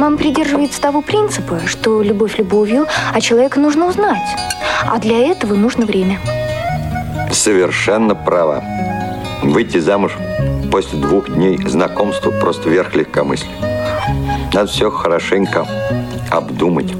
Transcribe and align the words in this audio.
Мама 0.00 0.16
придерживается 0.16 0.80
того 0.80 1.02
принципа, 1.02 1.60
что 1.66 2.00
любовь 2.00 2.38
любовью, 2.38 2.86
а 3.12 3.20
человека 3.20 3.60
нужно 3.60 3.86
узнать. 3.86 4.34
А 4.86 4.96
для 4.98 5.18
этого 5.18 5.52
нужно 5.52 5.84
время. 5.84 6.18
Совершенно 7.30 8.14
права. 8.14 8.64
Выйти 9.42 9.76
замуж 9.76 10.12
после 10.72 10.98
двух 10.98 11.28
дней 11.28 11.58
знакомства 11.66 12.30
просто 12.30 12.70
верх 12.70 12.94
легкомыслия. 12.94 13.52
Надо 14.54 14.68
все 14.68 14.90
хорошенько 14.90 15.66
обдумать. 16.30 16.94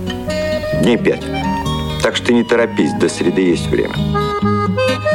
Дней 0.83 0.99
пять. 0.99 1.25
Так 2.03 2.17
что 2.17 2.35
не 2.35 2.45
торопись, 2.45 2.93
до 3.01 3.09
среды 3.09 3.41
есть 3.41 3.67
время. 3.69 3.95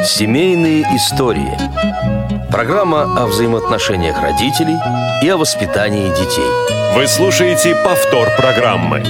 Семейные 0.04 0.82
истории. 0.96 2.35
Программа 2.52 3.04
о 3.18 3.27
взаимоотношениях 3.27 4.21
родителей 4.21 4.78
и 5.21 5.30
о 5.30 5.38
воспитании 5.38 6.09
детей. 6.09 6.96
Вы 6.96 7.07
слушаете 7.07 7.75
повтор 7.84 8.29
программы. 8.38 9.04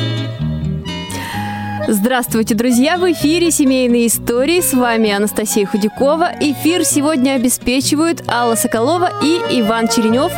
Здравствуйте, 1.87 2.55
друзья! 2.55 2.97
В 2.97 3.11
эфире 3.11 3.51
«Семейные 3.51 4.07
истории». 4.07 4.60
С 4.60 4.74
вами 4.74 5.11
Анастасия 5.11 5.68
Худякова. 5.68 6.32
Эфир 6.39 6.83
сегодня 6.83 7.33
обеспечивают 7.33 8.24
Алла 8.27 8.55
Соколова 8.55 9.11
и 9.21 9.61
Иван 9.61 9.88
Черенев. 9.88 10.32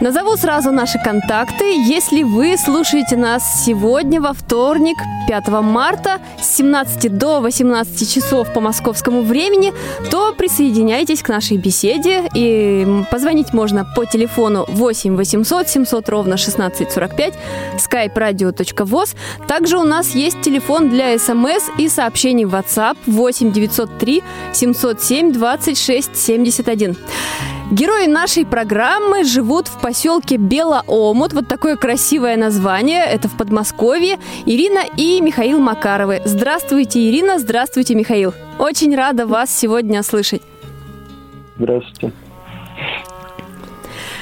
Назову 0.00 0.36
сразу 0.36 0.72
наши 0.72 0.98
контакты. 0.98 1.64
Если 1.64 2.22
вы 2.22 2.58
слушаете 2.58 3.16
нас 3.16 3.64
сегодня, 3.64 4.20
во 4.20 4.34
вторник, 4.34 4.96
5 5.26 5.48
марта, 5.62 6.20
с 6.38 6.56
17 6.56 7.16
до 7.16 7.40
18 7.40 8.14
часов 8.14 8.52
по 8.52 8.60
московскому 8.60 9.22
времени, 9.22 9.72
то 10.10 10.34
присоединяйтесь 10.34 11.22
к 11.22 11.30
нашей 11.30 11.56
беседе. 11.56 12.28
И 12.34 12.86
позвонить 13.10 13.54
можно 13.54 13.86
по 13.96 14.04
телефону 14.04 14.66
8 14.68 15.16
800 15.16 15.68
700 15.68 16.08
ровно 16.10 16.34
1645, 16.34 17.34
skype-radio.voz. 17.78 19.16
Также 19.48 19.78
у 19.78 19.84
нас 19.84 20.14
есть 20.14 20.42
телефон 20.42 20.90
для 20.90 21.18
смс 21.18 21.70
и 21.78 21.88
сообщений 21.88 22.44
в 22.44 22.54
WhatsApp 22.54 22.98
8 23.06 23.50
903 23.50 24.22
707 24.52 25.32
26 25.32 26.16
71. 26.16 26.96
Герои 27.72 28.06
нашей 28.06 28.46
программы 28.46 29.24
живут 29.24 29.66
в 29.66 29.80
поселке 29.80 30.36
Белоомут. 30.36 31.32
Вот 31.32 31.48
такое 31.48 31.74
красивое 31.76 32.36
название. 32.36 33.04
Это 33.04 33.26
в 33.26 33.36
Подмосковье. 33.36 34.18
Ирина 34.46 34.82
и 34.96 35.20
Михаил 35.20 35.58
Макаровы. 35.58 36.22
Здравствуйте, 36.24 37.10
Ирина. 37.10 37.40
Здравствуйте, 37.40 37.96
Михаил. 37.96 38.34
Очень 38.60 38.94
рада 38.94 39.26
вас 39.26 39.50
сегодня 39.50 40.04
слышать. 40.04 40.42
Здравствуйте. 41.58 42.12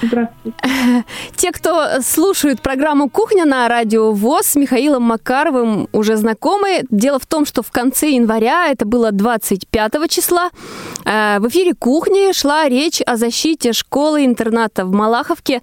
Здравствуйте. 0.06 0.58
Те, 1.36 1.52
кто 1.52 2.00
слушают 2.02 2.60
программу 2.60 3.08
«Кухня» 3.08 3.44
на 3.44 3.69
радио 3.69 4.12
ВОЗ 4.12 4.46
с 4.46 4.56
Михаилом 4.56 5.02
Макаровым 5.05 5.88
уже 5.92 6.16
знакомы. 6.16 6.83
Дело 6.91 7.19
в 7.19 7.27
том, 7.27 7.46
что 7.46 7.62
в 7.62 7.70
конце 7.70 8.11
января, 8.11 8.69
это 8.70 8.84
было 8.84 9.12
25 9.12 10.08
числа, 10.08 10.50
э, 11.05 11.38
в 11.41 11.48
эфире 11.48 11.74
«Кухни» 11.74 12.33
шла 12.33 12.69
речь 12.69 13.00
о 13.06 13.16
защите 13.16 13.72
школы-интерната 13.72 14.84
в 14.84 14.92
Малаховке. 14.92 15.62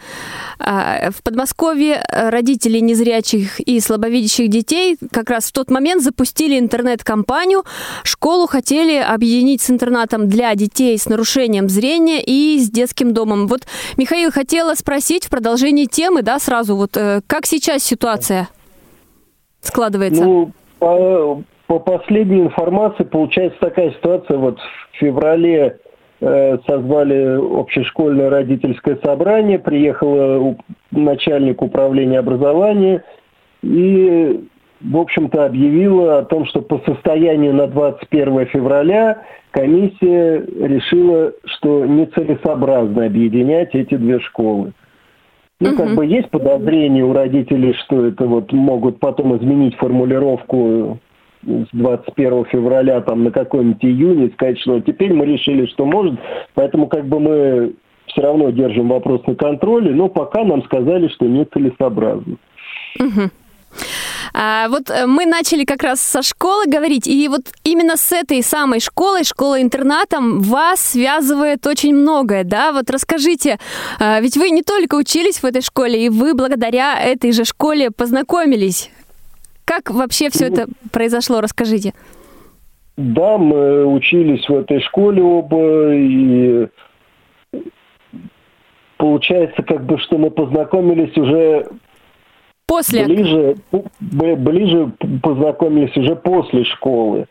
Э, 0.59 1.11
в 1.11 1.22
Подмосковье 1.23 2.03
родители 2.09 2.80
незрячих 2.80 3.59
и 3.59 3.80
слабовидящих 3.80 4.50
детей 4.50 4.98
как 5.11 5.30
раз 5.30 5.45
в 5.45 5.52
тот 5.52 5.70
момент 5.70 6.03
запустили 6.03 6.58
интернет-компанию. 6.58 7.64
Школу 8.03 8.48
хотели 8.48 8.95
объединить 8.98 9.61
с 9.61 9.70
интернатом 9.70 10.28
для 10.28 10.53
детей 10.55 10.98
с 10.98 11.08
нарушением 11.08 11.70
зрения 11.70 12.22
и 12.23 12.59
с 12.59 12.70
детским 12.70 13.14
домом. 13.14 13.48
Вот, 13.48 13.61
Михаил, 13.98 14.31
хотела 14.32 14.74
спросить 14.76 15.26
в 15.26 15.30
продолжении 15.30 15.86
темы, 15.86 16.22
да, 16.22 16.40
сразу, 16.40 16.76
вот 16.76 16.98
э, 16.98 17.22
как 17.28 17.46
сейчас 17.46 17.84
ситуация 17.84 18.50
складывается? 19.62 20.23
Ну, 20.23 20.52
по, 20.80 21.44
по 21.68 21.80
последней 21.80 22.42
информации 22.42 23.04
получается 23.04 23.60
такая 23.60 23.92
ситуация, 23.92 24.38
вот 24.38 24.60
в 24.60 24.98
феврале 24.98 25.80
э, 26.20 26.58
созвали 26.67 27.60
общешкольное 27.60 28.30
родительское 28.30 28.98
собрание, 29.04 29.60
приехал 29.60 30.58
начальник 30.92 31.61
управления 31.61 32.20
образования 32.20 33.04
и, 33.61 34.50
в 34.83 34.97
общем-то, 34.97 35.45
объявила 35.45 36.19
о 36.19 36.25
том, 36.25 36.45
что 36.45 36.61
по 36.61 36.81
состоянию 36.86 37.53
на 37.53 37.67
21 37.67 38.45
февраля 38.47 39.23
комиссия 39.52 40.45
решила, 40.59 41.33
что 41.45 41.86
нецелесообразно 41.86 43.05
объединять 43.05 43.75
эти 43.75 43.95
две 43.95 44.19
школы. 44.19 44.73
Ну, 45.59 45.77
как 45.77 45.95
бы 45.95 46.05
есть 46.08 46.30
подозрение 46.30 47.05
у 47.05 47.14
родителей, 47.14 47.75
что 47.86 48.08
это 48.08 48.25
вот 48.25 48.52
могут 48.52 48.99
потом 48.99 49.37
изменить 49.37 49.75
формулировку 49.75 50.99
с 51.43 51.67
21 51.71 52.45
февраля 52.45 53.02
там 53.02 53.23
на 53.23 53.31
какой-нибудь 53.31 53.83
июнь 53.83 54.23
и 54.23 54.31
сказать, 54.31 54.59
что 54.59 54.80
теперь 54.80 55.13
мы 55.13 55.25
решили, 55.25 55.67
что 55.67 55.86
может, 55.86 56.19
поэтому 56.55 56.87
как 56.87 57.05
бы 57.05 57.19
мы 57.19 57.73
все 58.08 58.21
равно 58.21 58.49
держим 58.49 58.89
вопрос 58.89 59.25
на 59.27 59.36
контроле, 59.36 59.92
но 59.92 60.09
пока 60.09 60.43
нам 60.43 60.63
сказали, 60.63 61.08
что 61.09 61.25
нецелесообразно. 61.25 62.37
Угу. 62.99 63.30
А, 64.33 64.69
вот 64.69 64.89
э, 64.89 65.05
мы 65.08 65.25
начали 65.25 65.65
как 65.65 65.83
раз 65.83 66.02
со 66.02 66.21
школы 66.21 66.65
говорить, 66.65 67.08
и 67.08 67.27
вот 67.27 67.42
именно 67.64 67.97
с 67.97 68.11
этой 68.11 68.42
самой 68.43 68.80
школой, 68.80 69.23
школой-интернатом 69.23 70.39
вас 70.39 70.80
связывает 70.80 71.67
очень 71.67 71.93
многое, 71.93 72.43
да? 72.43 72.71
Вот 72.71 72.89
расскажите, 72.89 73.59
а, 73.99 74.19
ведь 74.21 74.37
вы 74.37 74.49
не 74.49 74.64
только 74.64 74.95
учились 74.95 75.42
в 75.42 75.45
этой 75.45 75.61
школе, 75.61 76.05
и 76.05 76.09
вы 76.09 76.33
благодаря 76.33 76.99
этой 76.99 77.31
же 77.31 77.45
школе 77.45 77.92
познакомились. 77.92 78.89
Как 79.65 79.92
вообще 79.92 80.30
все 80.30 80.48
это 80.48 80.67
произошло? 80.92 81.42
Расскажите. 81.42 81.93
Да, 82.98 83.37
мы 83.37 83.86
учились 83.86 84.48
в 84.48 84.53
этой 84.53 84.81
школе 84.81 85.23
оба, 85.23 85.93
и 85.93 86.67
получается, 88.98 89.63
как 89.63 89.86
бы, 89.86 89.98
что 89.98 90.17
мы 90.17 90.30
познакомились 90.30 91.15
уже 91.17 91.69
После? 92.71 93.04
Ближе, 93.04 93.58
ближе 93.99 94.92
познакомились 95.21 95.98
уже 95.98 96.15
после 96.15 96.64
школы. 96.64 97.27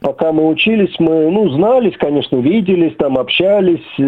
Пока 0.00 0.32
мы 0.32 0.48
учились, 0.48 0.94
мы, 0.98 1.30
ну, 1.30 1.50
знались, 1.50 1.94
конечно, 1.98 2.36
виделись, 2.36 2.96
там 2.96 3.18
общались, 3.18 3.84
э, 3.98 4.02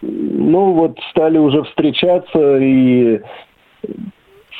ну, 0.00 0.72
вот 0.72 0.98
стали 1.10 1.36
уже 1.36 1.64
встречаться 1.64 2.56
и 2.56 3.20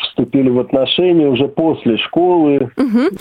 вступили 0.02 0.50
в 0.50 0.60
отношения 0.60 1.26
уже 1.26 1.48
после 1.48 1.96
школы. 1.96 2.70
Угу. 2.76 3.16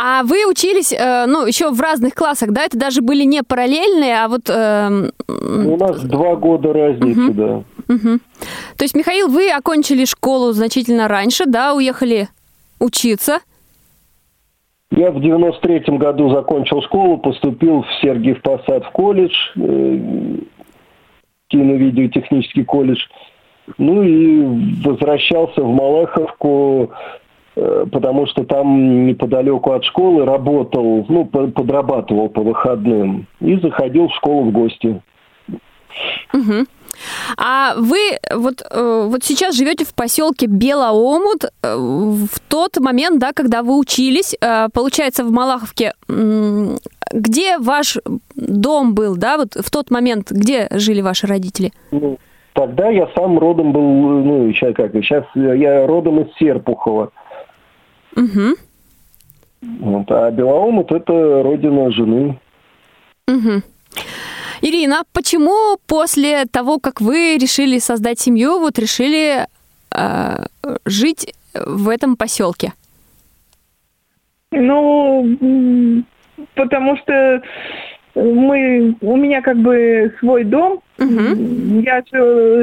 А 0.00 0.22
вы 0.22 0.48
учились, 0.48 0.92
э, 0.92 1.26
ну, 1.26 1.44
еще 1.44 1.70
в 1.70 1.80
разных 1.80 2.14
классах, 2.14 2.52
да? 2.52 2.62
Это 2.62 2.78
даже 2.78 3.02
были 3.02 3.24
не 3.24 3.42
параллельные, 3.42 4.22
а 4.22 4.28
вот... 4.28 4.48
Э... 4.48 5.10
У 5.26 5.76
нас 5.76 6.04
два 6.04 6.36
года 6.36 6.72
разницы, 6.72 7.30
угу. 7.30 7.32
да. 7.32 7.64
Угу. 7.88 8.18
То 8.76 8.84
есть, 8.84 8.94
Михаил, 8.94 9.28
вы 9.28 9.50
окончили 9.50 10.04
школу 10.04 10.52
значительно 10.52 11.08
раньше, 11.08 11.46
да, 11.46 11.74
уехали 11.74 12.28
учиться? 12.80 13.40
Я 14.90 15.10
в 15.10 15.16
93-м 15.16 15.98
году 15.98 16.30
закончил 16.30 16.80
школу, 16.82 17.18
поступил 17.18 17.82
в 17.82 17.86
Сергиев 18.00 18.40
Посад 18.42 18.84
в 18.84 18.90
колледж, 18.90 19.34
э, 19.56 20.38
кино-видеотехнический 21.48 22.64
колледж. 22.64 23.00
Ну 23.78 24.02
и 24.02 24.42
возвращался 24.84 25.62
в 25.62 25.74
Малаховку, 25.74 26.92
э, 27.56 27.86
потому 27.90 28.26
что 28.26 28.44
там 28.44 29.06
неподалеку 29.06 29.72
от 29.72 29.84
школы 29.84 30.24
работал, 30.24 31.06
ну, 31.08 31.24
подрабатывал 31.24 32.28
по 32.28 32.42
выходным. 32.42 33.26
И 33.40 33.56
заходил 33.56 34.08
в 34.08 34.14
школу 34.14 34.44
в 34.44 34.52
гости. 34.52 35.02
Угу. 36.32 36.66
А 37.36 37.74
вы 37.76 38.18
вот, 38.32 38.62
э, 38.68 39.06
вот 39.08 39.24
сейчас 39.24 39.54
живете 39.54 39.84
в 39.84 39.94
поселке 39.94 40.46
Белоомут. 40.46 41.44
Э, 41.44 41.76
в 41.76 42.38
тот 42.48 42.78
момент, 42.78 43.18
да, 43.18 43.32
когда 43.32 43.62
вы 43.62 43.78
учились, 43.78 44.36
э, 44.40 44.68
получается, 44.72 45.24
в 45.24 45.30
Малаховке, 45.30 45.94
где 46.08 47.58
ваш 47.58 47.98
дом 48.34 48.94
был, 48.94 49.16
да, 49.16 49.36
вот 49.36 49.54
в 49.54 49.70
тот 49.70 49.90
момент, 49.90 50.30
где 50.30 50.68
жили 50.70 51.00
ваши 51.00 51.26
родители? 51.26 51.72
Ну, 51.90 52.18
тогда 52.52 52.88
я 52.88 53.08
сам 53.16 53.38
родом 53.38 53.72
был, 53.72 53.82
ну, 53.82 54.52
сейчас 54.52 54.74
как, 54.74 54.92
сейчас 54.92 55.24
я 55.34 55.86
родом 55.86 56.20
из 56.20 56.34
Серпухова. 56.36 57.10
Угу. 58.16 58.56
Вот, 59.80 60.10
а 60.10 60.30
Белоомут– 60.30 60.92
это 60.92 61.42
родина 61.42 61.90
жены. 61.90 62.38
Угу. 63.28 63.62
Ирина, 64.66 65.02
почему 65.12 65.76
после 65.86 66.46
того, 66.46 66.78
как 66.78 67.02
вы 67.02 67.36
решили 67.36 67.78
создать 67.78 68.18
семью, 68.18 68.60
вот 68.60 68.78
решили 68.78 69.46
э, 69.94 70.46
жить 70.86 71.34
в 71.52 71.90
этом 71.90 72.16
поселке? 72.16 72.72
Ну, 74.50 75.36
потому 76.54 76.96
что 76.96 77.42
мы, 78.14 78.96
у 79.02 79.16
меня 79.16 79.42
как 79.42 79.58
бы 79.58 80.14
свой 80.18 80.44
дом. 80.44 80.80
Угу. 80.98 81.82
Я 81.82 82.02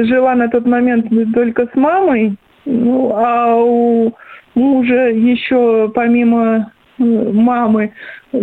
жила 0.04 0.34
на 0.34 0.48
тот 0.48 0.66
момент 0.66 1.06
только 1.32 1.68
с 1.72 1.76
мамой. 1.76 2.34
Ну, 2.64 3.12
а 3.14 3.54
у 3.54 4.12
мужа 4.56 5.08
еще 5.10 5.88
помимо 5.94 6.72
мамы, 7.02 7.92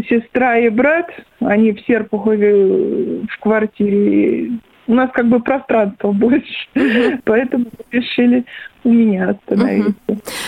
сестра 0.09 0.57
и 0.59 0.69
брат, 0.69 1.07
они 1.39 1.73
в 1.73 1.81
Серпухове 1.85 2.51
э, 2.51 3.21
в 3.29 3.39
квартире. 3.39 4.51
У 4.87 4.93
нас 4.93 5.09
как 5.13 5.27
бы 5.27 5.39
пространства 5.39 6.11
больше, 6.11 6.67
поэтому 7.23 7.65
решили 7.91 8.45
у 8.83 8.89
меня 8.89 9.29
остановиться. 9.29 9.93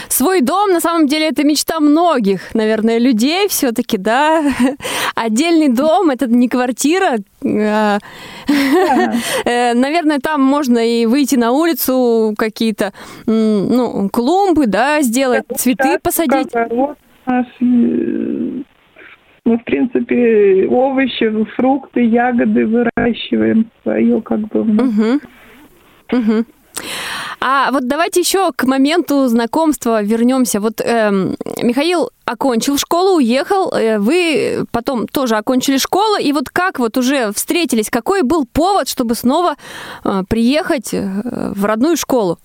Свой 0.08 0.42
дом, 0.42 0.72
на 0.72 0.80
самом 0.80 1.08
деле, 1.08 1.28
это 1.30 1.44
мечта 1.44 1.80
многих, 1.80 2.54
наверное, 2.56 2.98
людей 2.98 3.48
все-таки, 3.50 3.98
да? 3.98 4.44
Отдельный 5.16 5.70
дом, 5.70 6.10
это 6.10 6.28
не 6.28 6.48
квартира. 6.48 7.18
А, 7.44 8.00
э, 9.46 9.74
наверное, 9.74 10.20
там 10.20 10.42
можно 10.42 10.80
и 10.80 11.06
выйти 11.06 11.36
на 11.36 11.52
улицу, 11.52 12.34
какие-то, 12.38 12.94
ну, 13.26 14.10
клумбы, 14.10 14.68
да, 14.68 15.02
сделать, 15.02 15.44
цветы 15.56 16.00
посадить. 16.00 16.52
Мы, 19.44 19.58
в 19.58 19.64
принципе, 19.64 20.68
овощи, 20.70 21.46
фрукты, 21.56 22.02
ягоды 22.02 22.68
выращиваем 22.68 23.72
свое, 23.82 24.22
как 24.22 24.40
бы. 24.40 24.62
Угу. 24.62 25.20
Угу. 26.14 26.46
А 27.44 27.72
вот 27.72 27.88
давайте 27.88 28.20
еще 28.20 28.52
к 28.56 28.66
моменту 28.66 29.28
знакомства 29.28 30.04
вернемся. 30.04 30.60
Вот 30.60 30.80
э, 30.80 31.12
Михаил 31.64 32.12
окончил 32.24 32.78
школу, 32.78 33.18
уехал, 33.18 33.72
э, 33.72 33.98
вы 33.98 34.66
потом 34.72 35.08
тоже 35.08 35.38
окончили 35.38 35.78
школу, 35.78 36.18
и 36.18 36.32
вот 36.34 36.50
как 36.50 36.78
вот 36.78 36.98
уже 36.98 37.32
встретились, 37.34 37.90
какой 37.90 38.22
был 38.22 38.46
повод, 38.46 38.88
чтобы 38.88 39.16
снова 39.16 39.56
э, 40.04 40.22
приехать 40.30 40.94
э, 40.94 41.52
в 41.56 41.66
родную 41.66 41.98
школу? 41.98 42.38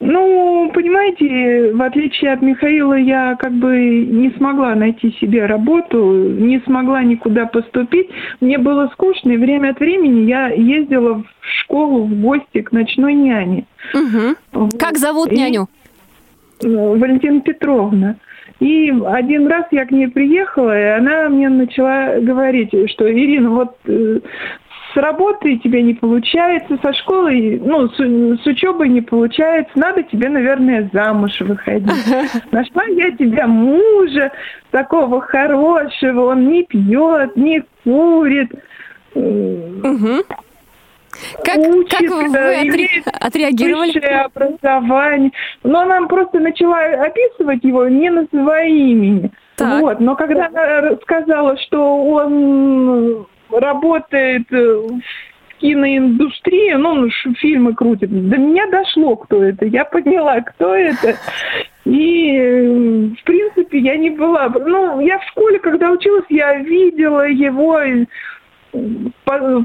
Ну, 0.00 0.70
понимаете, 0.72 1.72
в 1.72 1.82
отличие 1.82 2.32
от 2.32 2.40
Михаила, 2.40 2.94
я 2.94 3.34
как 3.34 3.52
бы 3.52 4.06
не 4.06 4.30
смогла 4.36 4.76
найти 4.76 5.10
себе 5.20 5.44
работу, 5.46 6.28
не 6.28 6.60
смогла 6.60 7.02
никуда 7.02 7.46
поступить. 7.46 8.08
Мне 8.40 8.58
было 8.58 8.88
скучно, 8.92 9.32
и 9.32 9.36
время 9.36 9.70
от 9.70 9.80
времени 9.80 10.28
я 10.28 10.48
ездила 10.50 11.14
в 11.14 11.24
школу 11.42 12.04
в 12.04 12.20
гости 12.20 12.62
к 12.62 12.70
ночной 12.70 13.14
няне. 13.14 13.64
Угу. 13.92 14.36
Вот. 14.52 14.78
Как 14.78 14.98
зовут 14.98 15.32
няню? 15.32 15.66
И, 16.60 16.68
Валентина 16.68 17.40
Петровна. 17.40 18.16
И 18.60 18.92
один 19.04 19.48
раз 19.48 19.66
я 19.72 19.84
к 19.84 19.90
ней 19.90 20.08
приехала, 20.08 20.78
и 20.78 20.84
она 20.84 21.28
мне 21.28 21.48
начала 21.48 22.20
говорить, 22.20 22.70
что 22.90 23.10
Ирина, 23.10 23.50
вот 23.50 23.76
с 24.98 25.00
работой 25.00 25.58
тебе 25.58 25.82
не 25.82 25.94
получается, 25.94 26.76
со 26.82 26.92
школой, 26.92 27.60
ну, 27.64 27.88
с, 27.88 27.96
с 27.96 28.46
учебой 28.46 28.88
не 28.88 29.00
получается, 29.00 29.70
надо 29.76 30.02
тебе, 30.02 30.28
наверное, 30.28 30.90
замуж 30.92 31.40
выходить. 31.40 31.88
Нашла 32.50 32.84
я 32.86 33.12
тебя 33.12 33.46
мужа 33.46 34.32
такого 34.72 35.20
хорошего, 35.20 36.32
он 36.32 36.48
не 36.48 36.64
пьет, 36.64 37.36
не 37.36 37.62
курит. 37.84 38.52
Угу. 39.14 40.24
Как, 41.44 41.56
учится, 41.58 41.98
как 41.98 42.10
вы 42.10 42.54
отре... 42.54 42.88
отреагировали? 43.20 43.92
Высшее 43.92 44.20
образование. 44.22 45.30
Но 45.62 45.80
она 45.80 46.06
просто 46.06 46.40
начала 46.40 46.80
описывать 46.80 47.62
его, 47.62 47.86
не 47.88 48.10
называя 48.10 48.68
имени. 48.68 49.30
Так. 49.56 49.80
Вот. 49.80 50.00
Но 50.00 50.16
когда 50.16 50.46
она 50.46 50.96
сказала, 51.02 51.56
что 51.58 52.04
он 52.04 53.26
работает 53.50 54.52
э, 54.52 54.56
в 54.56 55.00
киноиндустрии, 55.60 56.72
ну, 56.74 57.08
фильмы 57.38 57.74
крутит. 57.74 58.10
До 58.10 58.36
меня 58.36 58.66
дошло, 58.68 59.16
кто 59.16 59.42
это. 59.42 59.66
Я 59.66 59.84
поняла, 59.84 60.40
кто 60.40 60.74
это. 60.74 61.16
И, 61.84 62.36
э, 62.36 63.08
в 63.18 63.24
принципе, 63.24 63.78
я 63.78 63.96
не 63.96 64.10
была... 64.10 64.48
Ну, 64.48 65.00
я 65.00 65.18
в 65.18 65.24
школе, 65.24 65.58
когда 65.58 65.90
училась, 65.90 66.26
я 66.28 66.56
видела 66.56 67.28
его 67.28 67.80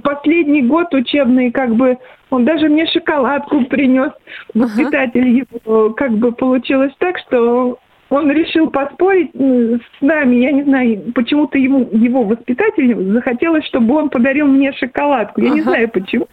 последний 0.03 0.61
год 0.61 0.93
учебный, 0.93 1.51
как 1.51 1.75
бы, 1.75 1.97
он 2.29 2.45
даже 2.45 2.69
мне 2.69 2.87
шоколадку 2.87 3.65
принес. 3.65 4.11
Воспитатель 4.53 5.27
uh-huh. 5.27 5.47
его, 5.65 5.89
как 5.91 6.11
бы, 6.11 6.31
получилось 6.31 6.93
так, 6.99 7.17
что 7.19 7.77
он 8.13 8.31
решил 8.31 8.69
поспорить 8.69 9.31
с 9.33 10.01
нами, 10.01 10.35
я 10.37 10.51
не 10.51 10.63
знаю, 10.63 11.01
почему-то 11.15 11.57
ему, 11.57 11.89
его 11.91 12.23
воспитателю 12.23 13.13
захотелось, 13.13 13.65
чтобы 13.65 13.95
он 13.95 14.09
подарил 14.09 14.47
мне 14.47 14.71
шоколадку. 14.73 15.41
Я 15.41 15.47
ага. 15.47 15.55
не 15.55 15.61
знаю 15.61 15.89
почему. 15.89 16.27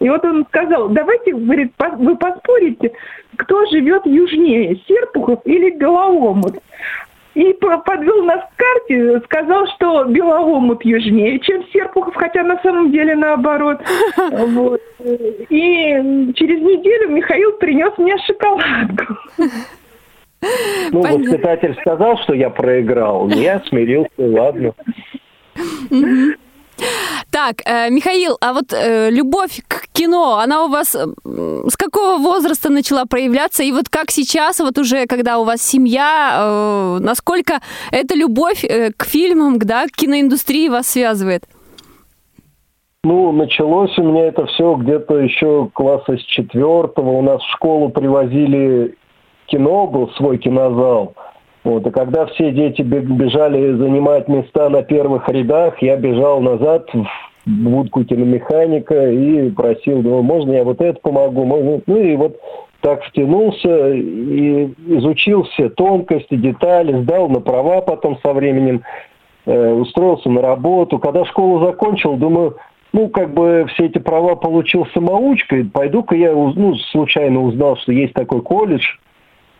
И 0.00 0.08
вот 0.08 0.24
он 0.24 0.46
сказал, 0.46 0.88
давайте, 0.88 1.34
говорит, 1.34 1.72
вы 1.98 2.16
поспорите, 2.16 2.92
кто 3.36 3.66
живет 3.66 4.06
южнее, 4.06 4.80
Серпухов 4.86 5.40
или 5.44 5.70
Белоомут. 5.70 6.56
И 7.34 7.52
подвел 7.52 8.24
нас 8.24 8.40
к 8.40 8.56
карте, 8.56 9.20
сказал, 9.26 9.66
что 9.74 10.04
Белоомут 10.04 10.82
южнее, 10.86 11.38
чем 11.40 11.66
Серпухов, 11.70 12.14
хотя 12.14 12.42
на 12.42 12.58
самом 12.62 12.92
деле 12.92 13.14
наоборот. 13.14 13.80
Вот. 14.16 14.80
И 14.98 16.32
через 16.34 16.60
неделю 16.62 17.10
Михаил 17.10 17.52
принес 17.58 17.92
мне 17.98 18.16
шоколадку. 18.26 19.16
Ну, 20.92 21.02
Понятно. 21.02 21.24
воспитатель 21.24 21.76
сказал, 21.80 22.18
что 22.18 22.34
я 22.34 22.50
проиграл. 22.50 23.28
Я 23.28 23.62
смирился, 23.68 24.10
ладно. 24.18 24.74
Так, 27.30 27.62
э, 27.64 27.90
Михаил, 27.90 28.36
а 28.40 28.52
вот 28.52 28.72
э, 28.72 29.10
любовь 29.10 29.62
к 29.66 29.88
кино, 29.92 30.38
она 30.38 30.64
у 30.64 30.68
вас 30.68 30.94
с 30.94 31.76
какого 31.76 32.18
возраста 32.18 32.70
начала 32.70 33.06
проявляться? 33.06 33.62
И 33.62 33.72
вот 33.72 33.88
как 33.88 34.10
сейчас, 34.10 34.60
вот 34.60 34.78
уже 34.78 35.06
когда 35.06 35.38
у 35.38 35.44
вас 35.44 35.62
семья, 35.62 36.36
э, 36.38 36.98
насколько 37.00 37.60
эта 37.90 38.14
любовь 38.14 38.62
к 38.62 39.04
фильмам, 39.04 39.58
да, 39.58 39.86
к 39.86 39.92
киноиндустрии 39.92 40.68
вас 40.68 40.88
связывает? 40.88 41.44
Ну, 43.04 43.32
началось 43.32 43.96
у 43.98 44.02
меня 44.02 44.26
это 44.26 44.46
все 44.46 44.74
где-то 44.74 45.18
еще 45.18 45.70
класса 45.72 46.18
с 46.18 46.22
четвертого. 46.24 47.10
У 47.10 47.22
нас 47.22 47.40
в 47.40 47.52
школу 47.52 47.88
привозили 47.88 48.96
кино, 49.46 49.86
был 49.86 50.10
свой 50.10 50.38
кинозал. 50.38 51.14
Вот, 51.64 51.86
и 51.86 51.90
когда 51.90 52.26
все 52.26 52.52
дети 52.52 52.82
бежали 52.82 53.72
занимать 53.72 54.28
места 54.28 54.68
на 54.68 54.82
первых 54.82 55.28
рядах, 55.28 55.82
я 55.82 55.96
бежал 55.96 56.40
назад 56.40 56.88
в 56.92 57.06
будку 57.44 58.04
киномеханика 58.04 59.10
и 59.10 59.50
просил, 59.50 60.02
ну, 60.02 60.22
можно 60.22 60.52
я 60.52 60.64
вот 60.64 60.80
это 60.80 61.00
помогу? 61.00 61.44
Можно? 61.44 61.80
Ну 61.86 61.96
и 61.96 62.14
вот 62.16 62.38
так 62.82 63.02
втянулся 63.02 63.94
и 63.94 64.72
изучил 64.86 65.42
все 65.44 65.68
тонкости, 65.68 66.36
детали, 66.36 67.02
сдал 67.02 67.28
на 67.28 67.40
права 67.40 67.80
потом 67.80 68.18
со 68.22 68.32
временем, 68.32 68.82
э, 69.46 69.72
устроился 69.72 70.28
на 70.30 70.42
работу. 70.42 71.00
Когда 71.00 71.24
школу 71.24 71.66
закончил, 71.66 72.16
думаю, 72.16 72.56
ну, 72.92 73.08
как 73.08 73.34
бы 73.34 73.66
все 73.74 73.86
эти 73.86 73.98
права 73.98 74.36
получил 74.36 74.86
самоучкой, 74.94 75.64
пойду-ка 75.64 76.14
я, 76.14 76.32
ну, 76.32 76.76
случайно 76.92 77.42
узнал, 77.42 77.76
что 77.76 77.92
есть 77.92 78.14
такой 78.14 78.40
колледж, 78.40 78.84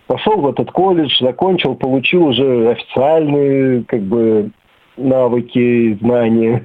пошел 0.07 0.37
в 0.41 0.49
этот 0.49 0.71
колледж, 0.71 1.17
закончил, 1.21 1.75
получил 1.75 2.27
уже 2.27 2.71
официальные 2.71 3.85
как 3.85 4.03
бы 4.03 4.51
навыки, 4.97 5.95
знания. 6.01 6.65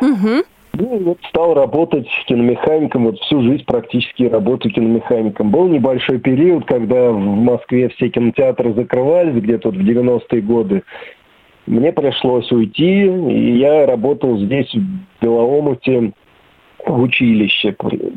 Угу. 0.00 0.44
Ну, 0.74 0.96
и 0.96 1.02
вот 1.02 1.18
стал 1.28 1.54
работать 1.54 2.06
киномехаником, 2.26 3.06
вот 3.06 3.18
всю 3.20 3.42
жизнь 3.42 3.64
практически 3.64 4.24
работаю 4.24 4.72
киномехаником. 4.72 5.50
Был 5.50 5.68
небольшой 5.68 6.18
период, 6.18 6.66
когда 6.66 7.10
в 7.10 7.18
Москве 7.18 7.88
все 7.88 8.08
кинотеатры 8.08 8.74
закрывались, 8.74 9.42
где-то 9.42 9.70
в 9.70 9.74
90-е 9.74 10.40
годы. 10.42 10.82
Мне 11.66 11.92
пришлось 11.92 12.50
уйти, 12.52 13.06
и 13.06 13.58
я 13.58 13.86
работал 13.86 14.38
здесь, 14.38 14.72
в 14.72 15.22
Белоомуте, 15.22 16.12
в 16.86 17.02
училище 17.02 17.74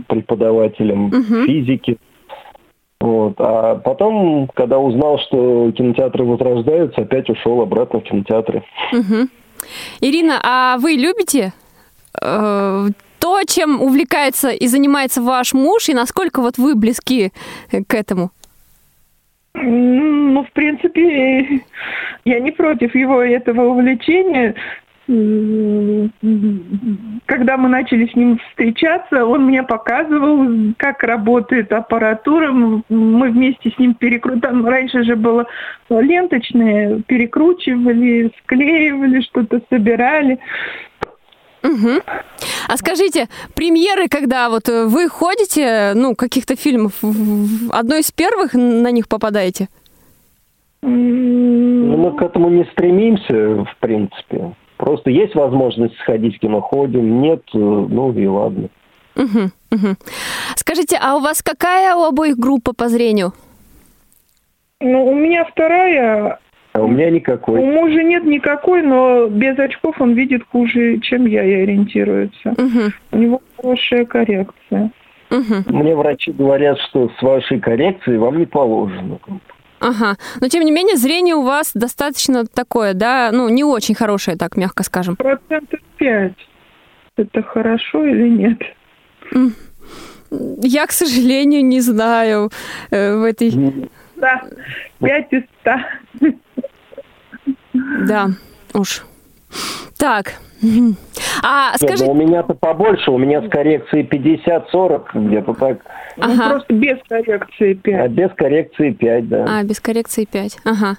преподавателем 0.08 1.08
угу. 1.08 1.46
физики. 1.46 1.98
Вот. 3.01 3.34
А 3.39 3.75
потом, 3.75 4.48
когда 4.53 4.77
узнал, 4.77 5.17
что 5.20 5.72
кинотеатры 5.72 6.24
возрождаются, 6.24 7.01
опять 7.01 7.29
ушел 7.29 7.62
обратно 7.62 8.00
в 8.00 8.03
кинотеатры. 8.03 8.63
Угу. 8.93 9.27
Ирина, 10.01 10.39
а 10.43 10.77
вы 10.77 10.91
любите 10.91 11.51
э, 12.22 12.88
то, 13.20 13.43
чем 13.48 13.81
увлекается 13.81 14.50
и 14.50 14.67
занимается 14.67 15.22
ваш 15.22 15.53
муж, 15.53 15.89
и 15.89 15.96
насколько 15.96 16.41
вот 16.41 16.60
вы 16.60 16.75
близки 16.75 17.31
к 17.88 17.93
этому? 17.93 18.29
Ну, 19.55 20.43
в 20.43 20.51
принципе, 20.53 21.63
я 22.24 22.39
не 22.39 22.51
против 22.51 22.93
его 22.93 23.22
этого 23.22 23.63
увлечения 23.63 24.53
когда 27.25 27.58
мы 27.58 27.68
начали 27.68 28.08
с 28.08 28.15
ним 28.15 28.39
встречаться, 28.50 29.25
он 29.25 29.46
мне 29.46 29.62
показывал, 29.63 30.74
как 30.77 31.03
работает 31.03 31.72
аппаратура. 31.74 32.51
Мы 32.51 33.30
вместе 33.30 33.72
с 33.72 33.77
ним 33.77 33.94
перекрутили. 33.96 34.63
Раньше 34.63 35.03
же 35.03 35.18
было 35.18 35.48
ленточное, 35.89 37.01
перекручивали, 37.01 38.32
склеивали, 38.44 39.22
что-то 39.22 39.62
собирали. 39.70 40.39
Угу. 41.63 42.01
А 42.70 42.77
скажите, 42.77 43.27
премьеры, 43.53 44.08
когда 44.08 44.50
вот 44.50 44.68
вы 44.68 45.10
ходите, 45.10 45.91
ну, 45.94 46.15
каких-то 46.15 46.56
фильмов, 46.56 46.94
одной 47.72 48.00
из 48.00 48.12
первых 48.12 48.53
на 48.53 48.91
них 48.91 49.10
попадаете? 49.10 49.68
Ну, 50.82 51.98
мы 51.98 52.18
к 52.18 52.22
этому 52.22 52.50
не 52.50 52.63
стремимся, 52.72 53.65
в 53.65 53.75
принципе. 53.80 54.53
Просто 54.81 55.11
есть 55.11 55.35
возможность 55.35 55.95
сходить 56.00 56.38
в 56.38 56.39
кино, 56.39 56.59
ходим, 56.59 57.21
нет, 57.21 57.43
ну 57.53 58.11
и 58.13 58.25
ладно. 58.25 58.67
Угу, 59.15 59.51
угу. 59.71 59.95
Скажите, 60.55 60.97
а 61.00 61.17
у 61.17 61.19
вас 61.19 61.43
какая 61.43 61.95
у 61.95 62.01
обоих 62.01 62.35
группа 62.35 62.73
по 62.73 62.89
зрению? 62.89 63.31
Ну, 64.79 65.05
у 65.05 65.13
меня 65.13 65.45
вторая. 65.45 66.39
А 66.73 66.81
у 66.81 66.88
меня 66.88 67.11
никакой. 67.11 67.59
У 67.59 67.65
мужа 67.65 68.01
нет 68.01 68.23
никакой, 68.23 68.81
но 68.81 69.27
без 69.27 69.59
очков 69.59 70.01
он 70.01 70.13
видит 70.13 70.41
хуже, 70.51 70.97
чем 70.97 71.27
я, 71.27 71.43
и 71.43 71.61
ориентируется. 71.61 72.50
Угу. 72.50 72.91
У 73.11 73.17
него 73.17 73.41
хорошая 73.57 74.05
коррекция. 74.05 74.89
Угу. 75.29 75.77
Мне 75.77 75.95
врачи 75.95 76.31
говорят, 76.31 76.79
что 76.89 77.11
с 77.19 77.21
вашей 77.21 77.59
коррекцией 77.59 78.17
вам 78.17 78.39
не 78.39 78.47
положено. 78.47 79.19
Ага. 79.81 80.17
Но 80.39 80.47
тем 80.47 80.63
не 80.63 80.71
менее, 80.71 80.95
зрение 80.95 81.35
у 81.35 81.41
вас 81.41 81.71
достаточно 81.73 82.45
такое, 82.45 82.93
да, 82.93 83.31
ну, 83.33 83.50
не 83.50 83.63
очень 83.63 83.95
хорошее, 83.95 84.38
так 84.38 84.55
мягко 84.55 84.83
скажем. 84.83 85.15
Процентов 85.15 85.79
пять. 85.97 86.38
Это 87.17 87.41
хорошо 87.41 88.05
или 88.05 88.29
нет? 88.29 88.61
Я, 90.61 90.85
к 90.85 90.91
сожалению, 90.91 91.65
не 91.65 91.81
знаю 91.81 92.51
э, 92.91 93.15
в 93.15 93.23
этой... 93.23 93.89
Да, 94.15 94.43
пять 95.00 95.33
из 95.33 95.43
ста. 95.59 95.83
Да, 97.73 98.29
уж. 98.73 99.03
Так, 99.97 100.35
а 101.43 101.77
скажи... 101.77 102.03
Нет, 102.03 102.07
ну, 102.07 102.12
у 102.12 102.15
меня-то 102.15 102.53
побольше, 102.53 103.12
у 103.12 103.17
меня 103.17 103.41
с 103.41 103.50
коррекцией 103.50 104.07
50-40, 104.07 105.03
где-то 105.13 105.53
так. 105.53 105.79
Ну, 106.17 106.24
ага. 106.24 106.33
Ну, 106.33 106.50
просто 106.50 106.74
без 106.74 106.98
коррекции 107.07 107.74
5. 107.74 108.00
А 108.00 108.07
без 108.07 108.29
коррекции 108.36 108.91
5, 108.91 109.29
да. 109.29 109.45
А, 109.48 109.63
без 109.63 109.79
коррекции 109.79 110.25
5, 110.25 110.57
ага. 110.65 110.98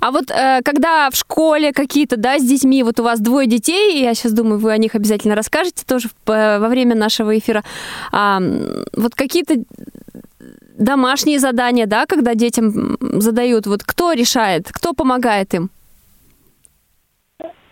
А 0.00 0.10
вот 0.10 0.30
э, 0.30 0.60
когда 0.64 1.10
в 1.10 1.16
школе 1.16 1.72
какие-то, 1.72 2.16
да, 2.16 2.38
с 2.38 2.42
детьми, 2.42 2.82
вот 2.82 3.00
у 3.00 3.02
вас 3.02 3.20
двое 3.20 3.48
детей, 3.48 4.00
я 4.00 4.14
сейчас 4.14 4.32
думаю, 4.32 4.58
вы 4.58 4.72
о 4.72 4.78
них 4.78 4.94
обязательно 4.94 5.34
расскажете 5.34 5.84
тоже 5.84 6.08
в, 6.08 6.26
во 6.26 6.68
время 6.68 6.94
нашего 6.94 7.36
эфира, 7.36 7.64
а, 8.12 8.40
вот 8.96 9.14
какие-то 9.14 9.54
домашние 10.78 11.38
задания, 11.38 11.86
да, 11.86 12.06
когда 12.06 12.34
детям 12.34 12.96
задают, 13.00 13.66
вот 13.66 13.82
кто 13.82 14.12
решает, 14.12 14.68
кто 14.70 14.92
помогает 14.92 15.54
им? 15.54 15.70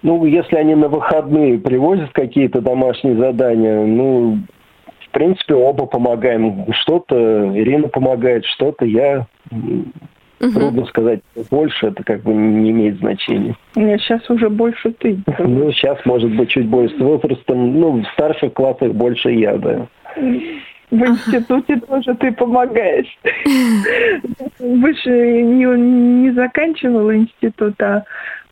Ну, 0.04 0.26
если 0.26 0.56
они 0.56 0.75
на 0.75 0.88
выходные 0.88 1.58
привозят 1.58 2.12
какие-то 2.12 2.61
домашние 2.61 3.16
задания, 3.16 3.87
ну, 3.87 4.38
в 5.00 5.11
принципе, 5.12 5.54
оба 5.54 5.87
помогаем. 5.87 6.66
Что-то 6.73 7.50
Ирина 7.58 7.88
помогает, 7.88 8.44
что-то 8.44 8.84
я. 8.84 9.26
Угу. 9.50 10.52
Трудно 10.52 10.84
сказать 10.84 11.20
больше, 11.50 11.87
это 11.87 12.04
как 12.04 12.23
бы 12.23 12.34
не 12.34 12.70
имеет 12.70 12.99
значения. 12.99 13.56
Нет, 13.76 13.99
сейчас 14.02 14.28
уже 14.28 14.50
больше 14.50 14.92
ты. 14.92 15.16
Ну, 15.38 15.73
сейчас, 15.73 15.99
может 16.04 16.30
быть, 16.37 16.50
чуть 16.50 16.66
больше 16.66 16.94
с 16.99 17.00
возрастом. 17.00 17.80
Ну, 17.80 18.02
в 18.02 18.06
старших 18.12 18.52
классах 18.52 18.92
больше 18.92 19.30
я, 19.30 19.56
да. 19.56 19.87
В 20.90 20.96
институте 20.96 21.80
тоже 21.80 22.14
ты 22.16 22.30
помогаешь. 22.30 23.18
Же 25.04 25.42
не, 25.42 25.64
не 25.64 26.30
заканчивала 26.32 27.16
институт, 27.16 27.80
а 27.80 28.04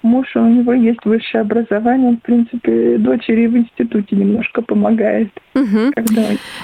муж, 0.02 0.26
у 0.35 0.40
него 0.40 0.73
есть 0.73 1.04
высшее 1.04 1.42
образование, 1.42 2.11
он, 2.11 2.16
в 2.18 2.23
принципе, 2.23 2.99
дочери 2.99 3.47
в 3.47 3.56
институте 3.56 4.16
немножко 4.16 4.62
помогает, 4.62 5.30
угу. 5.54 5.92
когда 5.94 6.23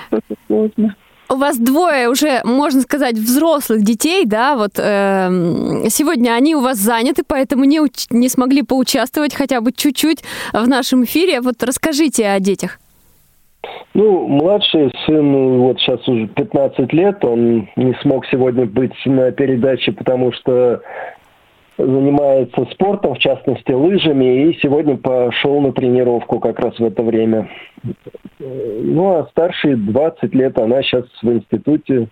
что-то 0.08 0.34
сложно. 0.46 0.94
У 1.30 1.36
вас 1.36 1.58
двое 1.58 2.08
уже, 2.08 2.40
можно 2.44 2.80
сказать, 2.80 3.14
взрослых 3.14 3.82
детей, 3.82 4.24
да, 4.24 4.56
вот 4.56 4.78
э, 4.78 5.28
сегодня 5.90 6.32
они 6.32 6.54
у 6.54 6.60
вас 6.60 6.78
заняты, 6.78 7.22
поэтому 7.26 7.64
не, 7.64 7.80
уч- 7.80 8.06
не 8.10 8.30
смогли 8.30 8.62
поучаствовать 8.62 9.34
хотя 9.34 9.60
бы 9.60 9.72
чуть-чуть 9.72 10.24
в 10.54 10.66
нашем 10.66 11.04
эфире. 11.04 11.42
Вот 11.42 11.62
расскажите 11.62 12.28
о 12.28 12.40
детях. 12.40 12.78
Ну, 13.92 14.26
младший 14.26 14.90
сын, 15.04 15.58
вот 15.58 15.78
сейчас 15.80 16.06
уже 16.08 16.28
15 16.28 16.92
лет, 16.92 17.22
он 17.24 17.68
не 17.76 17.94
смог 18.00 18.24
сегодня 18.26 18.64
быть 18.64 18.94
на 19.04 19.30
передаче, 19.32 19.92
потому 19.92 20.32
что 20.32 20.80
занимается 21.78 22.66
спортом, 22.72 23.14
в 23.14 23.18
частности 23.18 23.70
лыжами, 23.70 24.50
и 24.50 24.58
сегодня 24.60 24.96
пошел 24.96 25.60
на 25.60 25.72
тренировку 25.72 26.40
как 26.40 26.58
раз 26.58 26.78
в 26.78 26.84
это 26.84 27.02
время. 27.02 27.48
Ну, 28.40 29.16
а 29.16 29.28
старший 29.30 29.76
20 29.76 30.34
лет, 30.34 30.58
она 30.58 30.82
сейчас 30.82 31.04
в 31.22 31.32
институте 31.32 32.08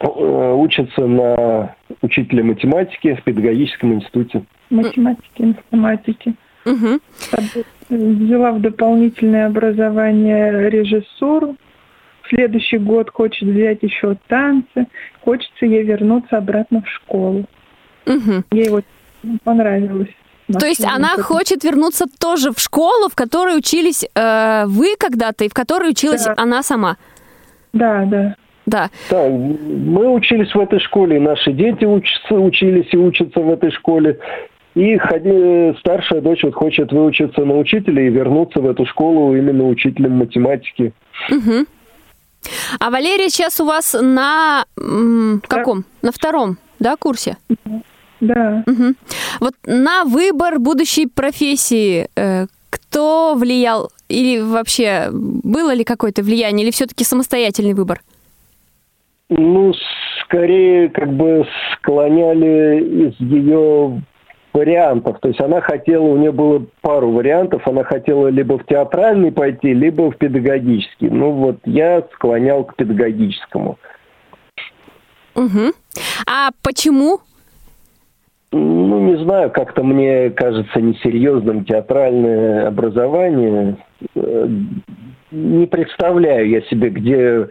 э, 0.00 0.54
учится 0.54 1.06
на 1.06 1.74
учителя 2.02 2.44
математики 2.44 3.14
в 3.14 3.24
педагогическом 3.24 3.94
институте. 3.94 4.42
Математики, 4.68 5.42
информатики. 5.42 6.34
Угу. 6.64 7.00
Взяла 7.88 8.52
в 8.52 8.60
дополнительное 8.60 9.46
образование 9.46 10.70
режиссуру. 10.70 11.56
В 12.22 12.28
следующий 12.28 12.78
год 12.78 13.10
хочет 13.10 13.48
взять 13.48 13.82
еще 13.82 14.16
танцы. 14.28 14.86
Хочется 15.22 15.66
ей 15.66 15.82
вернуться 15.82 16.38
обратно 16.38 16.82
в 16.82 16.88
школу. 16.88 17.46
Угу. 18.06 18.44
Ей 18.52 18.68
вот 18.68 18.84
понравилось. 19.44 20.08
То 20.58 20.66
есть 20.66 20.84
она 20.84 21.14
это. 21.14 21.22
хочет 21.22 21.64
вернуться 21.64 22.06
тоже 22.18 22.52
в 22.52 22.58
школу, 22.58 23.08
в 23.08 23.14
которой 23.14 23.56
учились 23.56 24.04
э, 24.14 24.64
вы 24.66 24.96
когда-то 24.98 25.44
и 25.44 25.48
в 25.48 25.54
которой 25.54 25.90
училась 25.90 26.24
да. 26.24 26.34
она 26.36 26.62
сама? 26.62 26.96
Да, 27.72 28.04
да. 28.04 28.36
Да. 28.66 28.90
Да, 29.10 29.28
мы 29.28 30.08
учились 30.12 30.54
в 30.54 30.60
этой 30.60 30.78
школе, 30.78 31.16
и 31.16 31.20
наши 31.20 31.52
дети 31.52 31.84
учатся, 31.84 32.34
учились 32.34 32.88
и 32.92 32.96
учатся 32.96 33.40
в 33.40 33.50
этой 33.50 33.70
школе. 33.72 34.18
И 34.74 34.96
ходи, 34.98 35.76
старшая 35.80 36.20
дочь 36.20 36.42
вот 36.44 36.54
хочет 36.54 36.92
выучиться 36.92 37.44
на 37.44 37.58
учителя 37.58 38.06
и 38.06 38.10
вернуться 38.10 38.60
в 38.60 38.68
эту 38.68 38.86
школу 38.86 39.36
именно 39.36 39.66
учителем 39.66 40.12
математики. 40.12 40.92
Угу. 41.28 41.66
А 42.80 42.90
Валерия 42.90 43.28
сейчас 43.28 43.60
у 43.60 43.66
вас 43.66 43.96
на 44.00 44.64
м, 44.78 45.42
каком? 45.46 45.84
На 46.00 46.10
втором, 46.12 46.56
да, 46.78 46.96
курсе? 46.96 47.36
Да. 48.22 48.62
Угу. 48.68 48.94
Вот 49.40 49.54
на 49.66 50.04
выбор 50.04 50.60
будущей 50.60 51.08
профессии 51.08 52.08
э, 52.14 52.46
кто 52.70 53.34
влиял 53.34 53.90
или 54.08 54.38
вообще 54.40 55.08
было 55.12 55.74
ли 55.74 55.82
какое-то 55.82 56.22
влияние 56.22 56.64
или 56.64 56.70
все-таки 56.72 57.02
самостоятельный 57.02 57.74
выбор? 57.74 58.00
Ну, 59.28 59.74
скорее 60.22 60.88
как 60.90 61.12
бы 61.12 61.44
склоняли 61.74 63.08
из 63.08 63.20
ее 63.20 64.00
вариантов. 64.52 65.18
То 65.20 65.28
есть 65.28 65.40
она 65.40 65.60
хотела, 65.60 66.04
у 66.04 66.16
нее 66.16 66.30
было 66.30 66.64
пару 66.80 67.10
вариантов, 67.10 67.66
она 67.66 67.82
хотела 67.82 68.28
либо 68.28 68.56
в 68.56 68.66
театральный 68.66 69.32
пойти, 69.32 69.74
либо 69.74 70.12
в 70.12 70.16
педагогический. 70.16 71.08
Ну 71.10 71.32
вот 71.32 71.56
я 71.64 72.04
склонял 72.14 72.62
к 72.62 72.76
педагогическому. 72.76 73.78
Угу. 75.34 75.72
А 76.26 76.50
почему 76.62 77.20
ну, 78.52 79.00
не 79.00 79.16
знаю, 79.24 79.50
как-то 79.50 79.82
мне 79.82 80.30
кажется 80.30 80.80
несерьезным 80.80 81.64
театральное 81.64 82.68
образование. 82.68 83.76
Э, 84.14 84.48
не 85.30 85.66
представляю 85.66 86.48
я 86.48 86.60
себе, 86.62 86.90
где 86.90 87.48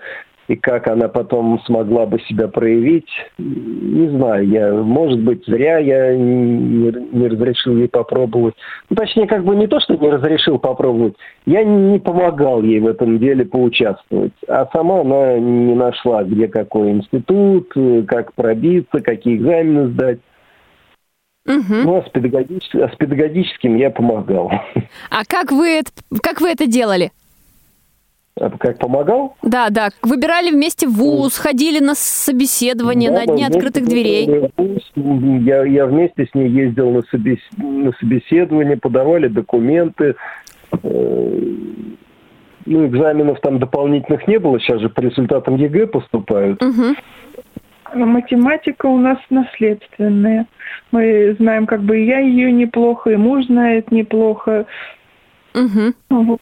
и 0.47 0.55
как 0.57 0.87
она 0.87 1.07
потом 1.07 1.61
смогла 1.65 2.05
бы 2.05 2.19
себя 2.21 2.47
проявить. 2.49 3.07
Не 3.37 4.09
знаю, 4.09 4.47
я, 4.47 4.73
может 4.73 5.21
быть, 5.21 5.45
зря 5.45 5.77
я 5.77 6.15
не, 6.15 6.91
не 7.13 7.27
разрешил 7.27 7.77
ей 7.77 7.87
попробовать. 7.87 8.55
Ну, 8.89 8.95
точнее, 8.95 9.27
как 9.27 9.45
бы 9.45 9.55
не 9.55 9.67
то, 9.67 9.79
что 9.79 9.95
не 9.95 10.09
разрешил 10.09 10.59
попробовать, 10.59 11.15
я 11.45 11.63
не 11.63 11.99
помогал 11.99 12.61
ей 12.63 12.81
в 12.81 12.87
этом 12.87 13.17
деле 13.17 13.45
поучаствовать. 13.45 14.33
А 14.47 14.67
сама 14.73 15.01
она 15.01 15.39
не 15.39 15.73
нашла, 15.73 16.23
где 16.23 16.47
какой 16.47 16.91
институт, 16.91 17.71
как 18.07 18.33
пробиться, 18.33 18.99
какие 18.99 19.37
экзамены 19.37 19.87
сдать. 19.87 20.19
Угу. 21.45 21.73
Ну, 21.73 21.97
а 21.97 22.05
с, 22.05 22.09
педагогическим, 22.09 22.83
а 22.83 22.89
с 22.89 22.95
педагогическим 22.95 23.75
я 23.75 23.89
помогал. 23.89 24.51
А 25.09 25.25
как 25.25 25.51
вы, 25.51 25.79
это, 25.79 25.91
как 26.21 26.41
вы 26.41 26.49
это 26.49 26.67
делали? 26.67 27.11
А 28.39 28.49
как 28.49 28.77
помогал? 28.77 29.35
Да, 29.41 29.69
да. 29.69 29.89
Выбирали 30.03 30.51
вместе 30.51 30.87
вуз, 30.87 31.37
ходили 31.37 31.79
на 31.79 31.95
собеседование, 31.95 33.11
да, 33.11 33.19
на 33.19 33.25
дни 33.25 33.43
открытых 33.43 33.85
дверей. 33.85 34.51
Вуз, 34.55 34.91
я, 34.95 35.63
я 35.65 35.85
вместе 35.85 36.27
с 36.27 36.33
ней 36.33 36.49
ездил 36.49 36.91
на, 36.91 37.01
собес, 37.03 37.39
на 37.57 37.91
собеседование, 37.99 38.77
подавали 38.77 39.27
документы. 39.27 40.15
Э, 40.83 41.39
ну, 42.65 42.87
экзаменов 42.87 43.39
там 43.41 43.59
дополнительных 43.59 44.27
не 44.27 44.39
было, 44.39 44.59
сейчас 44.59 44.79
же 44.81 44.89
по 44.89 45.01
результатам 45.01 45.55
ЕГЭ 45.55 45.87
поступают. 45.87 46.61
Угу. 46.63 46.95
Математика 47.93 48.85
у 48.85 48.97
нас 48.97 49.17
наследственная. 49.29 50.47
Мы 50.91 51.35
знаем, 51.39 51.65
как 51.65 51.81
бы 51.81 51.97
я 51.97 52.19
ее 52.19 52.51
неплохо, 52.51 53.11
и 53.11 53.15
муж 53.15 53.45
знает 53.45 53.91
неплохо. 53.91 54.65
Угу. 55.53 56.39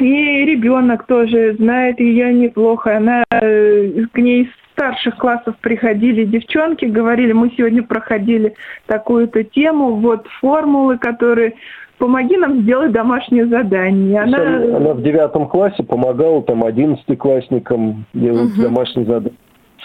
И 0.00 0.44
ребенок 0.44 1.06
тоже 1.06 1.54
знает 1.54 2.00
ее 2.00 2.32
неплохо. 2.32 2.96
Она 2.96 3.24
э, 3.30 4.04
к 4.12 4.18
ней 4.18 4.44
из 4.44 4.48
старших 4.72 5.16
классов 5.16 5.56
приходили 5.60 6.24
девчонки, 6.24 6.84
говорили, 6.84 7.32
мы 7.32 7.50
сегодня 7.56 7.82
проходили 7.82 8.54
такую-то 8.86 9.42
тему, 9.44 9.96
вот 9.96 10.26
формулы, 10.40 10.98
которые 10.98 11.54
помоги 11.98 12.36
нам 12.36 12.62
сделать 12.62 12.92
домашнее 12.92 13.46
задание. 13.46 14.22
Она, 14.22 14.38
она 14.76 14.94
в 14.94 15.02
девятом 15.02 15.48
классе 15.48 15.82
помогала 15.82 16.42
там 16.42 16.64
одиннадцатиклассникам 16.64 18.04
делать 18.14 18.52
угу. 18.52 18.62
домашнее 18.62 19.06
задание. 19.06 19.38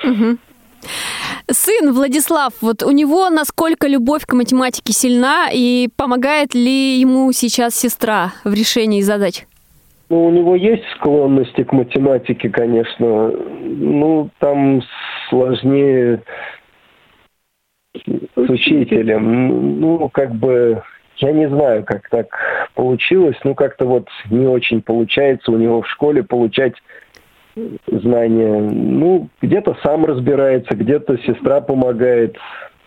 Угу. 0.03 0.37
Сын 1.49 1.93
Владислав, 1.93 2.53
вот 2.61 2.83
у 2.83 2.91
него 2.91 3.29
насколько 3.29 3.87
любовь 3.87 4.25
к 4.25 4.33
математике 4.33 4.93
сильна 4.93 5.49
и 5.51 5.89
помогает 5.95 6.53
ли 6.53 6.99
ему 6.99 7.31
сейчас 7.31 7.75
сестра 7.75 8.33
в 8.43 8.53
решении 8.53 9.01
задач? 9.01 9.45
Ну, 10.09 10.27
у 10.27 10.31
него 10.31 10.55
есть 10.55 10.83
склонности 10.95 11.63
к 11.63 11.73
математике, 11.73 12.49
конечно. 12.49 13.31
Ну, 13.31 14.29
там 14.39 14.81
сложнее 15.29 16.21
с 17.95 18.49
учителем. 18.49 19.79
Ну, 19.79 20.09
как 20.09 20.35
бы, 20.35 20.83
я 21.17 21.31
не 21.31 21.49
знаю, 21.49 21.83
как 21.83 22.09
так 22.09 22.27
получилось. 22.75 23.37
Ну, 23.43 23.55
как-то 23.55 23.85
вот 23.85 24.07
не 24.29 24.45
очень 24.45 24.81
получается 24.81 25.51
у 25.51 25.57
него 25.57 25.81
в 25.81 25.89
школе 25.89 26.23
получать 26.23 26.75
знания. 27.87 28.59
Ну, 28.59 29.29
где-то 29.41 29.77
сам 29.83 30.05
разбирается, 30.05 30.75
где-то 30.75 31.17
сестра 31.19 31.61
помогает. 31.61 32.37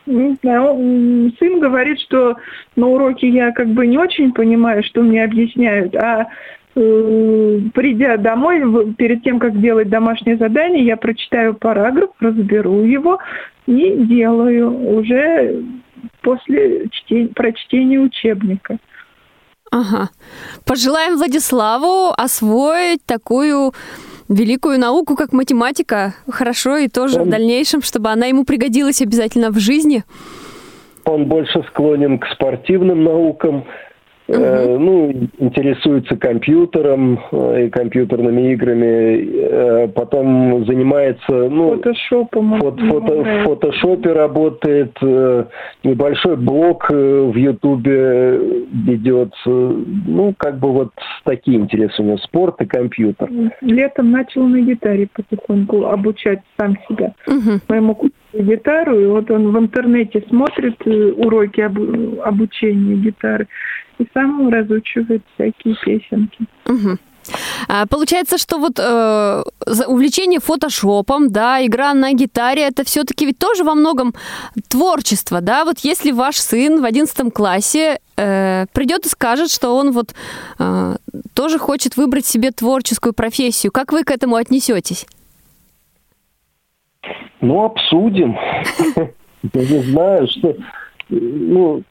Не 0.07 0.37
знаю, 0.41 1.33
сын 1.39 1.59
говорит, 1.59 1.99
что 2.01 2.37
на 2.77 2.87
уроке 2.87 3.29
я 3.29 3.51
как 3.53 3.69
бы 3.69 3.87
не 3.87 3.99
очень 3.99 4.33
понимаю, 4.33 4.85
что 4.85 5.03
мне 5.03 5.25
объясняют, 5.25 5.97
а 5.97 6.29
э, 6.77 7.61
придя 7.75 8.17
домой, 8.17 8.95
перед 8.95 9.25
тем, 9.25 9.41
как 9.41 9.61
делать 9.61 9.89
домашнее 9.89 10.37
задание, 10.37 10.85
я 10.85 10.97
прочитаю 10.97 11.55
параграф, 11.55 12.11
разберу 12.21 12.83
его 12.83 13.19
и 13.67 13.97
делаю 14.05 14.97
уже 14.97 15.65
после 16.23 16.89
чтения, 16.91 17.29
прочтения 17.29 17.99
учебника. 17.99 18.79
Ага. 19.73 20.11
Пожелаем 20.65 21.17
Владиславу 21.17 22.13
освоить 22.17 23.05
такую 23.05 23.73
великую 24.29 24.79
науку, 24.79 25.17
как 25.17 25.33
математика, 25.33 26.15
хорошо 26.29 26.77
и 26.77 26.89
тоже 26.89 27.21
он, 27.21 27.29
в 27.29 27.31
дальнейшем, 27.31 27.83
чтобы 27.83 28.11
она 28.11 28.27
ему 28.27 28.45
пригодилась 28.45 29.01
обязательно 29.03 29.51
в 29.51 29.59
жизни. 29.59 30.05
Он 31.05 31.27
больше 31.27 31.63
склонен 31.69 32.19
к 32.19 32.27
спортивным 32.33 33.05
наукам, 33.05 33.65
Угу. 34.29 34.79
ну, 34.79 35.13
интересуется 35.39 36.17
компьютером 36.17 37.21
э, 37.31 37.67
и 37.67 37.71
компьютерными 37.71 38.53
играми, 38.53 39.25
э, 39.25 39.89
потом 39.89 40.65
занимается, 40.67 41.31
ну, 41.31 41.77
фотошопом. 41.77 42.59
Фото, 42.61 42.87
фото, 42.87 43.15
в 43.15 43.45
фотошопе 43.45 44.13
работает, 44.13 44.97
небольшой 45.85 46.37
блог 46.37 46.91
в 46.91 47.37
Ютубе 47.37 48.67
ведет, 48.73 49.33
ну, 49.45 50.35
как 50.37 50.59
бы 50.59 50.73
вот 50.73 50.91
такие 51.25 51.59
интересы 51.59 52.03
у 52.03 52.07
него, 52.07 52.19
спорт 52.19 52.61
и 52.61 52.67
компьютер. 52.67 53.31
Летом 53.61 54.11
начал 54.11 54.43
на 54.43 54.61
гитаре 54.61 55.09
потихоньку 55.13 55.85
обучать 55.85 56.41
сам 56.59 56.77
себя. 56.89 57.15
Угу. 57.29 57.61
Моему 57.69 57.95
купили 57.95 58.13
гитару, 58.43 58.99
и 58.99 59.07
вот 59.07 59.31
он 59.31 59.53
в 59.53 59.59
интернете 59.59 60.23
смотрит 60.29 60.77
уроки 60.85 61.61
об, 61.61 61.79
обучения 62.23 62.97
гитары 62.97 63.47
и 63.99 64.07
сам 64.13 64.49
разучивает 64.49 65.23
всякие 65.35 65.75
песенки. 65.77 66.47
Угу. 66.67 66.99
Получается, 67.91 68.39
что 68.39 68.59
вот 68.59 68.79
э, 68.79 69.43
увлечение 69.89 70.41
фотошопом, 70.41 71.31
да, 71.33 71.65
игра 71.65 71.93
на 71.95 72.13
гитаре, 72.13 72.63
это 72.63 72.85
все-таки 72.85 73.27
ведь 73.27 73.39
тоже 73.39 73.65
во 73.65 73.75
многом 73.75 74.15
творчество, 74.69 75.41
да? 75.41 75.65
Вот 75.65 75.81
если 75.81 76.13
ваш 76.13 76.37
сын 76.37 76.81
в 76.81 76.85
одиннадцатом 76.85 77.31
классе 77.31 77.99
э, 78.17 78.67
придет 78.73 79.07
и 79.07 79.09
скажет, 79.09 79.51
что 79.51 79.77
он 79.77 79.91
вот 79.91 80.15
э, 80.59 80.97
тоже 81.35 81.59
хочет 81.59 81.97
выбрать 81.97 82.27
себе 82.27 82.51
творческую 82.53 83.13
профессию, 83.13 83.73
как 83.73 83.93
вы 83.93 84.05
к 84.05 84.11
этому 84.11 84.37
отнесетесь? 84.37 85.07
Ну, 87.41 87.65
обсудим. 87.65 88.37
Я 89.53 89.61
не 89.61 89.83
знаю, 89.83 90.29
что... 90.29 90.57
Ну, 91.09 91.83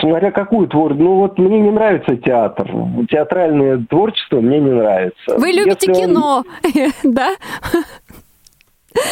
смотря 0.00 0.30
какую 0.30 0.68
творчество. 0.68 1.04
Ну 1.04 1.14
вот 1.16 1.38
мне 1.38 1.60
не 1.60 1.70
нравится 1.70 2.16
театр. 2.16 2.70
Театральное 3.10 3.84
творчество 3.88 4.40
мне 4.40 4.60
не 4.60 4.70
нравится. 4.70 5.36
Вы 5.36 5.48
любите 5.48 5.86
Если 5.88 6.02
кино, 6.02 6.44
он... 6.62 6.92
да? 7.14 7.30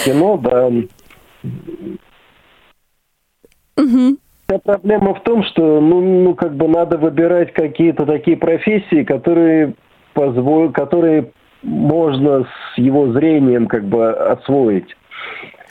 Кино, 0.04 0.36
да. 0.38 0.70
Угу. 3.76 4.16
Вся 4.48 4.58
проблема 4.58 5.14
в 5.14 5.22
том, 5.22 5.44
что 5.44 5.80
ну, 5.80 6.00
ну 6.00 6.34
как 6.34 6.56
бы 6.56 6.68
надо 6.68 6.98
выбирать 6.98 7.52
какие-то 7.52 8.06
такие 8.06 8.36
профессии, 8.36 9.04
которые 9.04 9.74
позволят, 10.14 10.74
которые 10.74 11.32
можно 11.62 12.44
с 12.44 12.78
его 12.78 13.12
зрением 13.12 13.66
как 13.66 13.84
бы 13.84 14.10
освоить. 14.10 14.96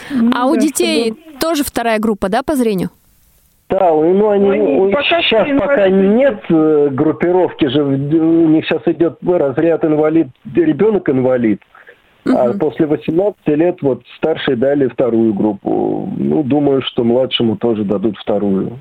А 0.09 0.43
ну, 0.43 0.49
у 0.49 0.57
детей 0.57 1.13
чтобы... 1.13 1.39
тоже 1.39 1.63
вторая 1.63 1.99
группа, 1.99 2.27
да, 2.27 2.43
по 2.43 2.55
зрению? 2.55 2.89
Да, 3.69 3.91
ну 3.91 4.29
они, 4.29 4.49
они 4.49 4.91
пока 4.91 5.21
сейчас 5.21 5.47
пока 5.59 5.89
нет 5.89 6.39
э, 6.49 6.89
группировки 6.91 7.65
же, 7.67 7.83
у 7.83 8.47
них 8.47 8.65
сейчас 8.65 8.83
идет 8.85 9.17
разряд 9.25 9.83
инвалид, 9.83 10.27
ребенок 10.53 11.09
инвалид. 11.09 11.61
Угу. 12.25 12.37
А 12.37 12.53
после 12.53 12.85
18 12.85 13.47
лет 13.47 13.81
вот 13.81 14.03
старшие 14.17 14.55
дали 14.55 14.87
вторую 14.87 15.33
группу. 15.33 16.11
Ну, 16.17 16.43
думаю, 16.43 16.81
что 16.83 17.03
младшему 17.03 17.57
тоже 17.57 17.83
дадут 17.83 18.17
вторую. 18.17 18.79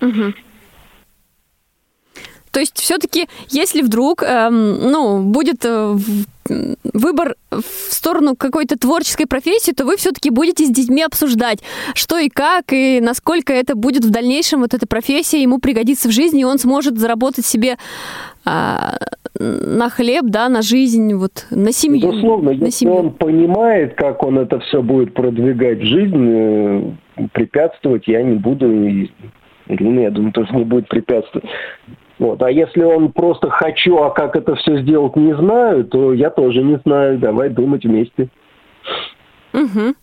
Угу. 0.00 0.32
То 2.50 2.60
есть 2.60 2.78
все-таки, 2.78 3.28
если 3.48 3.82
вдруг, 3.82 4.22
эм, 4.22 4.90
ну, 4.90 5.22
будет 5.22 5.64
э, 5.64 5.96
выбор 6.92 7.36
в 7.50 7.92
сторону 7.92 8.36
какой-то 8.36 8.78
творческой 8.78 9.26
профессии, 9.26 9.72
то 9.72 9.84
вы 9.84 9.96
все-таки 9.96 10.30
будете 10.30 10.64
с 10.64 10.70
детьми 10.70 11.02
обсуждать, 11.02 11.60
что 11.94 12.18
и 12.18 12.28
как, 12.28 12.72
и 12.72 13.00
насколько 13.00 13.52
это 13.52 13.74
будет 13.74 14.04
в 14.04 14.10
дальнейшем, 14.10 14.60
вот 14.60 14.74
эта 14.74 14.86
профессия 14.86 15.42
ему 15.42 15.58
пригодится 15.58 16.08
в 16.08 16.12
жизни, 16.12 16.42
и 16.42 16.44
он 16.44 16.58
сможет 16.58 16.98
заработать 16.98 17.46
себе 17.46 17.76
а, 18.44 18.96
на 19.38 19.88
хлеб, 19.90 20.24
да, 20.26 20.48
на 20.48 20.62
жизнь, 20.62 21.14
вот, 21.14 21.46
на 21.50 21.72
семью. 21.72 22.10
Безусловно, 22.10 22.50
на 22.52 22.54
если 22.54 22.70
семью. 22.70 22.94
он 22.94 23.10
понимает, 23.12 23.94
как 23.94 24.22
он 24.22 24.38
это 24.38 24.60
все 24.60 24.82
будет 24.82 25.14
продвигать 25.14 25.78
в 25.78 25.84
жизнь, 25.84 26.28
э, 26.28 26.82
препятствовать 27.32 28.06
я 28.06 28.22
не 28.22 28.36
буду, 28.36 28.70
и 28.72 29.10
Ирина, 29.68 30.00
я 30.00 30.10
думаю, 30.10 30.32
тоже 30.32 30.54
не 30.54 30.64
будет 30.64 30.88
препятствовать. 30.88 31.48
Вот. 32.20 32.42
А 32.42 32.50
если 32.50 32.82
он 32.82 33.12
просто 33.12 33.48
хочу, 33.48 33.96
а 33.96 34.10
как 34.10 34.36
это 34.36 34.54
все 34.56 34.82
сделать 34.82 35.16
не 35.16 35.34
знаю, 35.34 35.84
то 35.86 36.12
я 36.12 36.28
тоже 36.28 36.62
не 36.62 36.78
знаю. 36.84 37.18
Давай 37.18 37.48
думать 37.48 37.84
вместе. 37.84 38.28
Угу. 39.54 39.94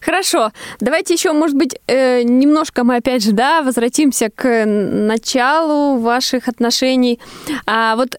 Хорошо, 0.00 0.50
давайте 0.80 1.14
еще, 1.14 1.32
может 1.32 1.56
быть, 1.56 1.78
э, 1.86 2.22
немножко 2.22 2.82
мы 2.82 2.96
опять 2.96 3.22
же, 3.22 3.32
да, 3.32 3.62
возвратимся 3.62 4.28
к 4.34 4.64
началу 4.66 5.98
ваших 5.98 6.48
отношений. 6.48 7.20
А 7.64 7.94
вот 7.94 8.16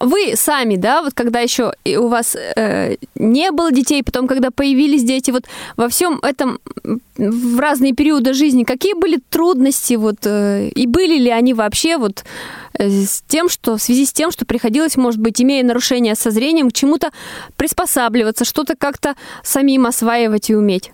вы 0.00 0.32
сами, 0.34 0.76
да, 0.76 1.02
вот 1.02 1.12
когда 1.14 1.40
еще 1.40 1.74
у 1.98 2.08
вас 2.08 2.34
э, 2.34 2.96
не 3.14 3.50
было 3.50 3.70
детей, 3.70 4.02
потом, 4.02 4.26
когда 4.26 4.50
появились 4.50 5.04
дети, 5.04 5.30
вот 5.30 5.44
во 5.76 5.88
всем 5.88 6.18
этом 6.22 6.58
в 7.16 7.58
разные 7.60 7.92
периоды 7.92 8.32
жизни, 8.32 8.64
какие 8.64 8.94
были 8.94 9.20
трудности, 9.28 9.94
вот, 9.94 10.16
э, 10.24 10.68
и 10.68 10.86
были 10.86 11.18
ли 11.18 11.30
они 11.30 11.52
вообще 11.52 11.98
вот 11.98 12.24
э, 12.78 12.88
с 12.88 13.22
тем, 13.28 13.50
что 13.50 13.76
в 13.76 13.82
связи 13.82 14.06
с 14.06 14.12
тем, 14.12 14.30
что 14.30 14.46
приходилось, 14.46 14.96
может 14.96 15.20
быть, 15.20 15.40
имея 15.42 15.62
нарушение 15.64 16.14
со 16.14 16.30
зрением, 16.30 16.70
к 16.70 16.72
чему-то 16.72 17.10
приспосабливаться, 17.56 18.46
что-то 18.46 18.76
как-то 18.76 19.14
самим 19.42 19.86
осваивать 19.86 20.48
и 20.48 20.56
уметь? 20.56 20.92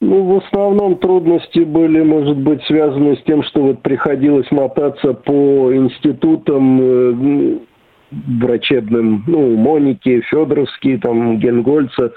Ну, 0.00 0.24
в 0.24 0.44
основном 0.44 0.96
трудности 0.96 1.60
были, 1.60 2.02
может 2.02 2.38
быть, 2.38 2.62
связаны 2.64 3.16
с 3.16 3.22
тем, 3.24 3.42
что 3.42 3.60
вот 3.62 3.82
приходилось 3.82 4.50
мотаться 4.50 5.12
по 5.12 5.74
институтам 5.74 6.80
э, 6.80 7.58
врачебным, 8.10 9.24
ну, 9.26 9.56
Моники, 9.56 10.22
Федоровский, 10.22 10.96
там, 10.96 11.38
Генгольца, 11.38 12.14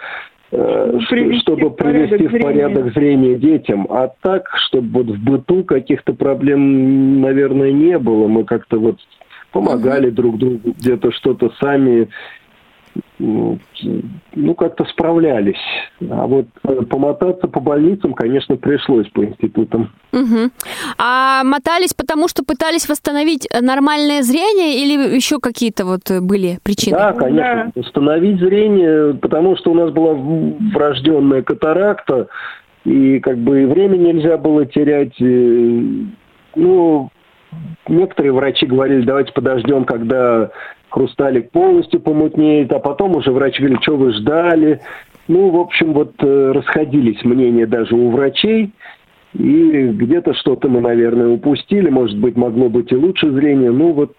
э, 0.52 1.00
привести 1.10 1.42
чтобы 1.42 1.72
привести 1.72 2.28
в 2.28 2.42
порядок 2.42 2.94
зрения 2.94 3.36
детям. 3.36 3.86
А 3.90 4.10
так, 4.22 4.50
чтобы 4.68 5.04
вот 5.04 5.18
в 5.18 5.22
быту 5.22 5.66
каких-то 5.66 6.14
проблем, 6.14 7.20
наверное, 7.20 7.74
не 7.74 8.00
было. 8.00 8.28
Мы 8.28 8.46
как-то 8.46 8.80
вот 8.80 8.98
помогали 9.52 10.08
угу. 10.08 10.16
друг 10.16 10.38
другу, 10.38 10.74
где-то 10.80 11.12
что-то 11.12 11.52
сами 11.62 12.08
ну, 13.20 14.56
как-то 14.56 14.86
справлялись. 14.86 15.60
А 16.10 16.26
вот 16.26 16.48
э, 16.64 16.82
помотаться 16.90 17.48
по 17.48 17.60
больницам, 17.60 18.14
конечно, 18.14 18.56
пришлось 18.58 19.08
по 19.10 19.24
институтам. 19.24 19.92
Угу. 20.12 20.52
А 20.98 21.44
мотались 21.44 21.94
потому, 21.94 22.28
что 22.28 22.44
пытались 22.44 22.90
восстановить 22.90 23.48
нормальное 23.62 24.24
зрение 24.24 24.84
или 24.84 25.16
еще 25.16 25.40
какие-то 25.40 25.86
вот 25.86 26.02
были 26.22 26.60
причины? 26.64 26.98
Да, 26.98 27.14
конечно. 27.14 27.72
Да. 27.76 27.82
Восстановить 27.82 28.40
зрение, 28.40 29.14
потому 29.14 29.56
что 29.58 29.72
у 29.72 29.76
нас 29.76 29.92
была 29.92 30.14
врожденная 30.14 31.44
катаракта, 31.44 32.28
и 32.84 33.20
как 33.20 33.38
бы 33.38 33.68
время 33.68 33.98
нельзя 33.98 34.38
было 34.38 34.66
терять. 34.66 35.20
Э, 35.22 35.82
ну, 36.56 37.10
некоторые 37.88 38.34
врачи 38.34 38.66
говорили, 38.66 39.06
давайте 39.06 39.32
подождем, 39.34 39.86
когда 39.86 40.52
хрусталик 40.94 41.50
полностью 41.50 42.00
помутнеет, 42.00 42.72
а 42.72 42.78
потом 42.78 43.16
уже 43.16 43.32
врач 43.32 43.58
говорит, 43.58 43.82
что 43.82 43.98
вы 43.98 44.14
ждали. 44.14 44.80
Ну, 45.28 45.50
в 45.50 45.60
общем, 45.60 45.94
вот 45.94 46.14
э, 46.20 46.52
расходились 46.52 47.24
мнения 47.24 47.66
даже 47.66 47.96
у 47.96 48.12
врачей. 48.12 48.72
И 49.34 49.88
где-то 49.88 50.36
что-то 50.36 50.70
мы, 50.70 50.82
наверное, 50.82 51.30
упустили. 51.30 51.90
Может 51.90 52.20
быть, 52.20 52.36
могло 52.36 52.70
быть 52.70 52.92
и 52.92 52.96
лучше 52.96 53.32
зрение. 53.32 53.72
Ну, 53.72 53.94
вот 53.94 54.16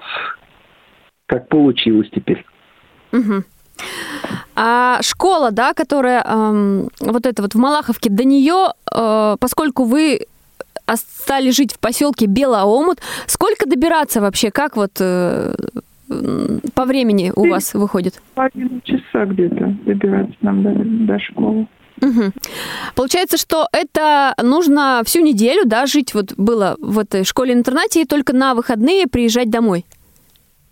как 1.26 1.48
получилось 1.48 2.08
теперь. 2.12 2.44
Угу. 3.12 3.44
А 4.56 4.98
школа, 5.02 5.52
да, 5.52 5.74
которая 5.74 6.24
эм, 6.24 6.88
вот 6.98 7.24
это 7.24 7.42
вот 7.42 7.54
в 7.54 7.58
Малаховке, 7.58 8.10
до 8.10 8.24
нее, 8.24 8.72
э, 8.92 9.36
поскольку 9.38 9.84
вы 9.84 10.26
стали 10.92 11.50
жить 11.50 11.72
в 11.72 11.78
поселке 11.78 12.26
Белоомут, 12.26 13.00
сколько 13.26 13.66
добираться 13.66 14.20
вообще? 14.20 14.50
Как 14.50 14.76
вот 14.76 14.92
э, 14.98 15.54
по 16.74 16.84
времени 16.84 17.32
у 17.34 17.48
вас 17.48 17.74
выходит? 17.74 18.20
Один 18.36 18.80
часа 18.82 19.24
где-то 19.26 19.76
добираться 19.84 20.36
нам 20.40 20.62
до, 20.62 20.72
до 20.74 21.18
школы. 21.20 21.66
Угу. 22.00 22.32
Получается, 22.96 23.36
что 23.36 23.68
это 23.72 24.34
нужно 24.42 25.02
всю 25.04 25.20
неделю, 25.20 25.62
да, 25.64 25.86
жить 25.86 26.14
вот 26.14 26.34
было 26.36 26.76
в 26.80 26.98
этой 26.98 27.24
школе-интернате 27.24 28.02
и 28.02 28.06
только 28.06 28.34
на 28.34 28.54
выходные 28.54 29.06
приезжать 29.06 29.50
домой? 29.50 29.84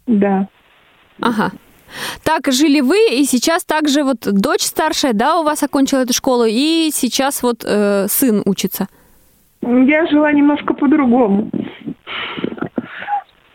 Да. 0.07 0.49
Ага. 1.21 1.53
Так 2.25 2.51
жили 2.53 2.81
вы, 2.81 2.97
и 3.13 3.25
сейчас 3.25 3.65
также 3.65 4.03
вот 4.03 4.21
дочь 4.21 4.63
старшая, 4.63 5.13
да, 5.13 5.39
у 5.39 5.45
вас 5.45 5.63
окончила 5.63 6.01
эту 6.01 6.15
школу, 6.15 6.45
и 6.49 6.91
сейчас 6.93 7.43
вот 7.43 7.65
э, 7.65 8.07
сын 8.09 8.43
учится. 8.47 8.89
Я 9.61 10.07
жила 10.07 10.33
немножко 10.33 10.75
по-другому 10.75 11.51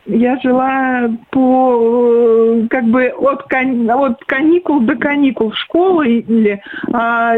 я 0.08 0.40
жила 0.40 1.10
по 1.32 2.66
как 2.70 2.86
бы 2.86 3.08
от, 3.08 3.44
кан, 3.44 3.90
от 3.90 4.24
каникул 4.26 4.82
до 4.82 4.96
каникул 4.96 5.52
в 5.52 5.58
школу 5.58 6.02
или 6.02 6.62
а, 6.94 7.36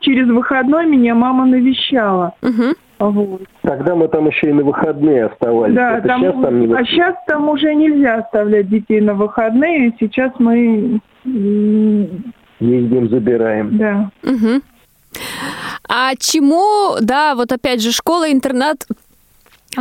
через 0.00 0.28
выходной 0.28 0.86
меня 0.86 1.14
мама 1.14 1.46
навещала. 1.46 2.34
Угу. 2.42 3.10
Вот. 3.10 3.42
Тогда 3.62 3.94
мы 3.94 4.08
там 4.08 4.26
еще 4.28 4.50
и 4.50 4.52
на 4.52 4.62
выходные 4.62 5.26
оставались. 5.26 5.74
Да, 5.74 6.00
там, 6.00 6.20
сейчас 6.20 6.34
там 6.42 6.60
не... 6.60 6.74
а 6.74 6.84
сейчас 6.84 7.14
там 7.26 7.48
уже 7.48 7.74
нельзя 7.74 8.16
оставлять 8.16 8.68
детей 8.68 9.00
на 9.00 9.14
выходные. 9.14 9.94
Сейчас 9.98 10.32
мы 10.38 11.00
ездим, 12.60 13.08
забираем. 13.08 13.76
Да. 13.78 14.10
Угу. 14.22 14.62
А 15.88 16.14
чему, 16.18 16.96
да, 17.00 17.34
вот 17.34 17.52
опять 17.52 17.82
же, 17.82 17.92
школа-интернат 17.92 18.86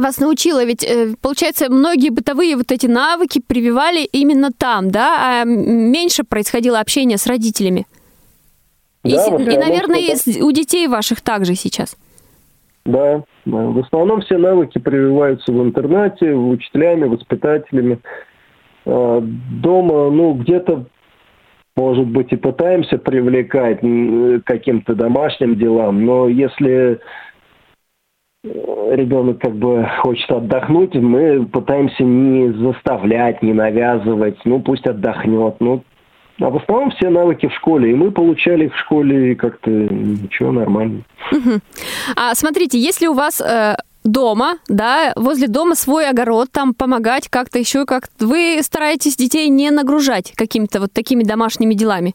вас 0.02 0.20
научила, 0.20 0.64
ведь, 0.64 0.84
э, 0.84 1.16
получается, 1.22 1.70
многие 1.70 2.10
бытовые 2.10 2.56
вот 2.56 2.72
эти 2.72 2.88
навыки 2.88 3.42
прививали 3.46 4.04
именно 4.06 4.52
там, 4.52 4.92
да, 4.92 5.42
а 5.42 5.44
меньше 5.46 6.24
происходило 6.24 6.80
общение 6.80 7.18
с 7.18 7.28
родителями. 7.28 7.86
Да, 9.04 9.10
и, 9.10 9.14
и, 9.14 9.58
наверное, 9.58 10.00
и 10.00 10.42
у 10.42 10.52
детей 10.52 10.88
ваших 10.88 11.22
также 11.22 11.56
сейчас. 11.56 11.98
Да, 12.86 13.24
в 13.46 13.80
основном 13.80 14.22
все 14.22 14.38
навыки 14.38 14.78
прививаются 14.78 15.52
в 15.52 15.62
интернате, 15.62 16.34
учителями, 16.34 17.06
воспитателями. 17.06 18.00
А, 18.86 19.22
дома, 19.22 20.10
ну, 20.10 20.34
где-то, 20.34 20.86
может 21.76 22.08
быть, 22.08 22.32
и 22.32 22.36
пытаемся 22.36 22.98
привлекать 22.98 23.80
каким-то 24.46 24.96
домашним 24.96 25.56
делам, 25.56 26.06
но 26.06 26.28
если 26.28 27.00
ребенок 28.44 29.40
как 29.40 29.56
бы 29.56 29.90
хочет 30.02 30.30
отдохнуть, 30.32 30.96
мы 30.96 31.46
пытаемся 31.46 32.04
не 32.04 32.52
заставлять, 32.54 33.42
не 33.42 33.54
навязывать, 33.54 34.38
ну 34.46 34.60
пусть 34.60 34.86
отдохнет. 34.86 35.56
Ну, 35.60 35.84
а 36.40 36.50
в 36.50 36.58
основном 36.58 36.92
все 36.92 37.10
навыки 37.10 37.48
в 37.48 37.54
школе, 37.54 37.92
и 37.92 37.96
мы 37.96 38.12
получали 38.12 38.66
их 38.66 38.74
в 38.74 38.80
школе, 38.80 39.32
и 39.32 39.36
как-то 39.36 39.70
ничего, 39.70 40.52
нормально. 40.52 41.04
А 42.16 42.34
смотрите, 42.36 42.78
если 42.78 43.08
у 43.08 43.14
вас 43.14 43.40
э, 43.40 43.76
дома, 44.04 44.56
да, 44.68 45.14
возле 45.16 45.48
дома 45.48 45.76
свой 45.76 46.10
огород, 46.10 46.50
там 46.52 46.74
помогать 46.74 47.30
как-то 47.30 47.60
еще, 47.60 47.86
как 47.86 48.10
вы 48.20 48.60
стараетесь 48.62 49.16
детей 49.16 49.48
не 49.50 49.70
нагружать 49.72 50.34
какими-то 50.36 50.82
вот 50.82 50.92
такими 50.92 51.24
домашними 51.24 51.76
делами? 51.76 52.14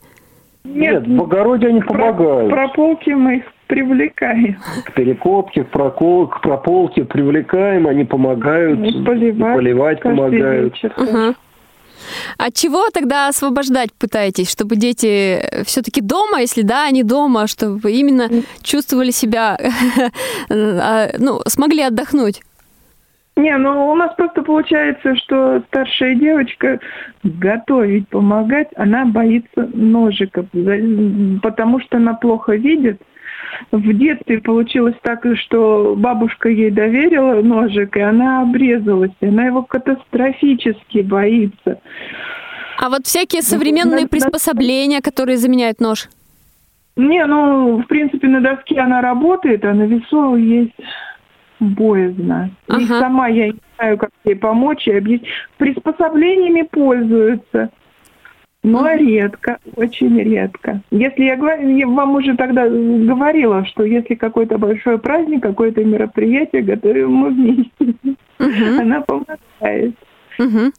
Нет, 0.64 1.07
Нет 1.07 1.21
в 1.21 1.23
огороде 1.23 1.69
они 1.69 1.81
помогают. 1.81 2.51
Про, 2.51 2.69
прополки 2.69 3.11
мы 3.11 3.37
их 3.37 3.45
привлекаем. 3.69 4.57
К 4.85 4.93
перекопке, 4.93 5.63
к, 5.63 5.71
прокол, 5.71 6.27
к 6.27 6.41
прополке 6.41 7.05
привлекаем, 7.05 7.87
они 7.87 8.05
помогают. 8.05 8.81
И 8.81 9.05
поливать, 9.05 9.55
и 9.55 9.57
поливать 9.57 10.01
помогают. 10.01 10.75
Вечер, 10.75 10.93
угу. 10.97 11.37
От 12.39 12.55
чего 12.55 12.89
тогда 12.91 13.29
освобождать 13.29 13.93
пытаетесь, 13.93 14.51
чтобы 14.51 14.77
дети 14.77 15.43
все-таки 15.65 16.01
дома, 16.01 16.41
если 16.41 16.63
да, 16.63 16.87
они 16.87 17.03
дома, 17.03 17.47
чтобы 17.47 17.93
именно 17.93 18.29
чувствовали 18.63 19.11
себя, 19.11 19.59
а, 20.51 21.09
ну, 21.19 21.41
смогли 21.47 21.83
отдохнуть? 21.83 22.41
Не, 23.37 23.57
ну 23.57 23.91
у 23.91 23.95
нас 23.95 24.15
просто 24.17 24.43
получается, 24.43 25.15
что 25.15 25.63
старшая 25.69 26.17
девочка 26.17 26.81
готовить, 27.23 28.09
помогать, 28.09 28.69
она 28.75 29.05
боится 29.05 29.69
ножиков, 29.75 30.47
потому 31.43 31.81
что 31.81 31.99
она 31.99 32.15
плохо 32.15 32.57
видит, 32.57 33.01
в 33.73 33.92
детстве 33.92 34.40
получилось 34.40 34.97
так, 35.03 35.25
что 35.37 35.94
бабушка 35.97 36.49
ей 36.49 36.71
доверила 36.71 37.42
ножик, 37.42 37.97
и 37.97 38.01
она 38.01 38.42
обрезалась. 38.42 39.12
И 39.21 39.27
она 39.27 39.47
его 39.47 39.62
катастрофически 39.62 40.99
боится. 40.99 41.81
А 42.79 42.88
вот 42.88 43.07
всякие 43.07 43.42
современные 43.42 44.03
на, 44.03 44.09
приспособления, 44.09 45.01
которые 45.01 45.37
заменяют 45.37 45.81
нож? 45.81 46.09
Не, 46.97 47.25
ну, 47.27 47.79
в 47.79 47.87
принципе, 47.87 48.29
на 48.29 48.40
доске 48.40 48.79
она 48.79 49.01
работает, 49.01 49.64
а 49.64 49.75
на 49.75 49.83
весу 49.83 50.37
есть 50.37 50.75
боязно. 51.61 52.51
Ага. 52.68 52.81
И 52.81 52.87
сама 52.87 53.29
я 53.29 53.49
не 53.49 53.61
знаю, 53.77 53.99
как 53.99 54.11
ей 54.25 54.37
помочь 54.37 54.87
и 54.87 54.92
объяснить. 54.92 55.29
Приспособлениями 55.57 56.62
пользуются. 56.62 57.71
Но 58.64 58.90
редко, 58.92 59.59
очень 59.77 60.18
редко. 60.18 60.83
Если 60.90 61.25
я, 61.25 61.35
я 61.35 61.87
вам 61.87 62.16
уже 62.16 62.37
тогда 62.37 62.68
говорила, 62.68 63.64
что 63.66 63.85
если 63.85 64.14
какой-то 64.14 64.59
большой 64.59 64.99
праздник, 64.99 65.42
какое-то 65.42 65.85
мероприятие, 65.85 66.62
готовим 66.62 67.12
мы 67.12 67.31
вместе. 67.31 67.94
Угу. 68.40 68.81
Она 68.81 69.01
помогает. 69.03 69.94
Угу. 70.38 70.73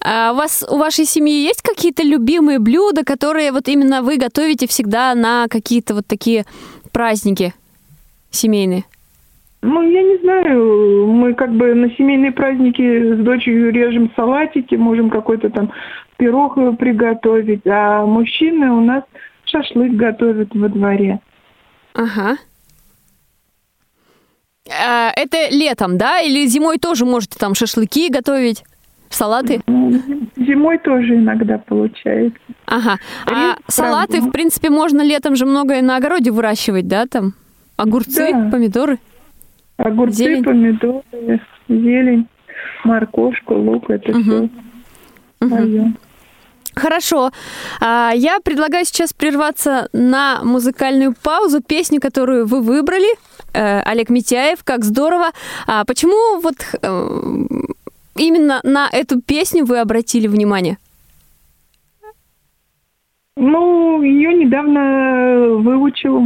А 0.00 0.32
у 0.32 0.36
вас 0.36 0.64
у 0.68 0.76
вашей 0.76 1.04
семьи 1.04 1.44
есть 1.44 1.62
какие-то 1.62 2.02
любимые 2.02 2.58
блюда, 2.58 3.04
которые 3.04 3.52
вот 3.52 3.68
именно 3.68 4.02
вы 4.02 4.16
готовите 4.16 4.66
всегда 4.66 5.14
на 5.14 5.46
какие-то 5.48 5.94
вот 5.94 6.06
такие 6.06 6.44
праздники 6.92 7.54
семейные? 8.30 8.84
Ну, 9.64 9.82
я 9.82 10.02
не 10.02 10.18
знаю, 10.18 11.06
мы 11.06 11.32
как 11.32 11.50
бы 11.54 11.74
на 11.74 11.88
семейные 11.96 12.32
праздники 12.32 13.14
с 13.14 13.24
дочерью 13.24 13.72
режем 13.72 14.12
салатики, 14.14 14.74
можем 14.74 15.08
какой-то 15.08 15.48
там 15.48 15.72
пирог 16.18 16.56
приготовить, 16.76 17.66
а 17.66 18.04
мужчины 18.04 18.70
у 18.70 18.82
нас 18.82 19.04
шашлык 19.46 19.92
готовят 19.92 20.54
во 20.54 20.68
дворе. 20.68 21.18
Ага. 21.94 22.36
А, 24.68 25.10
это 25.16 25.48
летом, 25.50 25.96
да? 25.96 26.20
Или 26.20 26.44
зимой 26.44 26.76
тоже 26.76 27.06
можете 27.06 27.38
там 27.38 27.54
шашлыки 27.54 28.10
готовить? 28.10 28.64
Салаты? 29.08 29.62
Зимой 30.36 30.76
тоже 30.76 31.14
иногда 31.14 31.56
получается. 31.56 32.38
Ага. 32.66 32.98
А 33.24 33.56
салаты, 33.68 34.20
в 34.20 34.30
принципе, 34.30 34.68
можно 34.68 35.00
летом 35.00 35.36
же 35.36 35.46
многое 35.46 35.80
на 35.80 35.96
огороде 35.96 36.30
выращивать, 36.32 36.86
да, 36.86 37.06
там? 37.06 37.32
Огурцы, 37.78 38.30
да. 38.30 38.50
помидоры? 38.50 38.98
Огурцы, 39.76 40.16
зелень. 40.16 40.44
помидоры, 40.44 41.40
зелень, 41.68 42.28
морковку, 42.84 43.54
лук, 43.54 43.90
это 43.90 44.12
угу. 44.12 44.20
все 44.22 44.48
угу. 45.40 45.54
мое. 45.54 45.92
Хорошо. 46.74 47.30
А, 47.80 48.12
я 48.14 48.38
предлагаю 48.40 48.84
сейчас 48.84 49.12
прерваться 49.12 49.88
на 49.92 50.42
музыкальную 50.42 51.14
паузу. 51.22 51.62
Песню, 51.62 52.00
которую 52.00 52.46
вы 52.46 52.62
выбрали, 52.62 53.14
э, 53.52 53.80
Олег 53.82 54.10
Митяев, 54.10 54.64
как 54.64 54.84
здорово. 54.84 55.30
А 55.68 55.84
почему 55.84 56.40
вот 56.40 56.56
э, 56.82 57.20
именно 58.16 58.60
на 58.64 58.88
эту 58.90 59.20
песню 59.20 59.64
вы 59.64 59.78
обратили 59.78 60.26
внимание? 60.26 60.78
Ну, 63.36 64.02
ее 64.02 64.34
недавно 64.34 65.58
выучил 65.58 66.20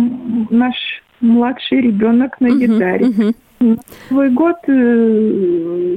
наш 0.50 0.74
младший 1.20 1.81
ребенок 1.81 2.40
на 2.40 2.50
гитаре. 2.50 3.07
Мгм. 3.07 3.78
Новый 4.11 4.31
год 4.31 4.57
э, 4.68 5.96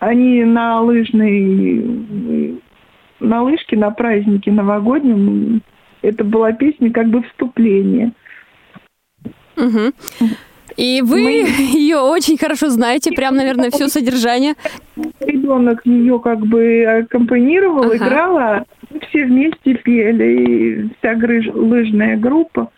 они 0.00 0.44
на 0.44 0.80
лыжной 0.82 2.60
на 3.20 3.42
лыжке 3.42 3.76
на 3.76 3.90
празднике 3.90 4.50
новогоднем 4.50 5.62
это 6.02 6.24
была 6.24 6.52
песня 6.52 6.90
как 6.90 7.08
бы 7.08 7.22
вступление. 7.22 8.12
Мгм. 9.56 9.92
И 10.76 11.02
вы 11.02 11.22
Мы- 11.22 11.48
ее 11.78 11.98
очень 11.98 12.38
хорошо 12.38 12.68
знаете, 12.70 13.12
прям, 13.12 13.34
наверное, 13.34 13.70
все 13.70 13.88
содержание. 13.88 14.54
Ребенок 15.20 15.84
ее 15.84 16.18
как 16.20 16.40
бы 16.46 16.84
аккомпанировал, 16.84 17.84
Ага. 17.92 17.96
играла, 17.96 18.64
все 19.08 19.24
вместе 19.26 19.74
пели, 19.74 20.42
и 20.42 20.88
вся 20.98 21.14
грыж- 21.14 21.52
лыжная 21.52 22.16
группа. 22.16 22.70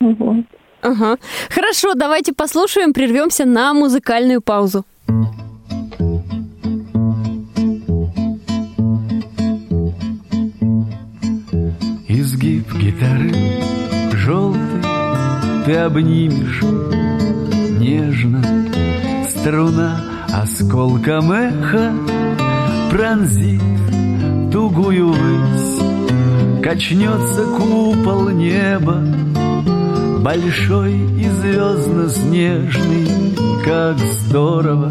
Вот. 0.00 0.44
Ага. 0.82 1.18
Хорошо, 1.50 1.94
давайте 1.94 2.32
послушаем, 2.32 2.92
прервемся 2.92 3.44
на 3.44 3.74
музыкальную 3.74 4.40
паузу. 4.40 4.84
Изгиб 12.08 12.72
гитары 12.74 13.32
желтый 14.12 14.82
Ты 15.64 15.74
обнимешь 15.76 16.62
нежно 17.78 18.42
Струна 19.28 20.00
осколком 20.32 21.32
эха 21.32 21.92
Пронзит 22.90 23.62
тугую 24.52 25.12
высь 25.12 25.80
Качнется 26.62 27.44
купол 27.56 28.30
неба 28.30 29.02
Большой 30.26 30.92
и 30.92 31.28
звездно-снежный 31.28 33.06
Как 33.64 33.96
здорово, 33.96 34.90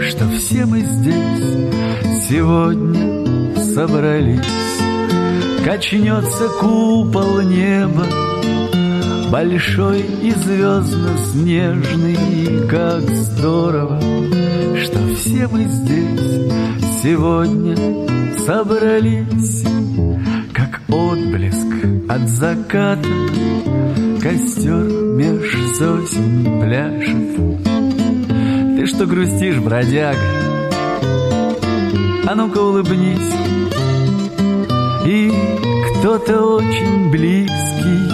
что 0.00 0.24
все 0.38 0.64
мы 0.66 0.82
здесь 0.82 1.68
Сегодня 2.28 3.60
собрались. 3.60 4.38
Качнется 5.64 6.48
купол 6.60 7.40
неба 7.40 8.06
Большой 9.32 10.04
и 10.22 10.30
звездно-снежный 10.30 12.68
Как 12.68 13.00
здорово, 13.00 14.00
что 14.80 14.98
все 15.16 15.48
мы 15.48 15.64
здесь 15.64 17.02
Сегодня 17.02 17.76
собрались. 18.38 19.64
Как 20.54 20.80
отблеск 20.88 21.66
от 22.08 22.28
заката 22.28 23.08
Костер 24.54 24.84
меж 25.16 25.50
сосен 25.78 26.60
пляшет 26.60 27.36
Ты 28.76 28.86
что 28.86 29.06
грустишь, 29.06 29.56
бродяга? 29.56 30.18
А 32.26 32.34
ну-ка 32.34 32.58
улыбнись 32.58 33.32
и 35.06 35.32
кто-то 35.98 36.56
очень 36.56 37.10
близкий 37.10 38.08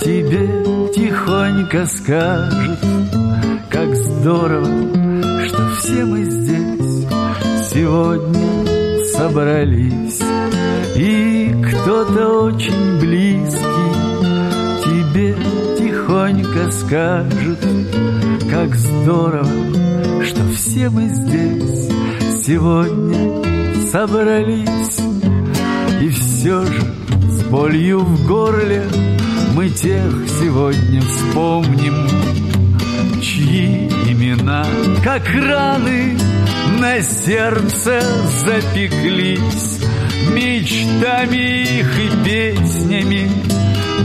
тебе 0.00 0.92
тихонько 0.92 1.86
скажет, 1.86 2.78
как 3.70 3.94
здорово, 3.94 4.66
что 5.46 5.68
все 5.76 6.04
мы 6.04 6.24
здесь 6.24 7.06
сегодня 7.70 9.04
собрались. 9.04 10.20
И 10.96 11.54
кто-то 11.70 12.42
очень 12.42 13.00
близкий 13.00 14.04
тебе 14.84 15.34
тихонько 16.04 16.70
скажет, 16.70 17.66
как 18.50 18.74
здорово, 18.74 20.24
что 20.24 20.42
все 20.54 20.90
мы 20.90 21.08
здесь 21.08 21.88
сегодня 22.44 23.42
собрались. 23.90 25.00
И 26.02 26.08
все 26.10 26.66
же 26.66 26.82
с 27.30 27.44
болью 27.44 28.00
в 28.00 28.26
горле 28.26 28.84
мы 29.54 29.70
тех 29.70 30.12
сегодня 30.38 31.00
вспомним, 31.00 32.06
чьи 33.22 33.88
имена, 34.06 34.66
как 35.02 35.22
раны, 35.34 36.18
на 36.80 37.00
сердце 37.00 38.02
запеклись. 38.44 39.80
Мечтами 40.34 41.62
их 41.78 41.98
и 41.98 42.24
песнями 42.24 43.53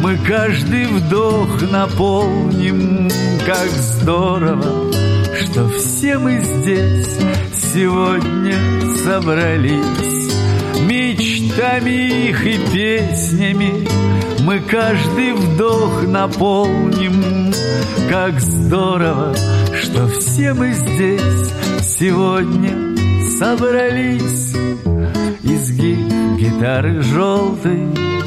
мы 0.02 0.17
каждый 0.17 0.86
вдох 0.86 1.62
наполним, 1.71 3.10
как 3.45 3.69
здорово, 3.69 4.91
что 5.41 5.69
все 5.69 6.17
мы 6.17 6.39
здесь 6.39 7.17
сегодня 7.73 8.56
собрались. 9.04 10.32
Мечтами 10.82 12.30
их 12.30 12.45
и 12.45 12.58
песнями 12.71 13.88
мы 14.43 14.60
каждый 14.60 15.34
вдох 15.34 16.04
наполним, 16.08 17.54
как 18.10 18.39
здорово, 18.39 19.36
что 19.80 20.08
все 20.08 20.54
мы 20.54 20.71
здесь 20.71 21.52
сегодня 21.84 22.95
собрались. 23.38 24.56
Изгиб 25.43 25.99
гитары 26.38 27.02
желтой 27.02 28.18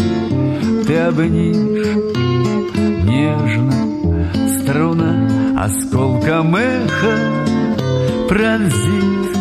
ты 0.93 0.99
обнимешь 0.99 1.97
нежно, 3.09 3.73
струна 4.47 5.11
осколком 5.59 6.55
эха 6.55 7.17
пронзит 8.29 9.33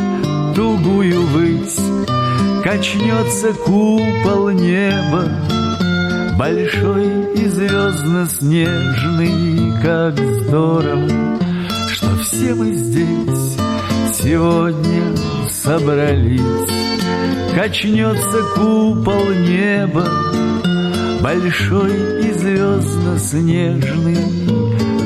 тугую 0.56 1.24
высь, 1.24 1.78
качнется 2.64 3.52
купол 3.66 4.52
неба, 4.52 5.26
большой 6.38 7.34
и 7.36 7.46
звездно-снежный, 7.50 9.74
как 9.84 10.18
здорово, 10.18 11.10
что 11.92 12.16
все 12.24 12.56
мы 12.56 12.72
здесь 12.72 13.58
сегодня 14.14 15.18
собрались. 15.50 16.40
Качнется 17.54 18.42
купол 18.56 19.34
неба, 19.34 20.08
большой 21.22 21.92
и 22.24 22.32
звездно-снежный, 22.32 24.18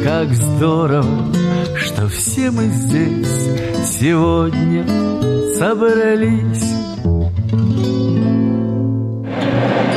как 0.03 0.29
здорово, 0.33 1.25
что 1.77 2.07
все 2.07 2.51
мы 2.51 2.63
здесь 2.63 3.49
сегодня 3.85 4.85
собрались. 5.55 6.73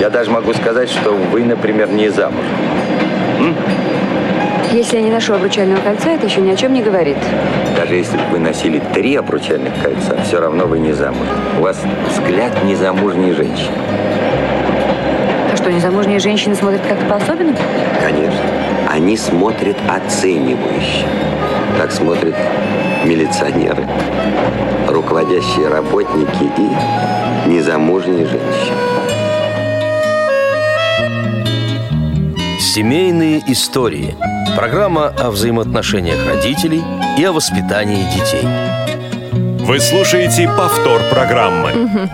Я 0.01 0.11
даже 0.11 0.31
могу 0.31 0.53
сказать, 0.55 0.91
что 0.91 1.13
вы, 1.13 1.45
например, 1.45 1.91
не 1.91 2.09
замуж. 2.09 2.45
Если 4.73 4.97
я 4.97 5.03
не 5.03 5.11
ношу 5.11 5.35
обручального 5.35 5.81
кольца, 5.81 6.11
это 6.11 6.27
еще 6.27 6.41
ни 6.41 6.51
о 6.51 6.57
чем 6.57 6.75
не 6.75 6.83
говорит. 6.83 7.17
Даже 7.77 7.95
если 7.95 8.17
бы 8.17 8.25
вы 8.33 8.39
носили 8.39 8.83
три 8.93 9.17
обручальных 9.17 9.73
кольца, 9.83 10.17
все 10.25 10.41
равно 10.41 10.67
вы 10.67 10.79
не 10.79 10.93
замуж. 10.93 11.27
У 11.59 11.63
вас 11.63 11.81
взгляд 12.11 12.53
незамужней 12.65 13.33
женщины. 13.33 13.73
Что, 15.69 15.77
незамужние 15.77 16.19
женщины 16.19 16.55
смотрят 16.55 16.81
как-то 16.89 17.05
по-особенному? 17.05 17.59
Конечно. 18.01 18.41
Они 18.89 19.19
смотрят 19.19 19.77
оценивающе. 19.87 21.05
Так 21.77 21.93
смотрят 21.93 22.35
милиционеры, 23.05 23.87
руководящие 24.89 25.69
работники 25.69 26.45
и 26.57 27.51
незамужние 27.51 28.25
женщины. 28.25 28.79
Семейные 32.59 33.43
истории. 33.53 34.17
Программа 34.57 35.09
о 35.09 35.31
взаимоотношениях 35.31 36.17
родителей 36.27 36.83
и 37.19 37.25
о 37.25 37.33
воспитании 37.33 38.05
детей. 38.15 38.88
Вы 39.69 39.81
слушаете 39.81 40.49
повтор 40.49 41.03
программы. 41.11 42.09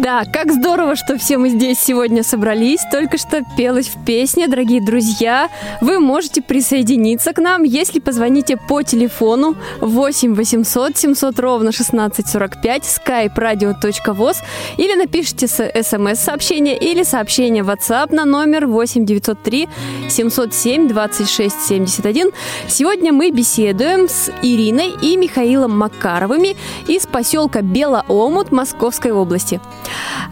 Да, 0.00 0.24
как 0.24 0.50
здорово, 0.50 0.96
что 0.96 1.18
все 1.18 1.36
мы 1.36 1.50
здесь 1.50 1.78
сегодня 1.78 2.22
собрались. 2.22 2.80
Только 2.90 3.18
что 3.18 3.42
пелась 3.56 3.88
в 3.88 4.02
песне, 4.04 4.48
дорогие 4.48 4.80
друзья. 4.80 5.50
Вы 5.82 6.00
можете 6.00 6.40
присоединиться 6.40 7.34
к 7.34 7.38
нам, 7.38 7.64
если 7.64 8.00
позвоните 8.00 8.56
по 8.56 8.82
телефону 8.82 9.56
8 9.82 10.34
800 10.34 10.96
700 10.96 11.38
ровно 11.38 11.68
1645 11.68 12.82
skype 12.82 13.34
radio.voz 13.36 14.38
или 14.78 14.94
напишите 14.94 15.46
смс-сообщение 15.46 16.78
или 16.78 17.02
сообщение 17.02 17.62
WhatsApp 17.62 18.14
на 18.14 18.24
номер 18.24 18.66
8 18.66 19.04
903 19.04 19.68
707 20.08 20.88
26 20.88 21.60
71. 21.60 22.30
Сегодня 22.68 23.12
мы 23.12 23.30
беседуем 23.30 24.08
с 24.08 24.30
Ириной 24.42 24.94
и 25.02 25.16
Михаилом 25.18 25.78
Макаровыми 25.78 26.56
из 26.86 27.06
поселка 27.06 27.62
Белоомут 27.62 28.52
Московской 28.52 29.12
области. 29.12 29.60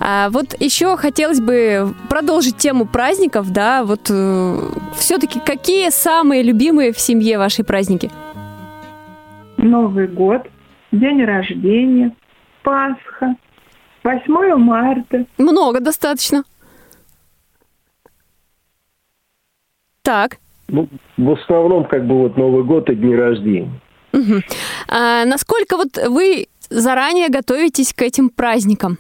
А 0.01 0.31
вот 0.31 0.55
еще 0.61 0.97
хотелось 0.97 1.41
бы 1.41 1.95
продолжить 2.09 2.57
тему 2.57 2.87
праздников, 2.87 3.53
да, 3.53 3.85
вот 3.85 4.11
э, 4.11 4.59
все-таки 4.95 5.41
какие 5.41 5.91
самые 5.91 6.43
любимые 6.43 6.93
в 6.93 6.99
семье 6.99 7.39
ваши 7.39 7.65
праздники? 7.65 8.11
Новый 9.57 10.07
год, 10.07 10.47
день 10.93 11.25
рождения, 11.25 12.15
Пасха, 12.63 13.35
8 14.05 14.57
марта. 14.57 15.27
Много 15.37 15.81
достаточно. 15.81 16.45
Так. 20.03 20.39
Ну, 20.69 20.89
в 21.17 21.33
основном, 21.33 21.85
как 21.85 22.07
бы 22.07 22.23
вот 22.23 22.37
Новый 22.37 22.65
год 22.65 22.89
и 22.89 22.95
дни 22.95 23.15
рождения. 23.15 23.71
Угу. 24.19 24.43
А 24.89 25.25
насколько 25.25 25.77
вот 25.77 25.97
вы 26.09 26.47
заранее 26.71 27.29
готовитесь 27.29 27.93
к 27.93 28.03
этим 28.03 28.29
праздникам? 28.31 28.99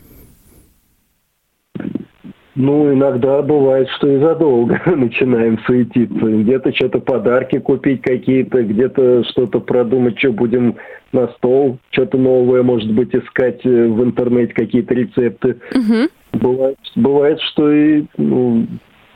Ну, 2.60 2.92
иногда 2.92 3.40
бывает, 3.40 3.88
что 3.96 4.08
и 4.08 4.18
задолго 4.18 4.82
начинаем 4.86 5.60
суетиться. 5.60 6.26
Где-то 6.26 6.74
что-то 6.74 6.98
подарки 6.98 7.60
купить 7.60 8.02
какие-то, 8.02 8.64
где-то 8.64 9.22
что-то 9.30 9.60
продумать, 9.60 10.18
что 10.18 10.32
будем 10.32 10.74
на 11.12 11.28
стол, 11.34 11.78
что-то 11.90 12.18
новое, 12.18 12.64
может 12.64 12.92
быть, 12.92 13.14
искать 13.14 13.64
э, 13.64 13.86
в 13.86 14.02
интернете 14.02 14.52
какие-то 14.54 14.92
рецепты. 14.92 15.58
Угу. 15.72 16.40
Бывает, 16.40 16.78
бывает, 16.96 17.40
что 17.42 17.70
и 17.70 18.04
ну, 18.16 18.66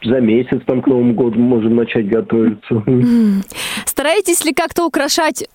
за 0.05 0.21
месяц 0.21 0.61
там 0.65 0.81
к 0.81 0.87
Новому 0.87 1.15
году 1.15 1.41
можем 1.41 1.75
начать 1.75 2.09
готовиться. 2.09 2.85
Стараетесь 3.87 4.45
ли 4.45 4.53
как-то 4.55 4.87
украшать 4.87 5.49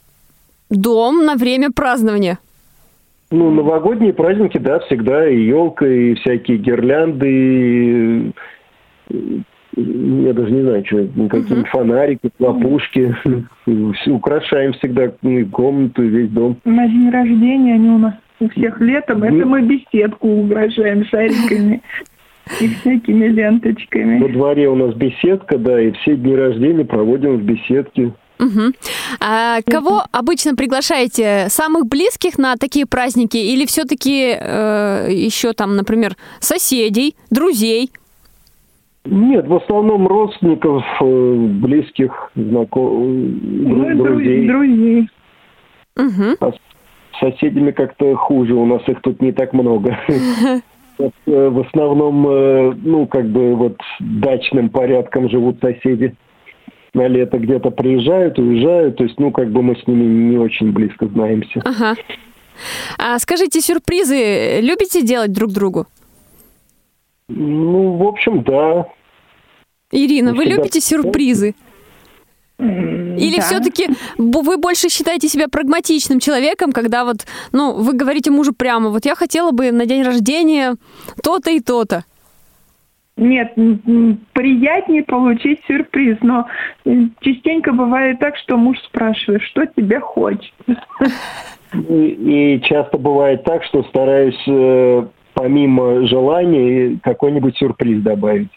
дом 0.70 1.26
на 1.26 1.36
время 1.36 1.72
празднования? 1.72 2.40
Ну, 3.30 3.52
новогодние 3.52 4.14
праздники, 4.14 4.58
да, 4.58 4.80
всегда 4.80 5.28
и 5.28 5.42
елка, 5.42 5.86
и 5.86 6.14
всякие 6.16 6.58
гирлянды, 6.58 8.34
и, 9.10 9.42
я 9.78 10.34
даже 10.34 10.52
не 10.52 10.62
знаю, 10.62 10.84
что, 10.86 10.98
какие-нибудь 10.98 11.50
uh-huh. 11.50 11.70
фонарики, 11.70 12.30
лопушки. 12.40 13.16
Украшаем 14.08 14.74
всегда 14.74 15.12
и 15.22 15.44
комнату, 15.44 16.04
и 16.04 16.08
весь 16.08 16.30
дом. 16.30 16.58
На 16.66 16.88
день 16.88 17.12
рождения 17.12 17.76
они 17.76 17.90
у 17.90 17.98
нас 17.98 18.14
у 18.40 18.50
всех 18.50 18.82
летом. 18.82 19.24
Это 19.24 19.46
мы 19.46 19.62
беседку 19.62 20.28
украшаем 20.46 21.06
шариками 21.06 21.82
и 22.62 22.68
всякими 22.68 23.28
ленточками. 23.28 24.20
Во 24.20 24.30
дворе 24.30 24.70
у 24.70 24.76
нас 24.76 24.96
беседка, 24.96 25.58
да, 25.58 25.80
и 25.80 25.92
все 25.92 26.16
дни 26.16 26.36
рождения 26.36 26.86
проводим 26.86 27.38
в 27.38 27.44
беседке. 27.44 28.14
Угу. 28.40 28.74
А 29.20 29.62
кого 29.66 30.04
обычно 30.12 30.56
приглашаете? 30.56 31.48
Самых 31.50 31.88
близких 31.88 32.38
на 32.38 32.56
такие 32.56 32.86
праздники 32.86 33.38
или 33.38 33.66
все-таки 33.66 34.36
э, 34.40 35.08
еще 35.12 35.54
там, 35.54 35.76
например, 35.76 36.16
соседей, 36.40 37.16
друзей? 37.30 37.92
Нет, 39.06 39.48
в 39.48 39.56
основном 39.56 40.08
родственников, 40.08 40.84
э, 41.02 41.36
близких, 41.62 42.32
знакомых, 42.36 43.08
ну, 43.42 44.04
друзей. 44.04 44.48
друзей. 44.48 45.10
Угу. 45.96 46.36
А 46.42 46.52
с 46.52 47.20
соседями 47.20 47.72
как-то 47.72 48.16
хуже, 48.16 48.54
у 48.54 48.66
нас 48.66 48.82
их 48.88 49.02
тут 49.02 49.22
не 49.22 49.32
так 49.32 49.54
много. 49.54 49.98
Э, 51.00 51.50
в 51.50 51.60
основном, 51.60 52.28
э, 52.28 52.74
ну, 52.84 53.06
как 53.06 53.30
бы 53.30 53.54
вот 53.54 53.78
дачным 54.00 54.70
порядком 54.70 55.30
живут 55.30 55.60
соседи 55.62 56.16
на 56.98 57.08
лето 57.08 57.38
где-то 57.38 57.70
приезжают, 57.72 58.38
уезжают. 58.40 58.98
То 58.98 59.04
есть, 59.04 59.18
ну, 59.20 59.32
как 59.32 59.50
бы 59.52 59.62
мы 59.62 59.76
с 59.76 59.88
ними 59.88 60.32
не 60.32 60.38
очень 60.38 60.72
близко 60.72 61.08
знаемся. 61.08 61.62
Ага. 61.64 61.96
А 62.98 63.18
скажите, 63.20 63.62
сюрпризы 63.62 64.60
любите 64.62 65.04
делать 65.04 65.32
друг 65.32 65.52
другу? 65.52 65.86
Ну, 67.30 67.94
в 67.98 68.04
общем, 68.04 68.44
да. 68.44 68.88
Ирина, 69.92 70.34
вы 70.34 70.46
любите 70.46 70.82
сюрпризы? 70.82 71.56
Или 72.60 73.38
да. 73.38 73.44
все-таки 73.44 73.88
вы 74.18 74.58
больше 74.58 74.90
считаете 74.90 75.28
себя 75.28 75.48
прагматичным 75.48 76.20
человеком, 76.20 76.72
когда 76.72 77.06
вот, 77.06 77.28
ну, 77.52 77.74
вы 77.74 77.94
говорите 77.94 78.32
мужу 78.32 78.54
прямо, 78.54 78.90
вот 78.90 79.06
я 79.06 79.14
хотела 79.14 79.52
бы 79.52 79.72
на 79.72 79.86
день 79.86 80.02
рождения 80.02 80.76
то-то 81.22 81.52
и 81.52 81.60
то-то. 81.60 82.04
Нет, 83.18 83.54
приятнее 84.34 85.04
получить 85.04 85.62
сюрприз, 85.68 86.18
но 86.22 86.48
частенько 87.20 87.74
бывает 87.74 88.20
так, 88.20 88.38
что 88.38 88.58
муж 88.58 88.78
спрашивает, 88.82 89.42
что 89.42 89.66
тебе 89.66 90.00
хочется. 90.00 90.54
И, 91.74 92.56
и 92.56 92.62
часто 92.62 92.98
бывает 92.98 93.44
так, 93.44 93.64
что 93.66 93.84
стараюсь 93.84 94.42
э, 94.48 95.08
помимо 95.34 96.08
желания 96.08 96.98
какой-нибудь 97.04 97.58
сюрприз 97.58 98.02
добавить. 98.02 98.52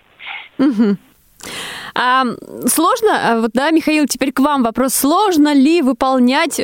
Угу. 0.59 0.97
А, 1.95 2.25
сложно, 2.67 3.09
а 3.23 3.41
вот, 3.41 3.51
да, 3.55 3.71
Михаил, 3.71 4.07
теперь 4.07 4.33
к 4.33 4.41
вам 4.41 4.63
вопрос. 4.63 4.95
Сложно 4.95 5.53
ли 5.55 5.83
выполнять 5.83 6.61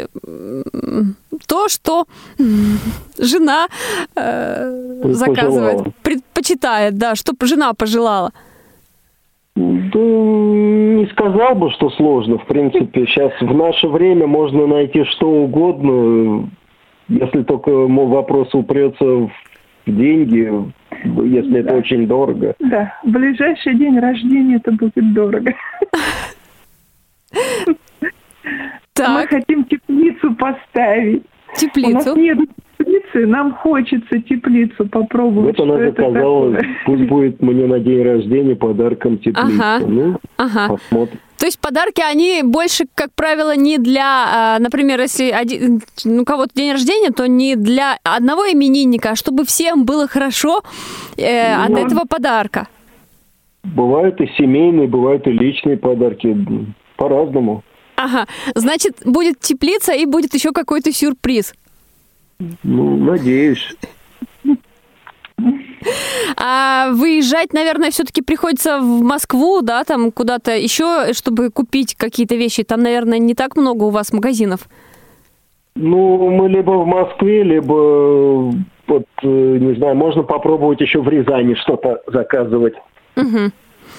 то, 1.47 1.69
что 1.69 2.07
жена 3.19 3.67
э, 4.15 5.03
заказывает, 5.05 5.95
предпочитает, 6.03 6.97
да, 6.99 7.15
что 7.15 7.33
жена 7.43 7.73
пожелала? 7.75 8.33
Да, 9.57 9.99
не 9.99 11.07
сказал 11.13 11.55
бы, 11.55 11.71
что 11.73 11.91
сложно. 11.91 12.39
В 12.39 12.47
принципе, 12.47 13.07
сейчас 13.07 13.33
в 13.41 13.55
наше 13.55 13.89
время 13.89 14.27
можно 14.27 14.67
найти 14.67 15.05
что 15.05 15.29
угодно, 15.29 16.51
если 17.09 17.43
только 17.43 17.71
мой 17.71 18.07
вопрос 18.07 18.55
упрется 18.55 19.05
в 19.05 19.31
деньги, 19.87 20.73
если 21.05 21.51
да. 21.51 21.59
это 21.61 21.75
очень 21.77 22.07
дорого. 22.07 22.55
Да, 22.59 22.99
в 23.03 23.11
ближайший 23.11 23.75
день 23.77 23.99
рождения 23.99 24.57
это 24.57 24.73
будет 24.73 25.13
дорого. 25.15 25.55
Так. 28.93 29.11
Мы 29.11 29.27
хотим 29.27 29.65
теплицу 29.65 30.35
поставить. 30.37 31.23
Теплицу? 31.55 31.91
У 31.91 31.93
нас 31.93 32.17
нет 32.17 32.39
теплицы, 32.79 33.27
нам 33.27 33.55
хочется 33.55 34.21
теплицу 34.21 34.87
попробовать. 34.87 35.59
Вот 35.59 35.69
она 35.69 35.87
заказала, 35.87 36.57
пусть 36.85 37.05
будет 37.05 37.43
мне 37.43 37.67
на 37.67 37.79
день 37.81 38.03
рождения 38.03 38.57
подарком 38.57 39.19
теплицу. 39.19 39.41
Ага. 39.41 39.87
Ну, 39.87 40.17
ага. 40.37 40.69
посмотрим. 40.69 41.19
То 41.39 41.45
есть 41.45 41.61
подарки, 41.61 42.01
они 42.01 42.41
больше, 42.43 42.85
как 42.95 43.11
правило, 43.15 43.55
не 43.55 43.77
для, 43.77 44.57
а, 44.57 44.59
например, 44.59 45.01
если 45.01 45.31
один, 45.31 45.83
ну, 46.05 46.23
у 46.23 46.25
кого-то 46.25 46.55
день 46.55 46.73
рождения, 46.73 47.11
то 47.11 47.29
не 47.29 47.57
для 47.57 47.99
одного 48.05 48.47
именинника, 48.47 49.11
а 49.11 49.17
чтобы 49.17 49.45
всем 49.45 49.85
было 49.85 50.09
хорошо 50.09 50.63
э, 51.19 51.57
ну, 51.69 51.75
от 51.75 51.87
этого 51.87 52.03
подарка. 52.09 52.69
Бывают 53.65 54.21
и 54.21 54.29
семейные, 54.39 54.89
бывают 54.89 55.27
и 55.27 55.33
личные 55.33 55.77
подарки. 55.77 56.37
По-разному. 56.97 57.63
Ага. 57.97 58.27
Значит, 58.55 59.03
будет 59.05 59.41
теплица 59.41 59.93
и 59.93 60.07
будет 60.07 60.33
еще 60.33 60.53
какой-то 60.53 60.93
сюрприз. 60.93 61.53
Ну, 62.63 62.97
надеюсь. 62.97 63.77
А 66.37 66.91
выезжать, 66.93 67.53
наверное, 67.53 67.91
все-таки 67.91 68.23
приходится 68.23 68.81
в 68.81 69.03
Москву, 69.03 69.61
да, 69.63 69.85
там 69.85 70.11
куда-то 70.11 70.57
еще, 70.57 71.13
чтобы 71.13 71.51
купить 71.51 71.95
какие-то 71.95 72.35
вещи. 72.35 72.63
Там, 72.63 72.83
наверное, 72.83 73.19
не 73.19 73.35
так 73.35 73.57
много 73.57 73.85
у 73.85 73.91
вас 73.91 74.13
магазинов. 74.13 74.69
Ну, 75.75 76.31
мы 76.31 76.49
либо 76.49 76.71
в 76.71 76.87
Москве, 76.87 77.43
либо, 77.43 78.55
вот, 78.87 79.05
э, 79.23 79.27
не 79.27 79.75
знаю, 79.77 79.95
можно 79.95 80.23
попробовать 80.23 80.81
еще 80.81 81.03
в 81.03 81.09
Рязани 81.09 81.55
что-то 81.55 82.01
заказывать. 82.07 82.75
Угу. 83.17 83.51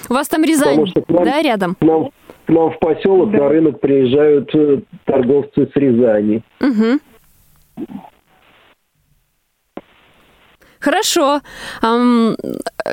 У 0.10 0.14
вас 0.14 0.28
там 0.28 0.44
Рязань, 0.44 0.86
нам, 1.08 1.24
да, 1.24 1.42
рядом? 1.42 1.76
К 1.76 1.82
нам, 1.82 2.10
к 2.48 2.50
нам 2.50 2.72
в 2.72 2.80
поселок 2.80 3.32
да. 3.32 3.38
на 3.38 3.50
рынок 3.50 3.80
приезжают 3.80 4.50
э, 4.56 4.80
торговцы 5.06 5.70
с 5.72 5.76
Рязани. 5.76 6.42
Угу. 6.62 7.00
Хорошо. 10.88 11.42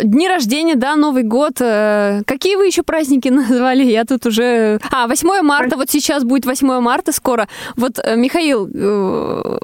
Дни 0.02 0.28
рождения, 0.28 0.74
да, 0.74 0.96
Новый 0.96 1.22
год. 1.22 1.61
Э, 1.61 2.22
какие 2.26 2.57
вы 2.57 2.66
еще 2.66 2.83
праздники 2.83 3.28
назвали? 3.30 3.85
Я 3.85 4.04
тут 4.04 4.26
уже... 4.26 4.80
А, 4.90 5.07
8 5.07 5.42
марта, 5.42 5.76
вот 5.76 5.90
сейчас 5.90 6.24
будет 6.24 6.44
8 6.44 6.80
марта 6.80 7.12
скоро. 7.12 7.46
Вот, 7.76 8.00
э, 8.02 8.16
Михаил, 8.16 8.68
э, 8.74 9.59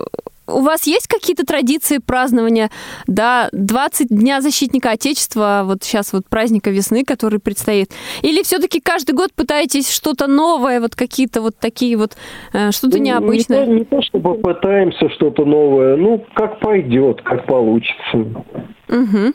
у 0.47 0.61
вас 0.63 0.87
есть 0.87 1.07
какие-то 1.07 1.45
традиции 1.45 1.99
празднования, 1.99 2.71
да, 3.07 3.49
20 3.53 4.09
Дня 4.09 4.41
защитника 4.41 4.93
Отечества, 4.93 5.63
вот 5.65 5.83
сейчас 5.83 6.13
вот 6.13 6.27
праздника 6.29 6.71
весны, 6.71 7.05
который 7.05 7.39
предстоит? 7.39 7.91
Или 8.23 8.43
все-таки 8.43 8.81
каждый 8.81 9.15
год 9.15 9.33
пытаетесь 9.35 9.91
что-то 9.91 10.27
новое, 10.27 10.81
вот 10.81 10.95
какие-то 10.95 11.41
вот 11.43 11.57
такие 11.59 11.97
вот, 11.97 12.17
э, 12.53 12.71
что-то 12.73 12.99
ну, 12.99 13.05
необычное? 13.05 13.67
Не 13.67 13.67
то, 13.67 13.73
не 13.73 13.85
то, 13.85 14.03
чтобы 14.03 14.35
пытаемся 14.35 15.09
что-то 15.11 15.45
новое, 15.45 15.97
ну, 15.97 16.25
как 16.35 16.61
пойдет, 16.61 17.23
как 17.23 17.47
получится. 17.47 18.17
Угу. 18.89 19.35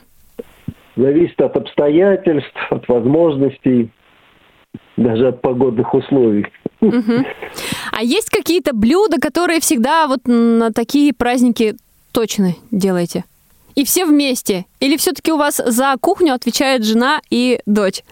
Зависит 0.96 1.40
от 1.40 1.56
обстоятельств, 1.56 2.56
от 2.70 2.88
возможностей, 2.88 3.90
даже 4.96 5.28
от 5.28 5.42
погодных 5.42 5.92
условий. 5.94 6.46
А 6.80 8.02
есть 8.02 8.30
какие-то 8.30 8.74
блюда, 8.74 9.18
которые 9.20 9.60
всегда 9.60 10.06
вот 10.06 10.20
на 10.26 10.72
такие 10.72 11.12
праздники 11.14 11.74
точно 12.12 12.54
делаете? 12.70 13.24
И 13.74 13.84
все 13.84 14.06
вместе? 14.06 14.64
Или 14.80 14.96
все-таки 14.96 15.32
у 15.32 15.36
вас 15.36 15.56
за 15.64 15.94
кухню 16.00 16.32
отвечает 16.32 16.84
жена 16.84 17.20
и 17.30 17.60
дочь? 17.66 18.02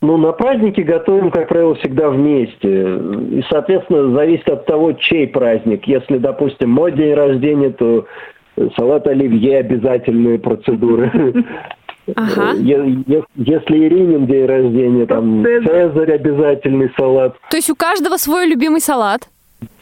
Ну, 0.00 0.18
на 0.18 0.32
праздники 0.32 0.82
готовим, 0.82 1.30
как 1.30 1.48
правило, 1.48 1.74
всегда 1.76 2.10
вместе. 2.10 2.98
И, 3.38 3.42
соответственно, 3.50 4.14
зависит 4.14 4.48
от 4.48 4.66
того, 4.66 4.92
чей 4.92 5.26
праздник. 5.26 5.86
Если, 5.86 6.18
допустим, 6.18 6.70
мой 6.70 6.92
день 6.92 7.14
рождения, 7.14 7.70
то 7.70 8.06
салат 8.76 9.06
оливье 9.06 9.58
обязательные 9.58 10.38
процедуры. 10.38 11.10
Ага. 12.16 12.52
Если 12.54 13.86
Иринин 13.86 14.26
день 14.26 14.46
рождения, 14.46 15.06
там 15.06 15.42
Цезарь 15.42 16.12
обязательный 16.12 16.92
салат. 16.96 17.36
То 17.50 17.56
есть 17.56 17.70
у 17.70 17.74
каждого 17.74 18.16
свой 18.16 18.46
любимый 18.46 18.80
салат? 18.80 19.28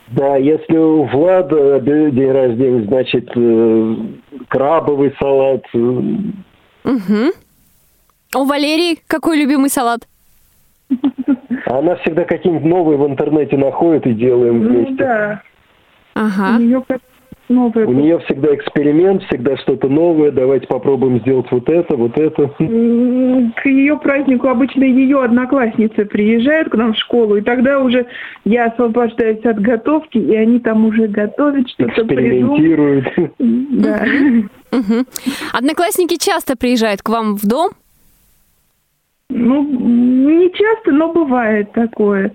Да, 0.08 0.36
если 0.36 0.76
у 0.76 1.04
Влада 1.04 1.80
день 1.80 2.30
рождения, 2.30 2.84
значит, 2.84 3.30
э, 3.34 3.96
крабовый 4.48 5.14
салат. 5.18 5.64
Угу. 5.74 7.32
У 8.34 8.44
Валерии 8.44 8.98
какой 9.06 9.38
любимый 9.38 9.70
салат? 9.70 10.06
Она 11.66 11.96
всегда 11.96 12.24
какие-нибудь 12.24 12.66
новые 12.66 12.98
в 12.98 13.06
интернете 13.06 13.56
находит 13.56 14.06
и 14.06 14.12
делаем 14.12 14.62
ну 14.62 14.68
вместе. 14.68 14.90
Ну, 14.90 14.96
да. 14.96 15.42
Ага. 16.14 16.56
У 16.56 16.60
нее 16.60 16.82
новое. 17.52 17.86
У 17.86 17.92
нее 17.92 18.18
всегда 18.20 18.54
эксперимент, 18.54 19.22
всегда 19.24 19.56
что-то 19.58 19.88
новое. 19.88 20.30
Давайте 20.30 20.66
попробуем 20.66 21.20
сделать 21.20 21.46
вот 21.50 21.68
это, 21.68 21.96
вот 21.96 22.18
это. 22.18 22.48
К 22.48 23.66
ее 23.66 23.96
празднику 23.98 24.48
обычно 24.48 24.84
ее 24.84 25.22
одноклассницы 25.22 26.04
приезжают 26.04 26.70
к 26.70 26.74
нам 26.74 26.94
в 26.94 26.98
школу, 26.98 27.36
и 27.36 27.42
тогда 27.42 27.80
уже 27.80 28.06
я 28.44 28.66
освобождаюсь 28.66 29.44
от 29.44 29.60
готовки, 29.60 30.18
и 30.18 30.34
они 30.34 30.58
там 30.58 30.86
уже 30.86 31.06
готовят 31.06 31.68
что-то 31.68 32.02
Экспериментируют. 32.02 33.06
Да. 33.38 34.04
Одноклассники 35.52 36.16
часто 36.18 36.56
приезжают 36.56 37.02
к 37.02 37.08
вам 37.08 37.36
в 37.36 37.46
дом? 37.46 37.70
Ну, 39.28 39.62
не 39.62 40.50
часто, 40.52 40.92
но 40.92 41.12
бывает 41.12 41.72
такое. 41.72 42.32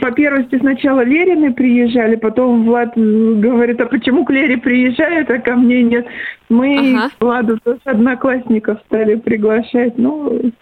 По 0.00 0.12
первости 0.12 0.58
сначала 0.58 1.02
Лерины 1.02 1.52
приезжали, 1.52 2.14
потом 2.14 2.64
Влад 2.64 2.92
говорит, 2.96 3.80
а 3.80 3.86
почему 3.86 4.24
к 4.24 4.30
Лере 4.30 4.56
приезжают, 4.56 5.28
а 5.30 5.38
ко 5.38 5.56
мне 5.56 5.82
нет. 5.82 6.06
Мы 6.48 6.96
ага. 6.96 7.10
Владу 7.18 7.58
тоже 7.58 7.80
одноклассников 7.84 8.78
стали 8.86 9.16
приглашать. 9.16 9.98
Ну, 9.98 10.52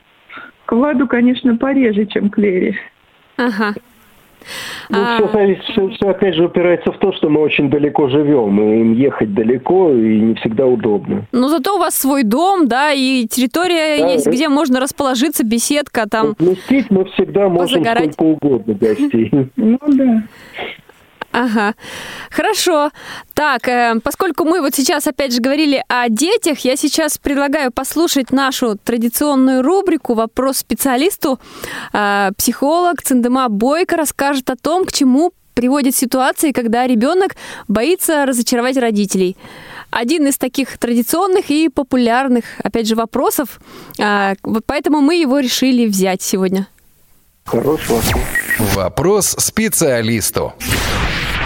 к 0.65 0.73
Владу, 0.73 1.07
конечно, 1.07 1.57
пореже, 1.57 2.07
чем 2.07 2.31
к 2.31 2.39
Лере. 2.39 2.79
Ага. 3.37 3.75
Ну, 4.89 4.99
а... 4.99 5.17
все, 5.17 5.29
зависит, 5.33 5.65
все, 5.65 5.89
все 5.91 6.09
опять 6.09 6.35
же 6.35 6.45
упирается 6.47 6.93
в 6.93 6.99
то, 6.99 7.13
что 7.13 7.29
мы 7.29 7.41
очень 7.41 7.71
далеко 7.71 8.09
живем, 8.09 8.61
и 8.61 8.81
им 8.81 8.95
ехать 8.95 9.35
далеко, 9.35 9.93
и 9.93 10.21
не 10.21 10.35
всегда 10.37 10.67
удобно. 10.67 11.27
Но 11.33 11.49
зато 11.49 11.77
у 11.77 11.79
вас 11.79 11.95
свой 11.95 12.25
дом, 12.25 12.67
да, 12.69 12.93
и 12.93 13.27
территория 13.27 13.99
да, 13.99 14.13
есть, 14.13 14.27
где 14.27 14.49
можно 14.49 14.81
расположиться, 14.81 15.45
беседка 15.45 16.09
там. 16.09 16.35
Вместить 16.39 16.91
мы 16.91 17.05
всегда 17.07 17.49
можем 17.49 17.83
позагорать. 17.83 18.15
сколько 18.15 18.47
угодно 18.47 18.75
гостей. 18.75 19.31
Ну 19.57 19.79
да. 19.87 20.23
Ага, 21.33 21.75
хорошо. 22.31 22.91
Так, 23.35 23.69
э, 23.69 24.01
поскольку 24.03 24.45
мы 24.45 24.61
вот 24.61 24.75
сейчас 24.75 25.07
опять 25.07 25.33
же 25.33 25.41
говорили 25.41 25.85
о 25.89 26.09
детях, 26.09 26.59
я 26.65 26.77
сейчас 26.77 27.19
предлагаю 27.19 27.71
послушать 27.71 28.33
нашу 28.33 28.77
традиционную 28.77 29.63
рубрику 29.63 30.15
«Вопрос 30.15 30.59
специалисту». 30.59 31.39
Э, 31.93 32.31
психолог 32.37 33.03
Циндема 33.03 33.49
Бойко 33.49 33.97
расскажет 33.97 34.51
о 34.51 34.57
том, 34.57 34.85
к 34.85 34.93
чему 34.93 35.33
приводит 35.55 35.95
ситуации, 35.95 36.51
когда 36.51 36.87
ребенок 36.87 37.37
боится 37.69 38.27
разочаровать 38.27 38.77
родителей. 38.77 39.37
Один 39.91 40.27
из 40.27 40.37
таких 40.37 40.79
традиционных 40.79 41.51
и 41.51 41.69
популярных, 41.69 42.45
опять 42.65 42.89
же, 42.89 42.97
вопросов. 42.97 43.61
Э, 43.99 44.35
поэтому 44.67 45.01
мы 45.01 45.15
его 45.15 45.39
решили 45.39 45.87
взять 45.87 46.23
сегодня. 46.23 46.67
Хороший 47.45 47.95
вопрос. 47.97 48.75
Вопрос 48.75 49.37
специалисту. 49.39 50.53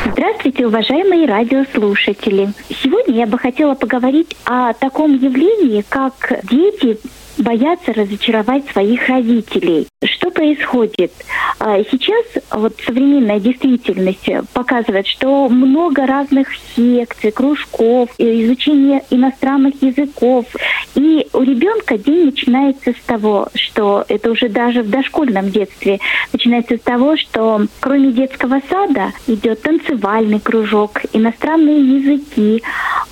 Здравствуйте, 0.06 0.66
уважаемые 0.66 1.26
радиослушатели. 1.26 2.50
Сегодня 2.68 3.14
я 3.14 3.26
бы 3.26 3.38
хотела 3.38 3.74
поговорить 3.74 4.36
о 4.44 4.74
таком 4.74 5.14
явлении, 5.14 5.82
как 5.88 6.40
дети 6.44 6.98
боятся 7.38 7.92
разочаровать 7.92 8.68
своих 8.70 9.08
родителей. 9.08 9.86
Что 10.04 10.30
происходит? 10.30 11.12
А, 11.58 11.82
сейчас 11.90 12.24
вот 12.50 12.74
современная 12.84 13.40
действительность 13.40 14.28
показывает, 14.52 15.06
что 15.06 15.48
много 15.48 16.06
разных 16.06 16.48
секций, 16.76 17.30
кружков, 17.30 18.10
изучение 18.18 19.02
иностранных 19.10 19.80
языков. 19.82 20.46
И 20.94 21.26
у 21.32 21.42
ребенка 21.42 21.98
день 21.98 22.26
начинается 22.26 22.92
с 22.92 23.06
того, 23.06 23.48
что 23.54 24.04
это 24.08 24.30
уже 24.30 24.48
даже 24.48 24.82
в 24.82 24.90
дошкольном 24.90 25.50
детстве 25.50 25.98
начинается 26.32 26.76
с 26.76 26.80
того, 26.80 27.16
что 27.16 27.66
кроме 27.80 28.12
детского 28.12 28.60
сада 28.68 29.12
идет 29.26 29.62
танцевальный 29.62 30.40
кружок, 30.40 31.00
иностранные 31.12 31.98
языки, 31.98 32.62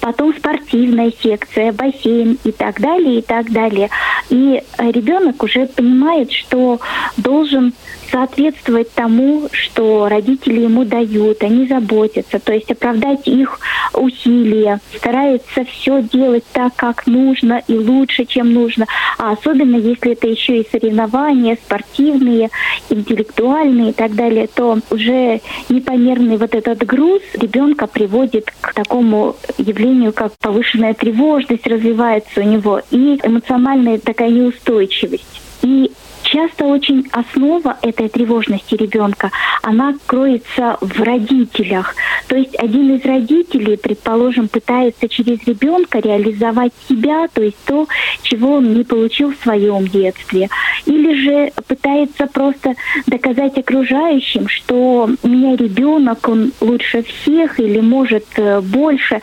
потом 0.01 0.35
спортивная 0.35 1.13
секция, 1.23 1.73
бассейн 1.73 2.39
и 2.45 2.53
так 2.53 2.81
далее, 2.81 3.19
и 3.19 3.23
так 3.23 3.51
далее. 3.51 3.89
И 4.31 4.63
ребенок 4.79 5.43
уже 5.43 5.67
понимает, 5.67 6.33
что 6.33 6.81
должен 7.17 7.73
соответствовать 8.13 8.93
тому, 8.93 9.49
что 9.53 10.09
родители 10.09 10.61
ему 10.61 10.85
дают, 10.85 11.43
они 11.43 11.67
заботятся, 11.67 12.39
то 12.39 12.53
есть 12.53 12.71
оправдать 12.71 13.27
их 13.27 13.59
усилия, 13.95 14.81
старается 14.95 15.65
все 15.65 16.03
делать 16.03 16.45
так, 16.53 16.77
как 16.77 17.07
нужно 17.07 17.63
и 17.67 17.75
лучше, 17.75 18.27
чем 18.27 18.53
нужно, 18.53 18.87
а 19.19 19.33
особенно 19.33 19.77
если 19.77 20.13
это 20.13 20.29
еще 20.29 20.61
и 20.61 20.69
соревнования 20.71 21.57
спортивные, 21.57 22.51
интеллектуальные 22.91 23.91
и 23.91 23.93
так 23.93 24.15
далее, 24.15 24.47
то 24.47 24.79
уже 24.91 25.41
непомерный 25.69 26.37
вот 26.37 26.55
этот 26.55 26.85
груз 26.85 27.23
ребенка 27.35 27.87
приводит 27.87 28.53
к 28.61 28.75
такому 28.75 29.37
явлению, 29.57 30.13
как 30.13 30.33
повышенная 30.39 30.95
тревожность 30.95 31.67
развивается 31.67 32.41
у 32.41 32.45
него 32.45 32.83
и 32.91 33.19
эмоциональная 33.23 33.99
такая 33.99 34.31
неустойчивость. 34.31 35.41
И 35.63 35.93
часто 36.33 36.65
очень 36.65 37.09
основа 37.13 37.77
этой 37.83 38.09
тревожности 38.09 38.75
ребенка, 38.75 39.31
она 39.63 39.95
кроется 40.07 40.79
в 40.81 41.03
родителях. 41.03 41.95
То 42.33 42.39
есть 42.39 42.59
один 42.59 42.97
из 42.97 43.05
родителей, 43.05 43.77
предположим, 43.77 44.49
пытается 44.49 45.07
через 45.07 45.47
ребенка 45.47 45.99
реализовать 45.99 46.73
себя, 46.89 47.29
то 47.31 47.43
есть 47.43 47.59
то, 47.67 47.87
чего 48.23 48.55
он 48.55 48.73
не 48.73 48.85
получил 48.85 49.35
в 49.35 49.43
своем 49.43 49.87
детстве. 49.87 50.49
Или 50.87 51.13
же 51.13 51.53
пытается 51.69 52.27
просто 52.27 52.73
доказать 53.07 53.59
окружающим, 53.59 54.49
что 54.49 55.11
у 55.23 55.29
меня 55.29 55.57
ребенок, 55.57 56.27
он 56.27 56.53
лучше 56.63 57.03
всех 57.03 57.61
или 57.61 57.81
может 57.81 58.25
э, 58.37 58.63
больше. 58.63 59.21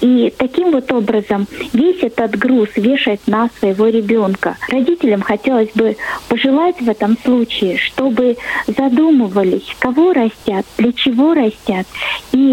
И 0.00 0.32
таким 0.36 0.70
вот 0.70 0.92
образом 0.92 1.46
весь 1.72 2.02
этот 2.02 2.36
груз 2.36 2.68
вешает 2.76 3.20
на 3.26 3.48
своего 3.58 3.88
ребенка. 3.88 4.56
Родителям 4.68 5.22
хотелось 5.22 5.70
бы 5.74 5.96
пожелать 6.28 6.80
в 6.80 6.88
этом 6.88 7.16
случае, 7.24 7.78
чтобы 7.78 8.36
задумывались, 8.66 9.66
кого 9.78 10.12
растят, 10.12 10.66
для 10.76 10.92
чего 10.92 11.32
растят, 11.32 11.86
и 12.32 12.43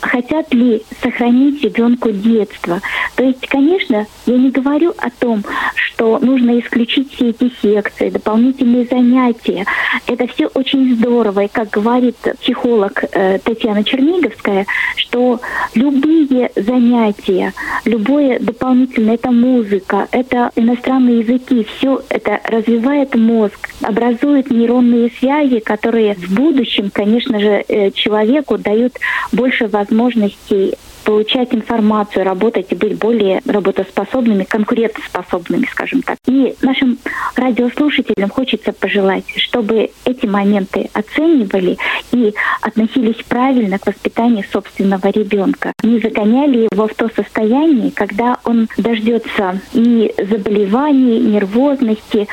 хотят 0.00 0.52
ли 0.52 0.82
сохранить 1.02 1.62
ребенку 1.62 2.10
детство. 2.10 2.80
То 3.16 3.24
есть, 3.24 3.46
конечно, 3.48 4.06
я 4.26 4.36
не 4.36 4.50
говорю 4.50 4.94
о 4.98 5.10
том, 5.10 5.42
что 5.74 6.18
нужно 6.18 6.58
исключить 6.60 7.12
все 7.14 7.30
эти 7.30 7.52
секции, 7.62 8.10
дополнительные 8.10 8.86
занятия. 8.86 9.64
Это 10.06 10.26
все 10.26 10.46
очень 10.48 10.96
здорово. 10.96 11.44
И 11.44 11.48
как 11.48 11.70
говорит 11.70 12.16
психолог 12.40 13.04
э, 13.12 13.38
Татьяна 13.38 13.84
Черниговская, 13.84 14.66
что 14.96 15.40
любые 15.74 16.50
занятия 16.56 17.52
любое 17.84 18.38
дополнительное, 18.38 19.14
это 19.14 19.30
музыка, 19.30 20.08
это 20.10 20.50
иностранные 20.56 21.20
языки, 21.20 21.66
все 21.76 22.02
это 22.08 22.40
развивает 22.44 23.14
мозг, 23.14 23.70
образует 23.82 24.50
нейронные 24.50 25.10
связи, 25.18 25.60
которые 25.60 26.14
в 26.14 26.34
будущем, 26.34 26.90
конечно 26.92 27.38
же, 27.38 27.64
э, 27.66 27.90
человеку 27.92 28.58
дают 28.58 28.94
больше 29.34 29.66
возможностей 29.66 30.74
получать 31.04 31.54
информацию, 31.54 32.24
работать 32.24 32.66
и 32.70 32.74
быть 32.74 32.98
более 32.98 33.40
работоспособными, 33.46 34.44
конкурентоспособными, 34.44 35.66
скажем 35.70 36.02
так. 36.02 36.16
И 36.26 36.54
нашим 36.62 36.98
радиослушателям 37.36 38.30
хочется 38.30 38.72
пожелать, 38.72 39.24
чтобы 39.36 39.90
эти 40.04 40.26
моменты 40.26 40.88
оценивали 40.94 41.76
и 42.12 42.32
относились 42.62 43.22
правильно 43.28 43.78
к 43.78 43.86
воспитанию 43.86 44.44
собственного 44.50 45.08
ребенка. 45.08 45.72
Не 45.82 45.98
загоняли 45.98 46.68
его 46.72 46.88
в 46.88 46.94
то 46.94 47.10
состояние, 47.14 47.92
когда 47.92 48.38
он 48.44 48.68
дождется 48.78 49.60
и 49.74 50.14
заболеваний, 50.16 51.20
нервозности, 51.20 52.28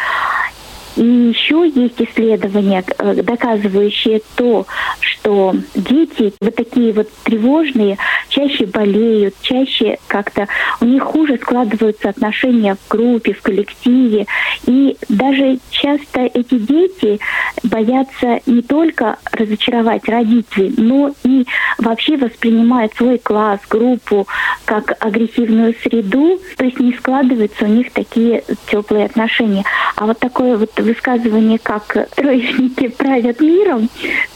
И 0.97 1.03
еще 1.03 1.71
есть 1.73 2.01
исследования, 2.01 2.83
э, 2.97 3.21
доказывающие 3.23 4.21
то, 4.35 4.65
что 4.99 5.55
дети 5.75 6.33
вот 6.41 6.55
такие 6.55 6.91
вот 6.93 7.09
тревожные 7.23 7.97
чаще 8.29 8.65
болеют, 8.65 9.35
чаще 9.41 9.97
как-то 10.07 10.47
у 10.81 10.85
них 10.85 11.03
хуже 11.03 11.37
складываются 11.37 12.09
отношения 12.09 12.75
в 12.75 12.87
группе, 12.89 13.33
в 13.33 13.41
коллективе. 13.41 14.25
И 14.65 14.97
даже 15.09 15.59
часто 15.69 16.21
эти 16.21 16.57
дети 16.57 17.19
боятся 17.64 18.39
не 18.45 18.62
только 18.62 19.18
разочаровать 19.32 20.07
родителей, 20.07 20.74
но 20.78 21.14
и 21.24 21.45
вообще 21.78 22.18
воспринимают 22.18 22.93
свой 22.93 23.18
класс, 23.18 23.59
группу 23.70 24.28
как 24.66 24.95
агрессивную 24.99 25.76
среду, 25.84 26.39
то 26.57 26.66
есть 26.66 26.80
не 26.80 26.93
складываются 26.93 27.66
у 27.66 27.68
них 27.68 27.91
такие 27.91 28.43
теплые 28.70 29.05
отношения. 29.05 29.64
А 29.95 30.05
вот 30.05 30.20
такое 30.20 30.57
вот 30.57 30.78
высказывание, 30.80 31.59
как 31.59 32.09
троечники 32.16 32.88
правят 32.88 33.39
миром, 33.39 33.89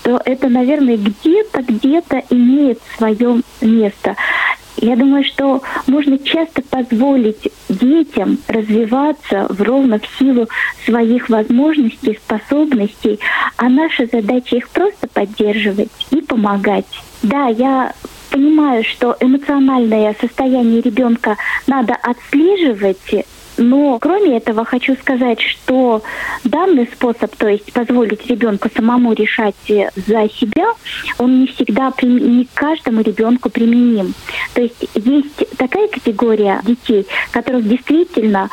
то 0.03 0.21
это, 0.23 0.49
наверное, 0.49 0.97
где-то, 0.97 1.61
где-то 1.61 2.23
имеет 2.29 2.79
свое 2.97 3.41
место. 3.61 4.15
Я 4.77 4.95
думаю, 4.95 5.23
что 5.23 5.61
можно 5.87 6.17
часто 6.19 6.61
позволить 6.61 7.51
детям 7.69 8.37
развиваться 8.47 9.47
в 9.49 9.61
ровно 9.61 9.99
в 9.99 10.19
силу 10.19 10.47
своих 10.85 11.29
возможностей, 11.29 12.19
способностей, 12.23 13.19
а 13.57 13.69
наша 13.69 14.05
задача 14.05 14.57
их 14.57 14.69
просто 14.69 15.07
поддерживать 15.07 15.91
и 16.11 16.21
помогать. 16.21 16.85
Да, 17.23 17.47
я 17.47 17.93
понимаю, 18.29 18.83
что 18.83 19.15
эмоциональное 19.19 20.15
состояние 20.19 20.81
ребенка 20.81 21.37
надо 21.67 21.95
отслеживать, 21.95 23.25
но 23.57 23.97
кроме 23.99 24.37
этого 24.37 24.65
хочу 24.65 24.95
сказать, 24.95 25.41
что 25.41 26.03
данный 26.43 26.87
способ, 26.87 27.35
то 27.35 27.47
есть 27.47 27.71
позволить 27.73 28.25
ребенку 28.27 28.69
самому 28.75 29.13
решать 29.13 29.55
за 29.67 30.29
себя, 30.29 30.73
он 31.17 31.41
не 31.41 31.47
всегда 31.47 31.93
не 32.01 32.47
каждому 32.53 33.01
ребенку 33.01 33.49
применим. 33.49 34.13
То 34.53 34.61
есть 34.61 34.85
есть 34.93 35.57
такая 35.57 35.87
категория 35.87 36.61
детей, 36.63 37.05
которых 37.31 37.67
действительно 37.67 38.49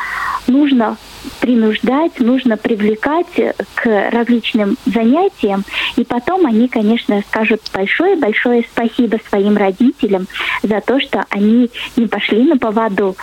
нужно 0.47 0.97
принуждать, 1.41 2.19
нужно 2.21 2.57
привлекать 2.57 3.55
к 3.75 4.11
различным 4.11 4.77
занятиям, 4.87 5.65
и 5.97 6.05
потом 6.05 6.47
они, 6.47 6.69
конечно, 6.69 7.23
скажут 7.29 7.63
большое-большое 7.73 8.65
спасибо 8.71 9.19
своим 9.29 9.57
родителям 9.57 10.27
за 10.63 10.81
то, 10.81 11.01
что 11.01 11.25
они 11.31 11.71
не 11.97 12.07
пошли 12.07 12.43
на 12.43 12.57
поводу, 12.57 13.17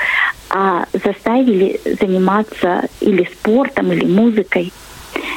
а 0.49 0.85
заставили 0.93 1.79
заниматься 1.99 2.87
или 3.01 3.29
спортом, 3.31 3.91
или 3.91 4.05
музыкой. 4.05 4.71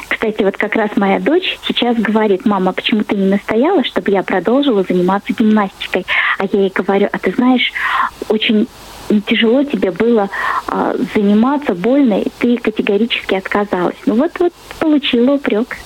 Кстати, 0.08 0.42
вот 0.42 0.56
как 0.56 0.76
раз 0.76 0.90
моя 0.96 1.18
дочь 1.18 1.58
сейчас 1.66 1.96
говорит, 1.96 2.46
мама, 2.46 2.72
почему 2.72 3.02
ты 3.02 3.16
не 3.16 3.28
настояла, 3.28 3.82
чтобы 3.84 4.10
я 4.10 4.22
продолжила 4.22 4.84
заниматься 4.84 5.32
гимнастикой? 5.32 6.06
А 6.38 6.44
я 6.44 6.60
ей 6.60 6.72
говорю, 6.74 7.08
а 7.10 7.18
ты 7.18 7.32
знаешь, 7.32 7.72
очень 8.28 8.68
тяжело 9.20 9.64
тебе 9.64 9.90
было 9.90 10.30
а, 10.66 10.94
заниматься, 11.14 11.74
больно, 11.74 12.20
и 12.20 12.28
ты 12.38 12.56
категорически 12.56 13.34
отказалась. 13.34 13.96
Ну 14.06 14.14
вот, 14.14 14.32
вот 14.38 14.52
получила 14.78 15.34
упрек. 15.34 15.76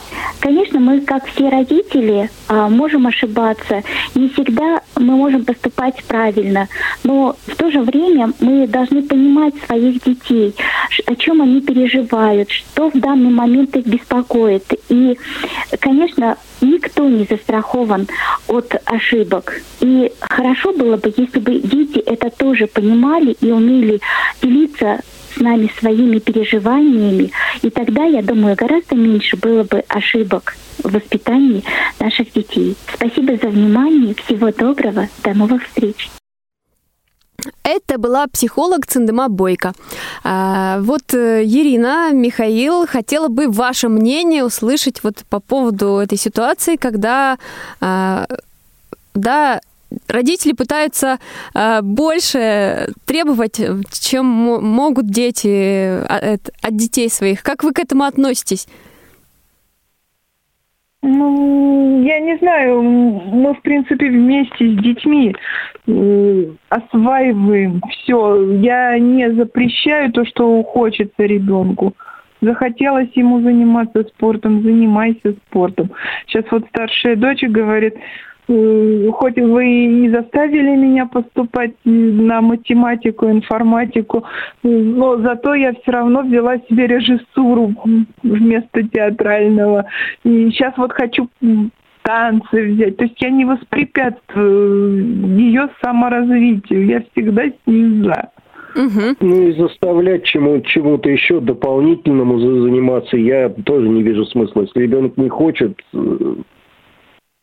Конечно, 0.41 0.81
мы, 0.81 1.01
как 1.01 1.27
все 1.27 1.49
родители, 1.49 2.31
а, 2.49 2.69
можем 2.69 3.07
ошибаться. 3.07 3.83
Не 4.15 4.29
всегда 4.29 4.81
мы 4.97 5.17
можем 5.17 5.45
поступать 5.45 6.03
правильно, 6.05 6.69
но 7.05 7.37
в 7.47 7.57
то 7.57 7.71
же 7.71 7.81
время 7.81 8.33
мы 8.41 8.67
должны 8.67 9.03
понимать 9.03 9.55
своих 9.67 10.03
детей, 10.05 10.55
о 11.07 11.15
чем 11.17 11.43
они 11.43 11.61
переживают, 11.61 12.51
что 12.51 12.91
в 12.91 12.99
данный 12.99 13.31
момент 13.31 13.77
их 13.77 13.87
беспокоит. 13.87 14.65
И, 14.89 15.19
конечно, 15.81 16.37
никто 16.61 17.09
не 17.09 17.27
застрахован 17.29 18.09
от 18.49 18.75
ошибок. 18.85 19.61
И 19.81 20.13
хорошо 20.21 20.73
было 20.73 20.97
бы, 20.97 21.13
если 21.17 21.39
бы 21.39 21.61
дети 21.61 21.99
это 21.99 22.31
тоже 22.31 22.67
понимали 22.67 23.16
и 23.25 23.51
умели 23.51 24.01
делиться 24.43 25.01
с 25.35 25.41
нами 25.41 25.71
своими 25.79 26.19
переживаниями, 26.19 27.31
и 27.63 27.71
тогда, 27.71 28.05
я 28.05 28.23
думаю, 28.23 28.57
гораздо 28.57 28.95
меньше 28.95 29.37
было 29.37 29.65
бы 29.65 29.85
ошибок 29.89 30.55
в 30.83 30.93
воспитании 30.93 31.63
наших 32.01 32.33
детей. 32.33 32.77
Спасибо 32.95 33.37
за 33.37 33.49
внимание, 33.49 34.15
всего 34.15 34.51
доброго, 34.51 35.09
до 35.23 35.35
новых 35.35 35.67
встреч. 35.67 36.11
Это 37.63 37.99
была 37.99 38.27
психолог 38.27 38.87
Циндема 38.87 39.29
Бойко. 39.29 39.73
А, 40.25 40.81
вот 40.81 41.15
э, 41.15 41.45
Ирина, 41.45 42.11
Михаил, 42.13 42.87
хотела 42.87 43.29
бы 43.29 43.49
ваше 43.49 43.89
мнение 43.89 44.45
услышать 44.45 45.03
вот 45.05 45.19
по 45.29 45.39
поводу 45.39 45.99
этой 45.99 46.19
ситуации, 46.19 46.77
когда 46.77 47.39
а, 47.81 48.27
да, 49.15 49.61
родители 50.09 50.53
пытаются 50.53 51.19
э, 51.55 51.81
больше 51.83 52.89
требовать, 53.05 53.61
чем 53.93 54.27
могут 54.27 55.07
дети 55.07 55.99
от, 56.05 56.51
от 56.63 56.77
детей 56.77 57.09
своих. 57.11 57.43
Как 57.43 57.65
вы 57.65 57.73
к 57.73 57.79
этому 57.79 58.05
относитесь? 58.05 58.67
Ну, 61.03 62.03
я 62.03 62.19
не 62.19 62.37
знаю, 62.39 62.83
мы, 62.83 63.55
в 63.55 63.63
принципе, 63.63 64.09
вместе 64.09 64.73
с 64.73 64.83
детьми 64.83 65.37
осваиваем 66.69 67.81
все. 67.91 68.55
Я 68.55 68.99
не 68.99 69.31
запрещаю 69.33 70.11
то, 70.13 70.25
что 70.25 70.63
хочется 70.65 71.23
ребенку. 71.23 71.95
Захотелось 72.41 73.11
ему 73.15 73.41
заниматься 73.41 74.03
спортом, 74.03 74.63
занимайся 74.63 75.35
спортом. 75.47 75.93
Сейчас 76.27 76.45
вот 76.51 76.65
старшая 76.69 77.15
дочь 77.17 77.43
говорит, 77.43 77.95
хоть 78.49 79.39
вы 79.39 79.67
и 79.67 80.09
заставили 80.09 80.77
меня 80.77 81.07
поступать 81.07 81.73
на 81.85 82.41
математику, 82.41 83.27
информатику, 83.27 84.25
но 84.63 85.17
зато 85.19 85.55
я 85.55 85.73
все 85.73 85.91
равно 85.91 86.23
взяла 86.23 86.59
себе 86.69 86.87
режиссуру 86.87 87.75
вместо 88.23 88.83
театрального. 88.85 89.87
И 90.25 90.51
сейчас 90.51 90.75
вот 90.77 90.93
хочу 90.93 91.29
танцы 92.03 92.73
взять. 92.73 92.97
То 92.97 93.05
есть 93.05 93.21
я 93.21 93.31
не 93.31 93.45
воспрепятствую 93.45 95.37
ее 95.37 95.69
саморазвитию. 95.83 96.87
Я 96.87 97.03
всегда 97.13 97.47
с 97.47 97.55
ней 97.67 98.05
за. 98.05 98.31
Угу. 98.77 99.17
Ну 99.21 99.49
и 99.49 99.53
заставлять 99.59 100.25
чему, 100.25 100.61
чему-то 100.61 101.09
еще 101.09 101.41
дополнительному 101.41 102.39
заниматься 102.39 103.17
я 103.17 103.49
тоже 103.49 103.89
не 103.89 104.03
вижу 104.03 104.25
смысла. 104.27 104.63
Если 104.63 104.83
ребенок 104.83 105.17
не 105.17 105.29
хочет, 105.31 105.81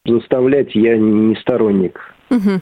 заставлять 0.06 0.76
я 0.76 0.98
не 0.98 1.36
сторонник. 1.36 2.00
Угу. 2.30 2.62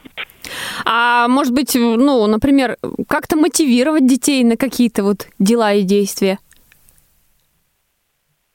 А 0.86 1.28
может 1.28 1.54
быть, 1.54 1.76
ну, 1.76 2.28
например, 2.28 2.78
как-то 3.08 3.38
мотивировать 3.38 4.06
детей 4.06 4.44
на 4.44 4.58
какие-то 4.58 5.04
вот 5.04 5.28
дела 5.40 5.74
и 5.74 5.84
действия? 5.84 6.38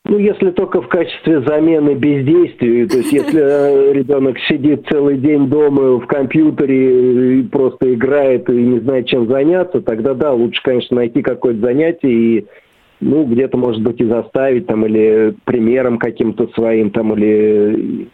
Ну, 0.09 0.18
если 0.18 0.51
только 0.53 0.82
в 0.82 0.89
качестве 0.89 1.41
замены 1.41 1.95
бездействию, 1.95 2.89
то 2.89 2.99
есть 2.99 3.12
если 3.12 3.41
э, 3.41 3.93
ребенок 3.93 4.39
сидит 4.49 4.87
целый 4.89 5.18
день 5.18 5.49
дома 5.49 5.99
в 5.99 6.07
компьютере 6.07 7.41
и 7.41 7.43
просто 7.43 7.93
играет 7.93 8.49
и 8.49 8.53
не 8.53 8.78
знает, 8.78 9.09
чем 9.09 9.26
заняться, 9.26 9.80
тогда 9.80 10.14
да, 10.14 10.32
лучше, 10.32 10.62
конечно, 10.62 10.97
найти 10.97 11.22
какое-то 11.22 11.61
занятие 11.61 12.12
и 12.12 12.47
ну, 13.01 13.24
где-то, 13.24 13.59
может 13.59 13.82
быть, 13.82 14.01
и 14.01 14.05
заставить 14.05 14.68
там, 14.68 14.87
или 14.87 15.34
примером 15.45 15.99
каким-то 15.99 16.47
своим, 16.55 16.91
там, 16.91 17.12
или 17.14 18.09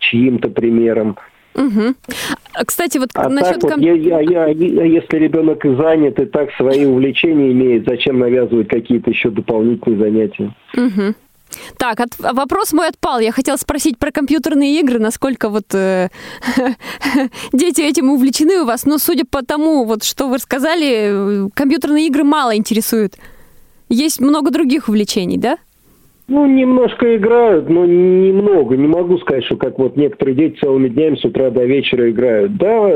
чьим-то 0.00 0.48
примером. 0.48 1.16
Угу. 1.54 1.94
Кстати, 2.66 2.98
вот 2.98 3.10
а 3.14 3.28
насчет... 3.28 3.60
Так 3.60 3.76
вот, 3.76 3.80
я, 3.80 3.92
я, 3.92 4.20
я, 4.20 4.46
если 4.46 5.16
ребенок 5.16 5.62
занят 5.64 6.18
и 6.20 6.26
так 6.26 6.50
свои 6.52 6.84
увлечения 6.84 7.52
имеет, 7.52 7.86
зачем 7.86 8.18
навязывать 8.18 8.68
какие-то 8.68 9.10
еще 9.10 9.30
дополнительные 9.30 9.98
занятия? 9.98 10.54
Угу. 10.76 11.14
Так, 11.76 12.00
от, 12.00 12.10
вопрос 12.18 12.72
мой 12.72 12.88
отпал. 12.88 13.18
Я 13.18 13.32
хотела 13.32 13.56
спросить 13.56 13.98
про 13.98 14.12
компьютерные 14.12 14.78
игры, 14.80 15.00
насколько 15.00 15.48
вот 15.48 15.74
э, 15.74 16.08
дети 17.52 17.80
этим 17.80 18.10
увлечены 18.10 18.60
у 18.60 18.66
вас. 18.66 18.84
Но 18.86 18.98
судя 18.98 19.24
по 19.24 19.44
тому, 19.44 19.84
вот 19.84 20.04
что 20.04 20.28
вы 20.28 20.38
сказали, 20.38 21.50
компьютерные 21.54 22.06
игры 22.06 22.22
мало 22.22 22.56
интересуют. 22.56 23.16
Есть 23.88 24.20
много 24.20 24.52
других 24.52 24.88
увлечений, 24.88 25.36
да? 25.36 25.58
Ну, 26.30 26.46
немножко 26.46 27.16
играют, 27.16 27.68
но 27.68 27.84
немного. 27.84 28.76
Не 28.76 28.86
могу 28.86 29.18
сказать, 29.18 29.44
что 29.46 29.56
как 29.56 29.80
вот 29.80 29.96
некоторые 29.96 30.36
дети 30.36 30.60
целыми 30.60 30.88
днями 30.88 31.16
с 31.16 31.24
утра 31.24 31.50
до 31.50 31.64
вечера 31.64 32.08
играют. 32.08 32.56
Да, 32.56 32.88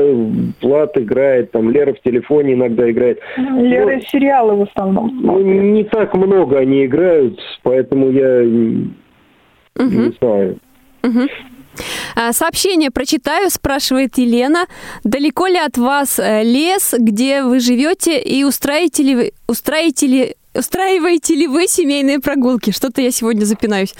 Влад 0.61 0.97
играет, 0.97 1.51
там 1.51 1.69
Лера 1.69 1.93
в 1.93 2.01
телефоне 2.01 2.53
иногда 2.53 2.89
играет. 2.89 3.19
Лера 3.35 3.95
но, 3.95 4.01
сериалы 4.09 4.55
в 4.55 4.69
основном 4.69 5.19
Ну, 5.21 5.41
не 5.41 5.83
так 5.83 6.15
много 6.15 6.59
они 6.59 6.85
играют, 6.85 7.37
поэтому 7.63 8.09
я 8.09 8.39
угу. 8.39 9.83
не 9.83 10.13
знаю. 10.17 10.57
Угу. 11.03 12.31
Сообщение 12.31 12.89
прочитаю, 12.89 13.49
спрашивает 13.49 14.17
Елена. 14.17 14.65
Далеко 15.03 15.47
ли 15.47 15.57
от 15.57 15.77
вас 15.77 16.19
э, 16.19 16.41
лес, 16.43 16.95
где 16.97 17.43
вы 17.43 17.59
живете, 17.59 18.17
и 18.17 18.45
устраиваете 18.45 19.03
ли, 19.03 19.33
устраиваете 19.45 20.07
ли 20.07 20.35
устраиваете 20.55 21.35
ли 21.35 21.47
вы 21.47 21.67
семейные 21.67 22.19
прогулки? 22.19 22.71
Что-то 22.71 23.01
я 23.01 23.11
сегодня 23.11 23.45
запинаюсь. 23.45 23.93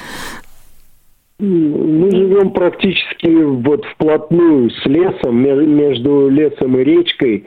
Мы 1.38 2.12
живем 2.12 2.51
практически 2.51 3.28
вот 3.28 3.84
вплотную 3.86 4.70
с 4.70 4.86
лесом, 4.86 5.38
между 5.38 6.30
лесом 6.30 6.78
и 6.80 6.84
речкой, 6.84 7.43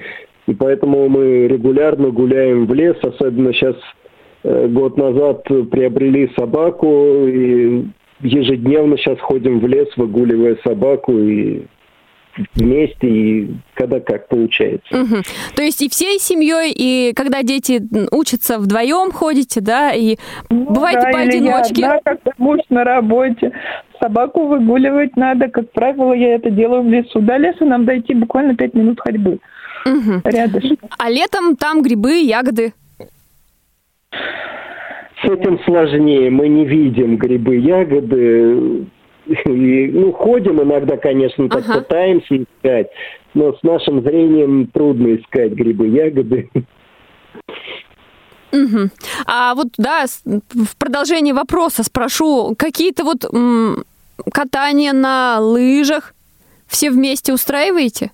и 0.47 0.55
поэтому 0.55 1.09
мы 1.09 1.47
регулярно 1.47 2.11
гуляем 2.11 2.67
в 2.67 2.75
лес, 2.75 2.97
особенно 3.03 3.53
сейчас 3.55 3.77
э, 4.45 4.69
год 4.69 4.99
назад 4.99 5.45
приобрели 5.45 6.31
собаку, 6.39 7.27
и 7.27 7.87
ежедневно 8.21 8.99
сейчас 8.99 9.19
ходим 9.21 9.61
в 9.61 9.67
лес, 9.67 9.89
выгуливая 9.97 10.59
собаку, 10.65 11.19
и 11.19 11.63
вместе 12.55 13.09
и 13.09 13.51
когда 13.75 14.01
как 14.01 14.29
получается. 14.29 15.03
Угу. 15.03 15.17
То 15.55 15.63
есть 15.63 15.83
и 15.83 15.89
всей 15.89 16.19
семьей, 16.19 16.73
и 16.75 17.13
когда 17.15 17.43
дети 17.43 17.81
учатся 18.11 18.59
вдвоем 18.59 19.13
ходите, 19.13 19.61
да, 19.61 19.93
и 19.93 20.17
ну, 20.51 20.67
бываете 20.71 21.01
да, 21.01 21.11
поодиночке? 21.11 21.85
Одна, 21.87 22.01
когда 22.05 22.33
муж 22.39 22.61
на 22.71 22.85
работе. 22.85 23.53
Собаку 24.01 24.47
выгуливать 24.47 25.17
надо, 25.17 25.49
как 25.49 25.73
правило, 25.73 26.13
я 26.13 26.37
это 26.37 26.51
делаю 26.51 26.83
в 26.83 26.89
лесу. 26.89 27.21
До 27.21 27.37
леса 27.37 27.65
нам 27.65 27.85
дойти 27.85 28.15
буквально 28.15 28.55
пять 28.55 28.75
минут 28.75 29.01
ходьбы. 29.01 29.39
Угу. 29.85 30.21
Рядышком. 30.25 30.89
А 30.99 31.11
летом 31.11 31.57
там 31.57 31.83
грибы, 31.83 32.21
ягоды? 32.21 32.73
С 34.11 35.25
этим 35.25 35.59
сложнее. 35.65 36.31
Мы 36.31 36.49
не 36.49 36.65
видим 36.65 37.17
грибы, 37.17 37.57
ягоды. 37.57 38.87
И, 39.29 39.91
ну, 39.93 40.13
ходим 40.13 40.63
иногда, 40.63 40.97
конечно, 40.97 41.49
так 41.49 41.65
ага. 41.69 41.81
пытаемся 41.81 42.37
искать, 42.37 42.89
но 43.35 43.53
с 43.53 43.63
нашим 43.63 44.03
зрением 44.03 44.69
трудно 44.69 45.17
искать 45.17 45.53
грибы, 45.53 45.89
ягоды. 45.89 46.49
Угу. 48.53 48.89
А 49.27 49.55
вот, 49.55 49.69
да, 49.77 50.07
в 50.25 50.77
продолжении 50.79 51.33
вопроса 51.33 51.83
спрошу, 51.83 52.55
какие-то 52.57 53.05
вот 53.05 53.25
м- 53.31 53.85
катания 54.33 54.95
на 54.95 55.39
лыжах 55.41 56.15
все 56.67 56.91
вместе 56.91 57.35
устраиваете? 57.35 58.11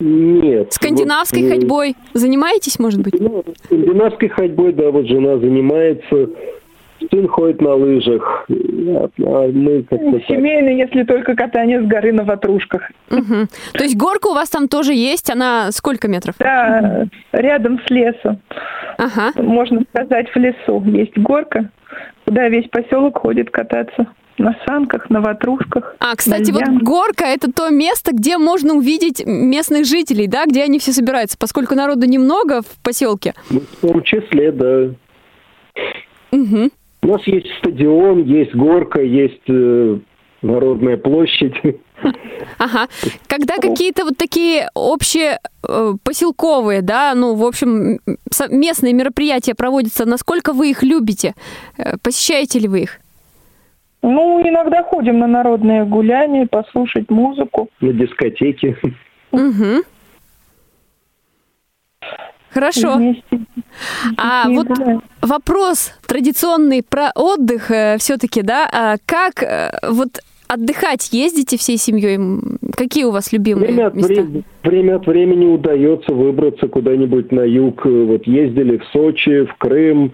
Нет. 0.00 0.72
Скандинавской 0.72 1.42
вот, 1.42 1.50
ходьбой 1.50 1.96
занимаетесь, 2.14 2.78
может 2.78 3.00
быть? 3.00 3.14
Ну, 3.20 3.44
скандинавской 3.64 4.28
ходьбой, 4.28 4.72
да, 4.72 4.90
вот 4.90 5.06
жена 5.06 5.38
занимается. 5.38 6.30
Сын 7.10 7.28
ходит 7.28 7.60
на 7.60 7.74
лыжах, 7.74 8.46
а, 8.48 9.48
мы 9.52 9.82
как-то 9.82 10.20
Семейный, 10.28 10.78
если 10.78 11.02
только 11.04 11.34
катание 11.34 11.82
с 11.82 11.86
горы 11.86 12.12
на 12.12 12.24
ватрушках. 12.24 12.82
Угу. 13.10 13.46
То 13.72 13.84
есть 13.84 13.96
горка 13.96 14.28
у 14.28 14.34
вас 14.34 14.50
там 14.50 14.68
тоже 14.68 14.92
есть? 14.94 15.30
Она 15.30 15.70
сколько 15.72 16.08
метров? 16.08 16.34
Да, 16.38 17.06
рядом 17.32 17.80
с 17.86 17.90
лесом. 17.90 18.40
Ага. 18.98 19.32
Можно 19.40 19.82
сказать, 19.90 20.28
в 20.30 20.36
лесу 20.36 20.82
есть 20.86 21.16
горка, 21.18 21.70
куда 22.24 22.48
весь 22.48 22.68
поселок 22.68 23.18
ходит 23.18 23.50
кататься 23.50 24.06
на 24.38 24.56
санках, 24.66 25.10
на 25.10 25.20
ватрушках. 25.20 25.96
А, 26.00 26.16
кстати, 26.16 26.50
вот 26.50 26.64
горка 26.82 27.24
это 27.24 27.52
то 27.52 27.70
место, 27.70 28.12
где 28.12 28.36
можно 28.38 28.74
увидеть 28.74 29.24
местных 29.24 29.84
жителей, 29.86 30.26
да, 30.26 30.44
где 30.46 30.64
они 30.64 30.78
все 30.78 30.92
собираются, 30.92 31.38
поскольку 31.38 31.74
народу 31.74 32.06
немного 32.06 32.62
в 32.62 32.82
поселке. 32.82 33.34
Ну, 33.50 33.60
в 33.60 33.80
том 33.80 34.02
числе, 34.02 34.52
да. 34.52 34.90
Угу. 36.32 36.70
У 37.04 37.08
нас 37.08 37.26
есть 37.26 37.46
стадион, 37.58 38.24
есть 38.24 38.54
горка, 38.54 39.00
есть 39.02 39.42
э, 39.48 39.98
Народная 40.44 40.96
площадь. 40.96 41.54
Ага. 42.58 42.88
Когда 43.28 43.56
какие-то 43.56 44.04
вот 44.04 44.18
такие 44.18 44.68
общие 44.74 45.38
э, 45.66 45.92
поселковые, 46.02 46.82
да, 46.82 47.14
ну, 47.14 47.34
в 47.34 47.44
общем, 47.44 47.98
местные 48.50 48.92
мероприятия 48.92 49.54
проводятся, 49.54 50.04
насколько 50.04 50.52
вы 50.52 50.70
их 50.70 50.82
любите? 50.82 51.34
Э, 51.78 51.96
посещаете 52.02 52.58
ли 52.58 52.68
вы 52.68 52.80
их? 52.80 53.00
Ну, 54.02 54.46
иногда 54.46 54.82
ходим 54.82 55.20
на 55.20 55.26
народные 55.26 55.84
гуляния, 55.84 56.46
послушать 56.46 57.10
музыку. 57.10 57.70
На 57.80 57.92
дискотеке. 57.92 58.76
Угу. 59.30 59.84
Хорошо. 62.54 63.00
А 64.16 64.48
вот 64.48 64.68
вопрос 65.20 65.92
традиционный 66.06 66.84
про 66.88 67.10
отдых 67.16 67.72
э, 67.72 67.96
все-таки, 67.98 68.42
да? 68.42 68.68
А 68.72 68.96
как 69.04 69.42
э, 69.42 69.72
вот 69.90 70.20
отдыхать 70.46 71.12
ездите 71.12 71.58
всей 71.58 71.76
семьей? 71.76 72.18
Какие 72.76 73.04
у 73.04 73.10
вас 73.10 73.32
любимые 73.32 73.66
время 73.66 73.86
от 73.88 73.94
места? 73.94 74.14
Времени, 74.14 74.44
время 74.62 74.96
от 74.96 75.06
времени 75.06 75.46
удается 75.46 76.14
выбраться 76.14 76.68
куда-нибудь 76.68 77.32
на 77.32 77.40
юг. 77.40 77.84
Вот 77.84 78.26
ездили 78.28 78.78
в 78.78 78.84
Сочи, 78.92 79.44
в 79.46 79.54
Крым, 79.58 80.12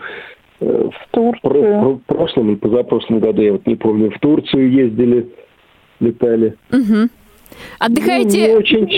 э, 0.60 0.88
в 0.90 1.10
Турцию. 1.10 1.96
В 1.96 2.00
прошлом 2.06 2.54
и 2.54 2.56
позапрошлом 2.56 3.20
году, 3.20 3.42
я 3.42 3.52
вот 3.52 3.66
не 3.66 3.76
помню, 3.76 4.10
в 4.10 4.18
Турцию 4.18 4.70
ездили, 4.70 5.28
летали. 6.00 6.56
Угу. 6.72 7.10
Отдыхаете? 7.78 8.38
Ну, 8.38 8.46
не 8.46 8.56
очень, 8.56 8.88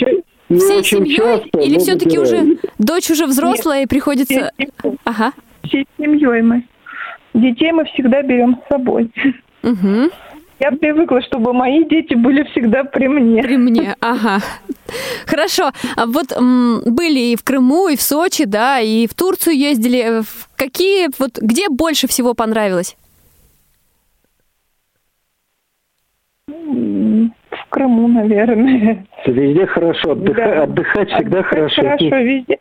не 0.52 0.60
всей 0.60 0.78
очень 0.78 0.98
семьей? 0.98 1.16
Часто, 1.16 1.58
Или 1.60 1.78
все-таки 1.78 2.18
уже 2.18 2.58
дочь 2.78 3.10
уже 3.10 3.26
взрослая 3.26 3.80
Нет, 3.80 3.86
и 3.86 3.88
приходится... 3.88 4.50
Всей, 4.56 4.68
ага. 5.04 5.32
всей 5.64 5.86
семьей 5.98 6.42
мы. 6.42 6.64
Детей 7.34 7.72
мы 7.72 7.84
всегда 7.86 8.22
берем 8.22 8.58
с 8.64 8.68
собой. 8.68 9.10
Угу. 9.62 10.10
Я 10.60 10.70
привыкла, 10.70 11.20
чтобы 11.22 11.52
мои 11.52 11.84
дети 11.84 12.14
были 12.14 12.44
всегда 12.52 12.84
при 12.84 13.08
мне. 13.08 13.42
При 13.42 13.56
мне, 13.56 13.96
ага. 14.00 14.40
Хорошо. 15.26 15.72
А 15.96 16.06
вот 16.06 16.30
м, 16.30 16.82
были 16.86 17.18
и 17.18 17.36
в 17.36 17.42
Крыму, 17.42 17.88
и 17.88 17.96
в 17.96 18.02
Сочи, 18.02 18.44
да, 18.44 18.78
и 18.78 19.08
в 19.08 19.14
Турцию 19.14 19.56
ездили. 19.56 20.22
Какие, 20.56 21.08
вот 21.18 21.38
где 21.38 21.68
больше 21.68 22.06
всего 22.06 22.34
понравилось? 22.34 22.96
В 26.72 27.68
Крыму, 27.68 28.08
наверное. 28.08 29.06
Везде 29.26 29.66
хорошо, 29.66 30.12
отдыха... 30.12 30.42
да. 30.42 30.62
отдыхать 30.62 31.10
всегда 31.10 31.38
отдыхать 31.40 31.46
хорошо. 31.46 31.82
Хорошо, 31.82 32.16
везде. 32.16 32.58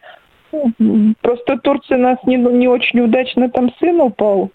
Просто 1.21 1.57
Турция 1.57 1.97
нас 1.97 2.17
не, 2.25 2.35
не 2.35 2.67
очень 2.67 2.99
удачно 2.99 3.49
там 3.49 3.71
сын 3.79 4.01
упал. 4.01 4.51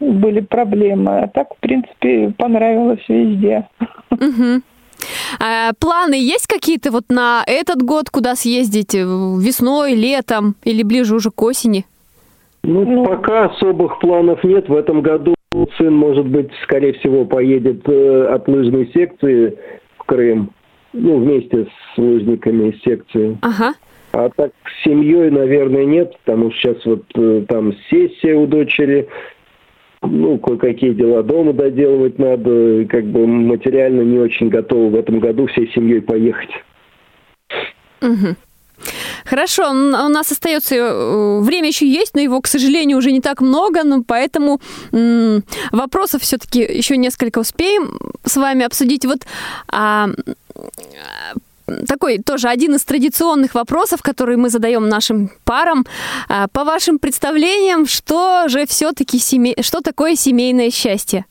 Были 0.00 0.40
проблемы. 0.40 1.20
А 1.20 1.28
так, 1.28 1.54
в 1.54 1.58
принципе, 1.60 2.32
понравилось 2.36 3.04
везде. 3.08 3.68
Угу. 4.10 4.62
А, 5.40 5.72
планы 5.78 6.14
есть 6.14 6.46
какие-то 6.46 6.90
вот 6.90 7.04
на 7.08 7.42
этот 7.46 7.82
год, 7.82 8.10
куда 8.10 8.34
съездить? 8.34 8.94
Весной, 8.94 9.94
летом 9.94 10.56
или 10.64 10.82
ближе 10.82 11.14
уже 11.14 11.30
к 11.30 11.40
осени? 11.42 11.84
Ну, 12.64 12.84
ну, 12.84 13.04
пока 13.04 13.46
особых 13.46 13.98
планов 14.00 14.42
нет. 14.42 14.68
В 14.68 14.74
этом 14.74 15.02
году 15.02 15.34
сын, 15.76 15.94
может 15.94 16.26
быть, 16.26 16.50
скорее 16.62 16.92
всего, 16.94 17.24
поедет 17.24 17.88
э, 17.88 18.26
от 18.26 18.48
лыжной 18.48 18.90
секции 18.92 19.58
в 19.98 20.04
Крым. 20.04 20.50
Ну, 20.92 21.18
вместе 21.18 21.66
с 21.66 21.98
лыжниками 21.98 22.70
из 22.70 22.82
секции. 22.82 23.38
Ага. 23.42 23.74
А 24.12 24.30
так 24.30 24.52
с 24.64 24.84
семьей, 24.84 25.30
наверное, 25.30 25.84
нет, 25.84 26.16
потому 26.24 26.50
что 26.50 26.60
сейчас 26.60 26.86
вот 26.86 27.04
э, 27.14 27.44
там 27.46 27.74
сессия 27.90 28.34
у 28.34 28.46
дочери, 28.46 29.08
ну, 30.02 30.38
кое-какие 30.38 30.92
дела 30.92 31.22
дома 31.22 31.52
доделывать 31.52 32.18
надо, 32.18 32.86
как 32.86 33.04
бы 33.04 33.26
материально 33.26 34.02
не 34.02 34.18
очень 34.18 34.48
готовы 34.48 34.90
в 34.90 34.94
этом 34.96 35.20
году 35.20 35.46
всей 35.46 35.70
семьей 35.72 36.00
поехать. 36.00 36.50
Угу. 38.00 38.36
Хорошо, 39.24 39.70
у 39.70 40.08
нас 40.08 40.32
остается 40.32 40.74
э, 40.74 41.40
время 41.40 41.68
еще 41.68 41.86
есть, 41.86 42.14
но 42.14 42.20
его, 42.20 42.40
к 42.40 42.46
сожалению, 42.46 42.98
уже 42.98 43.12
не 43.12 43.20
так 43.20 43.40
много, 43.40 43.84
но 43.84 44.02
поэтому 44.02 44.60
м- 44.92 45.42
вопросов 45.72 46.22
все-таки 46.22 46.60
еще 46.60 46.96
несколько 46.96 47.38
успеем 47.40 47.98
с 48.24 48.36
вами 48.36 48.64
обсудить. 48.64 49.04
Вот 49.04 49.26
а, 49.68 50.08
такой 51.86 52.18
тоже 52.18 52.48
один 52.48 52.74
из 52.74 52.84
традиционных 52.84 53.54
вопросов, 53.54 54.02
которые 54.02 54.36
мы 54.36 54.48
задаем 54.50 54.88
нашим 54.88 55.30
парам. 55.44 55.84
А, 56.28 56.46
по 56.48 56.64
вашим 56.64 56.98
представлениям, 56.98 57.86
что 57.86 58.48
же 58.48 58.66
все-таки 58.66 59.18
семей... 59.18 59.56
что 59.62 59.80
такое 59.80 60.16
семейное 60.16 60.70
счастье? 60.70 61.24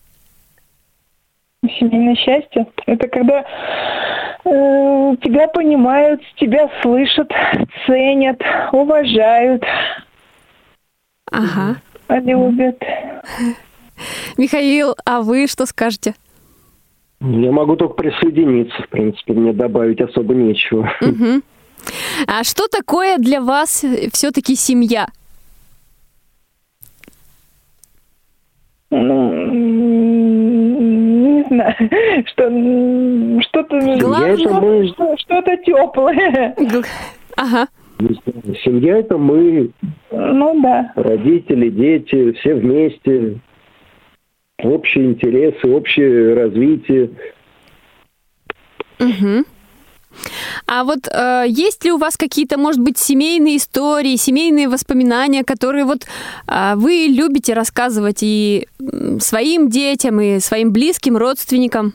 Семейное 1.80 2.16
счастье– 2.16 2.68
это 2.86 3.08
когда 3.08 3.44
тебя 4.44 5.48
понимают, 5.48 6.22
тебя 6.36 6.70
слышат, 6.82 7.32
ценят, 7.86 8.42
уважают. 8.72 9.64
Ага. 11.32 11.82
Любят. 12.10 12.82
Михаил, 14.38 14.96
а 15.06 15.22
вы 15.22 15.48
что 15.48 15.66
скажете? 15.66 16.16
Я 17.20 17.52
могу 17.52 17.76
только 17.76 17.96
присоединиться, 17.96 18.82
в 18.84 18.90
принципе, 18.90 19.34
мне 19.34 19.52
добавить 19.52 20.00
особо 20.00 20.36
нечего. 20.36 20.92
Угу. 21.02 21.42
А 22.28 22.44
что 22.44 22.68
такое 22.68 23.18
для 23.18 23.42
вас 23.42 23.84
все-таки 24.14 24.56
семья? 24.56 25.08
Ну, 28.90 29.27
знаю, 31.58 31.76
что 32.28 33.42
что-то 33.42 33.98
Главное... 34.00 35.18
что-то 35.18 35.58
теплое. 35.58 36.56
Ага. 37.36 37.68
Семья 38.64 38.98
это 38.98 39.18
мы. 39.18 39.72
Ну 40.12 40.62
да. 40.62 40.92
Родители, 40.96 41.70
дети, 41.70 42.32
все 42.34 42.56
вместе. 42.56 43.40
Общие 44.60 45.06
интересы, 45.06 45.68
общее 45.68 46.34
развитие. 46.34 47.12
Угу. 49.00 49.46
А 50.66 50.84
вот 50.84 51.08
э, 51.08 51.46
есть 51.48 51.86
ли 51.86 51.92
у 51.92 51.98
вас 51.98 52.18
какие-то, 52.18 52.58
может 52.58 52.82
быть, 52.82 52.98
семейные 52.98 53.58
истории, 53.58 54.16
семейные 54.16 54.68
воспоминания, 54.68 55.44
которые 55.44 55.86
вот 55.86 56.06
э, 56.48 56.74
вы 56.76 57.08
любите 57.10 57.54
рассказывать 57.54 58.20
и 58.22 58.68
своим 59.20 59.70
детям, 59.70 60.20
и 60.20 60.40
своим 60.40 60.72
близким 60.72 61.18
родственникам? 61.18 61.94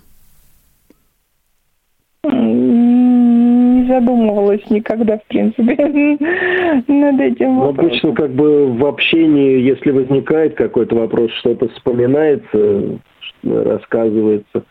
Не 2.25 3.87
задумывалась 3.89 4.63
никогда, 4.71 5.19
в 5.19 5.25
принципе, 5.25 5.77
над 6.89 7.21
этим 7.21 7.59
вопросом. 7.59 7.87
Обычно 7.87 8.13
как 8.15 8.31
бы 8.33 8.73
в 8.73 8.87
общении, 8.87 9.61
если 9.61 9.91
возникает 9.91 10.55
какой-то 10.55 10.97
вопрос, 10.97 11.31
что-то 11.41 11.69
вспоминается, 11.69 12.99
рассказывается. 13.43 14.65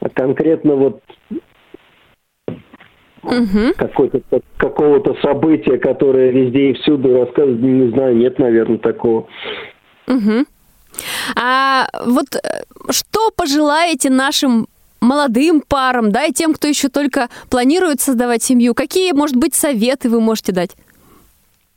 А 0.00 0.08
конкретно 0.10 0.76
вот 0.76 1.02
угу. 3.22 3.74
какой-то, 3.76 4.20
какого-то 4.56 5.14
события, 5.22 5.78
которое 5.78 6.30
везде 6.30 6.70
и 6.70 6.72
всюду 6.74 7.18
рассказывают, 7.18 7.60
не 7.60 7.90
знаю, 7.90 8.16
нет, 8.16 8.38
наверное, 8.38 8.78
такого. 8.78 9.26
Угу. 10.06 10.46
А 11.36 11.86
вот 12.06 12.26
э, 12.34 12.62
что 12.90 13.30
пожелаете 13.36 14.10
нашим 14.10 14.66
молодым 15.00 15.62
парам, 15.66 16.10
да, 16.10 16.24
и 16.24 16.32
тем, 16.32 16.54
кто 16.54 16.66
еще 16.68 16.88
только 16.88 17.28
планирует 17.50 18.00
создавать 18.00 18.42
семью? 18.42 18.74
Какие, 18.74 19.12
может 19.12 19.36
быть, 19.36 19.54
советы 19.54 20.08
вы 20.08 20.20
можете 20.20 20.52
дать? 20.52 20.76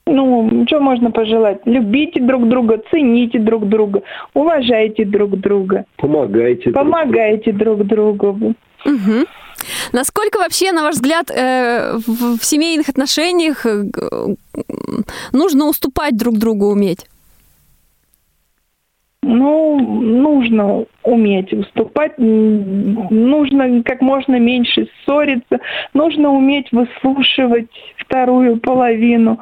Ну, 0.07 0.65
что 0.67 0.79
можно 0.79 1.11
пожелать? 1.11 1.59
Любите 1.65 2.19
друг 2.19 2.47
друга, 2.49 2.81
цените 2.89 3.39
друг 3.39 3.67
друга, 3.67 4.01
уважайте 4.33 5.05
друг 5.05 5.39
друга. 5.39 5.85
Помогайте. 5.97 6.71
Помогайте 6.71 7.51
друг 7.51 7.83
другу. 7.85 8.55
Угу. 8.85 9.25
Насколько 9.93 10.39
вообще, 10.39 10.72
на 10.72 10.84
ваш 10.84 10.95
взгляд, 10.95 11.32
э, 11.32 11.97
в, 11.97 12.38
в 12.38 12.43
семейных 12.43 12.89
отношениях 12.89 13.66
э, 13.66 13.84
нужно 15.32 15.68
уступать 15.68 16.18
друг 16.18 16.38
другу 16.38 16.68
уметь? 16.68 17.05
Ну, 19.24 19.80
нужно 19.80 20.86
уметь 21.03 21.53
уступать, 21.53 22.14
нужно 22.18 23.84
как 23.84 24.01
можно 24.01 24.39
меньше 24.39 24.88
ссориться, 25.05 25.59
нужно 25.93 26.32
уметь 26.32 26.72
выслушивать 26.72 27.70
вторую 27.97 28.57
половину. 28.57 29.39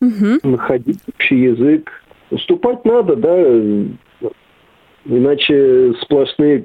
Угу. 0.00 0.48
Находить 0.48 0.98
общий 1.08 1.36
язык. 1.36 1.90
Уступать 2.30 2.84
надо, 2.84 3.16
да, 3.16 4.30
иначе 5.04 5.92
сплошные 6.02 6.60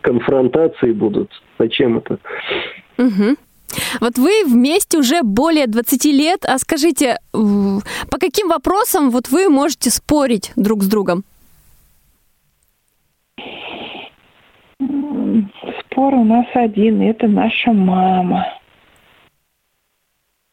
конфронтации 0.00 0.92
будут. 0.92 1.30
Зачем 1.58 1.98
это? 1.98 2.18
Угу. 2.98 3.36
Вот 4.00 4.18
вы 4.18 4.44
вместе 4.44 4.98
уже 4.98 5.22
более 5.22 5.66
20 5.66 6.04
лет, 6.06 6.44
а 6.44 6.58
скажите, 6.58 7.18
по 7.32 8.18
каким 8.18 8.48
вопросам 8.48 9.10
вот 9.10 9.28
вы 9.28 9.48
можете 9.48 9.90
спорить 9.90 10.52
друг 10.56 10.82
с 10.82 10.88
другом? 10.88 11.24
Спор 14.78 16.14
у 16.14 16.24
нас 16.24 16.46
один, 16.54 17.02
это 17.02 17.26
наша 17.28 17.72
мама. 17.72 18.46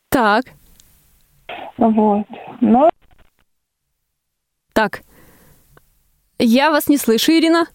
Так. 0.09 0.45
Вот. 1.77 2.25
Но... 2.59 2.89
Так. 4.73 5.01
Я 6.39 6.71
вас 6.71 6.87
не 6.87 6.97
слышу, 6.97 7.31
Ирина. 7.31 7.67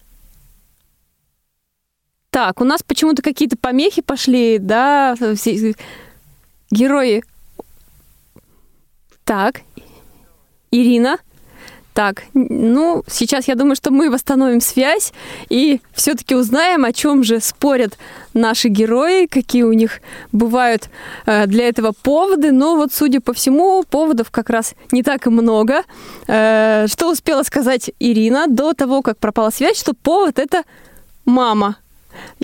Так, 2.33 2.61
у 2.61 2.63
нас 2.63 2.81
почему-то 2.81 3.21
какие-то 3.21 3.55
помехи 3.55 4.01
пошли, 4.01 4.57
да, 4.57 5.15
все 5.35 5.75
герои. 6.71 7.23
Так, 9.23 9.61
Ирина. 10.71 11.19
Так, 11.93 12.23
ну, 12.33 13.03
сейчас 13.07 13.47
я 13.47 13.53
думаю, 13.53 13.75
что 13.75 13.91
мы 13.91 14.09
восстановим 14.09 14.61
связь 14.61 15.13
и 15.49 15.79
все-таки 15.93 16.33
узнаем, 16.33 16.85
о 16.85 16.91
чем 16.91 17.23
же 17.23 17.39
спорят 17.39 17.99
наши 18.33 18.67
герои, 18.67 19.27
какие 19.27 19.61
у 19.61 19.73
них 19.73 20.01
бывают 20.31 20.89
э, 21.27 21.45
для 21.45 21.67
этого 21.67 21.91
поводы. 21.91 22.51
Но 22.51 22.77
вот, 22.77 22.91
судя 22.91 23.21
по 23.21 23.33
всему, 23.33 23.83
поводов 23.83 24.31
как 24.31 24.49
раз 24.49 24.73
не 24.91 25.03
так 25.03 25.27
и 25.27 25.29
много. 25.29 25.83
Э, 26.25 26.87
что 26.87 27.11
успела 27.11 27.43
сказать 27.43 27.91
Ирина 27.99 28.47
до 28.47 28.73
того, 28.73 29.03
как 29.03 29.19
пропала 29.19 29.51
связь, 29.51 29.79
что 29.79 29.93
повод 29.93 30.39
это 30.39 30.63
мама. 31.25 31.77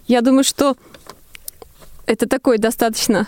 Я 0.07 0.21
думаю, 0.21 0.43
что 0.43 0.75
это 2.05 2.27
такой 2.27 2.57
достаточно 2.57 3.27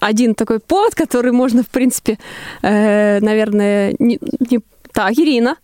один 0.00 0.34
такой 0.34 0.60
повод, 0.60 0.94
который 0.94 1.32
можно, 1.32 1.62
в 1.62 1.68
принципе, 1.68 2.18
э, 2.62 3.20
наверное, 3.20 3.94
не, 3.98 4.18
не... 4.50 4.60
Так, 4.92 5.12
Ирина. 5.12 5.56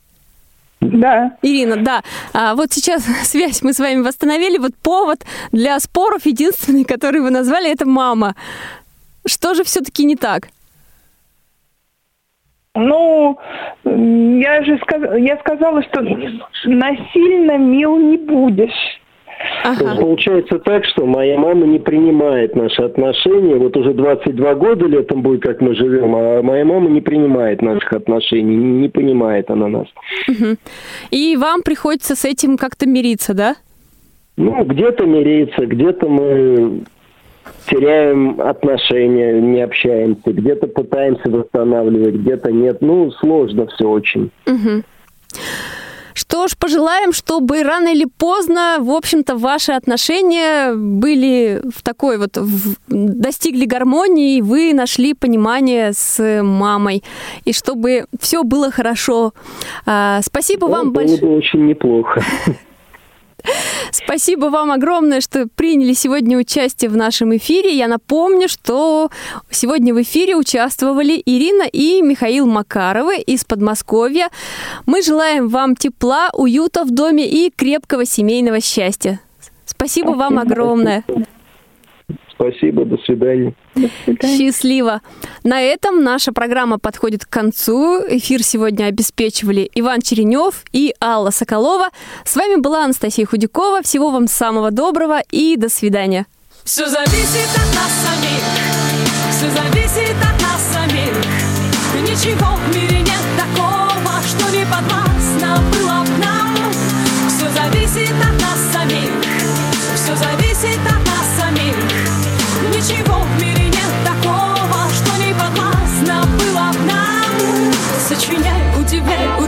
Да. 0.80 1.36
Ирина, 1.42 1.76
да. 1.76 2.02
А 2.32 2.55
вот 2.55 2.72
сейчас 2.72 3.05
связь 3.22 3.62
мы 3.62 3.72
с 3.72 3.78
вами 3.78 4.02
восстановили. 4.02 4.59
Вот 4.59 4.72
повод 4.82 5.24
для 5.52 5.78
споров 5.80 6.26
единственный, 6.26 6.84
который 6.84 7.20
вы 7.20 7.30
назвали, 7.30 7.72
это 7.72 7.86
мама. 7.86 8.34
Что 9.26 9.55
же 9.55 9.64
все-таки 9.64 10.05
не 10.05 10.16
так? 10.16 10.48
Ну, 12.76 13.38
я 13.84 14.64
же 14.64 14.78
сказ... 14.82 15.00
я 15.18 15.38
сказала, 15.38 15.82
что 15.84 16.02
насильно 16.64 17.57
мил 17.57 17.96
не 17.96 18.16
будешь. 18.16 19.00
Ага. 19.64 19.97
Получается 20.01 20.59
так, 20.59 20.85
что 20.85 21.07
моя 21.07 21.39
мама 21.39 21.66
не 21.66 21.78
принимает 21.78 22.55
наши 22.55 22.82
отношения. 22.82 23.57
Вот 23.57 23.76
уже 23.76 23.95
22 23.95 24.55
года 24.55 24.87
летом 24.87 25.22
будет, 25.22 25.43
как 25.43 25.61
мы 25.61 25.74
живем, 25.74 26.14
а 26.14 26.43
моя 26.43 26.64
мама 26.64 26.91
не 26.91 27.01
принимает 27.01 27.62
наших 27.62 27.93
отношений, 27.93 28.57
не 28.57 28.89
понимает 28.89 29.51
она 29.51 29.68
нас. 29.68 29.87
Угу. 30.28 30.57
И 31.11 31.37
вам 31.37 31.62
приходится 31.62 32.14
с 32.14 32.24
этим 32.24 32.57
как-то 32.59 32.87
мириться, 32.87 33.35
да? 33.35 33.57
Ну, 34.37 34.64
где-то 34.64 35.07
мириться, 35.07 35.64
где-то 35.64 36.09
мы 36.09 36.82
теряем 37.66 38.41
отношения, 38.41 39.41
не 39.41 39.62
общаемся, 39.62 40.32
где-то 40.32 40.66
пытаемся 40.66 41.30
восстанавливать, 41.30 42.16
где-то 42.16 42.53
нет. 42.53 42.78
Ну, 42.80 43.11
сложно 43.12 43.66
все 43.68 43.89
очень. 43.89 44.30
Угу. 44.47 44.82
Что 46.14 46.46
ж, 46.46 46.56
пожелаем, 46.56 47.12
чтобы 47.12 47.62
рано 47.62 47.88
или 47.88 48.06
поздно, 48.06 48.76
в 48.80 48.90
общем-то, 48.90 49.36
ваши 49.36 49.72
отношения 49.72 50.74
были 50.74 51.60
в 51.74 51.82
такой 51.82 52.18
вот, 52.18 52.36
в, 52.36 52.76
достигли 52.88 53.64
гармонии, 53.64 54.38
и 54.38 54.42
вы 54.42 54.72
нашли 54.74 55.14
понимание 55.14 55.92
с 55.92 56.42
мамой, 56.42 57.02
и 57.44 57.52
чтобы 57.52 58.06
все 58.20 58.44
было 58.44 58.70
хорошо. 58.70 59.32
А, 59.86 60.20
спасибо 60.22 60.68
да, 60.68 60.78
вам 60.78 60.92
большое. 60.92 61.20
Было 61.20 61.30
бы 61.30 61.36
очень 61.36 61.66
неплохо. 61.66 62.22
Спасибо 63.92 64.47
вам 64.47 64.70
огромное, 64.70 65.20
что 65.20 65.47
приняли 65.47 65.92
сегодня 65.92 66.38
участие 66.38 66.90
в 66.90 66.97
нашем 66.97 67.36
эфире. 67.36 67.76
Я 67.76 67.88
напомню, 67.88 68.49
что 68.49 69.11
сегодня 69.51 69.95
в 69.95 70.03
эфире 70.03 70.36
участвовали 70.36 71.22
Ирина 71.24 71.64
и 71.64 72.03
Михаил 72.03 72.47
Макаровы 72.47 73.18
из 73.18 73.45
Подмосковья. 73.45 74.28
Мы 74.86 75.03
желаем 75.03 75.49
вам 75.49 75.76
тепла, 75.76 76.30
уюта 76.32 76.84
в 76.84 76.90
доме 76.90 77.28
и 77.28 77.51
крепкого 77.51 78.05
семейного 78.05 78.61
счастья. 78.61 79.20
Спасибо 79.66 80.11
вам 80.11 80.38
огромное. 80.38 81.05
Спасибо, 82.35 82.85
до 82.85 82.97
свидания. 82.99 83.55
До 83.74 83.89
свидания. 84.05 84.39
Счастливо. 84.39 85.01
На 85.45 85.61
этом 85.61 86.03
наша 86.03 86.32
программа 86.32 86.78
подходит 86.78 87.24
к 87.24 87.28
концу. 87.28 88.01
Эфир 88.09 88.43
сегодня 88.43 88.87
обеспечивали 88.87 89.70
Иван 89.74 90.01
Черенев 90.03 90.64
и 90.72 90.95
Алла 91.01 91.30
Соколова. 91.30 91.89
С 92.24 92.37
вами 92.37 92.61
была 92.61 92.85
Анастасия 92.85 93.26
Худякова. 93.26 93.82
Всего 93.82 94.11
вам 94.11 94.26
самого 94.26 94.70
доброго 94.70 95.20
и 95.30 95.57
до 95.57 95.68
свидания. 95.68 96.26
Все 96.64 96.87
зависит 96.87 97.51
от 97.55 97.74
нас 97.74 97.93
самих, 98.05 98.43
все 99.30 99.51
зависит 99.51 100.16
от 100.16 100.41
нас 100.41 100.62
самих. 100.72 101.14
Ничего 102.03 102.47
в 102.57 102.74
мире 102.74 102.93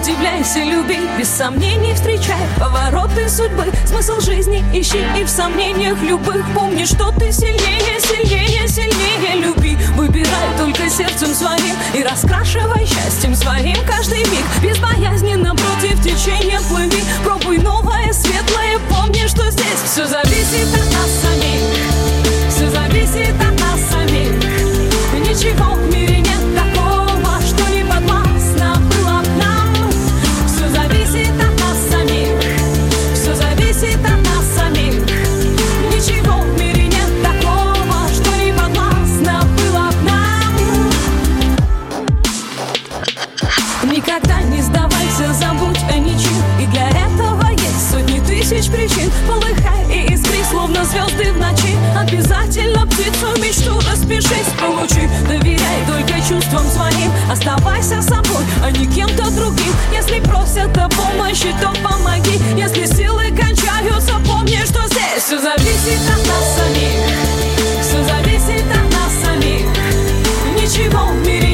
удивляйся, 0.07 0.61
люби 0.61 0.99
Без 1.19 1.29
сомнений 1.29 1.95
встречай 1.95 2.41
повороты 2.59 3.29
судьбы 3.29 3.65
Смысл 3.85 4.21
жизни 4.21 4.65
ищи 4.73 5.03
и 5.19 5.25
в 5.25 5.29
сомнениях 5.29 6.01
любых. 6.03 6.45
Помни, 6.55 6.85
что 6.85 7.11
ты 7.13 7.33
сильнее, 7.33 8.01
сильнее, 8.01 8.69
сильнее. 8.69 9.43
Люби, 9.43 9.77
выбирай 9.97 10.57
только 10.59 10.89
сердцем 10.89 11.35
своим 11.35 11.75
И 11.95 12.03
раскрашивай 12.03 12.87
счастьем 12.87 13.35
своим 13.35 13.77
каждый 13.87 14.19
миг. 14.19 14.45
Безбоязненно 14.63 15.55
против 15.55 16.01
течения 16.03 16.61
плыви. 16.69 17.03
Пробуй 17.25 17.59
новое, 17.59 18.13
светлое, 18.13 18.79
помни, 18.89 19.27
что 19.27 19.51
здесь 19.51 19.83
Все 19.85 20.07
зависит 20.07 20.69
от 20.75 20.93
нас 20.93 21.11
самих. 21.23 22.51
Все 22.51 22.71
зависит 22.71 23.35
от 23.41 23.61
нас 23.61 23.81
самих. 23.91 24.33
Ничего 25.29 25.75
в 25.75 25.93
мире 25.93 26.16
распишись, 54.27 54.53
получи. 54.61 55.09
Доверяй 55.29 55.87
только 55.87 56.15
чувствам 56.21 56.67
своим. 56.69 57.11
Оставайся 57.31 58.03
собой, 58.03 58.45
а 58.63 58.71
не 58.71 58.87
кем-то 58.87 59.31
другим. 59.31 59.73
Если 59.93 60.21
просят 60.21 60.77
о 60.77 60.89
помощи, 60.89 61.55
то 61.61 61.73
помоги. 61.83 62.41
Если 62.57 62.87
силы 62.87 63.25
кончаются, 63.31 64.15
помни, 64.27 64.59
что 64.65 64.87
здесь 64.87 65.23
Все 65.25 65.39
зависит 65.39 66.01
от 66.11 66.27
нас 66.27 66.57
самих. 66.57 67.83
Все 67.83 68.03
зависит 68.05 68.65
от 68.71 68.93
нас 68.93 69.13
самих. 69.25 69.67
Ничего 70.61 71.07
в 71.07 71.27
мире 71.27 71.46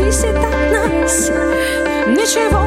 зависит 0.00 0.36
от 0.36 0.72
нас. 0.72 1.30
Ничего 2.06 2.60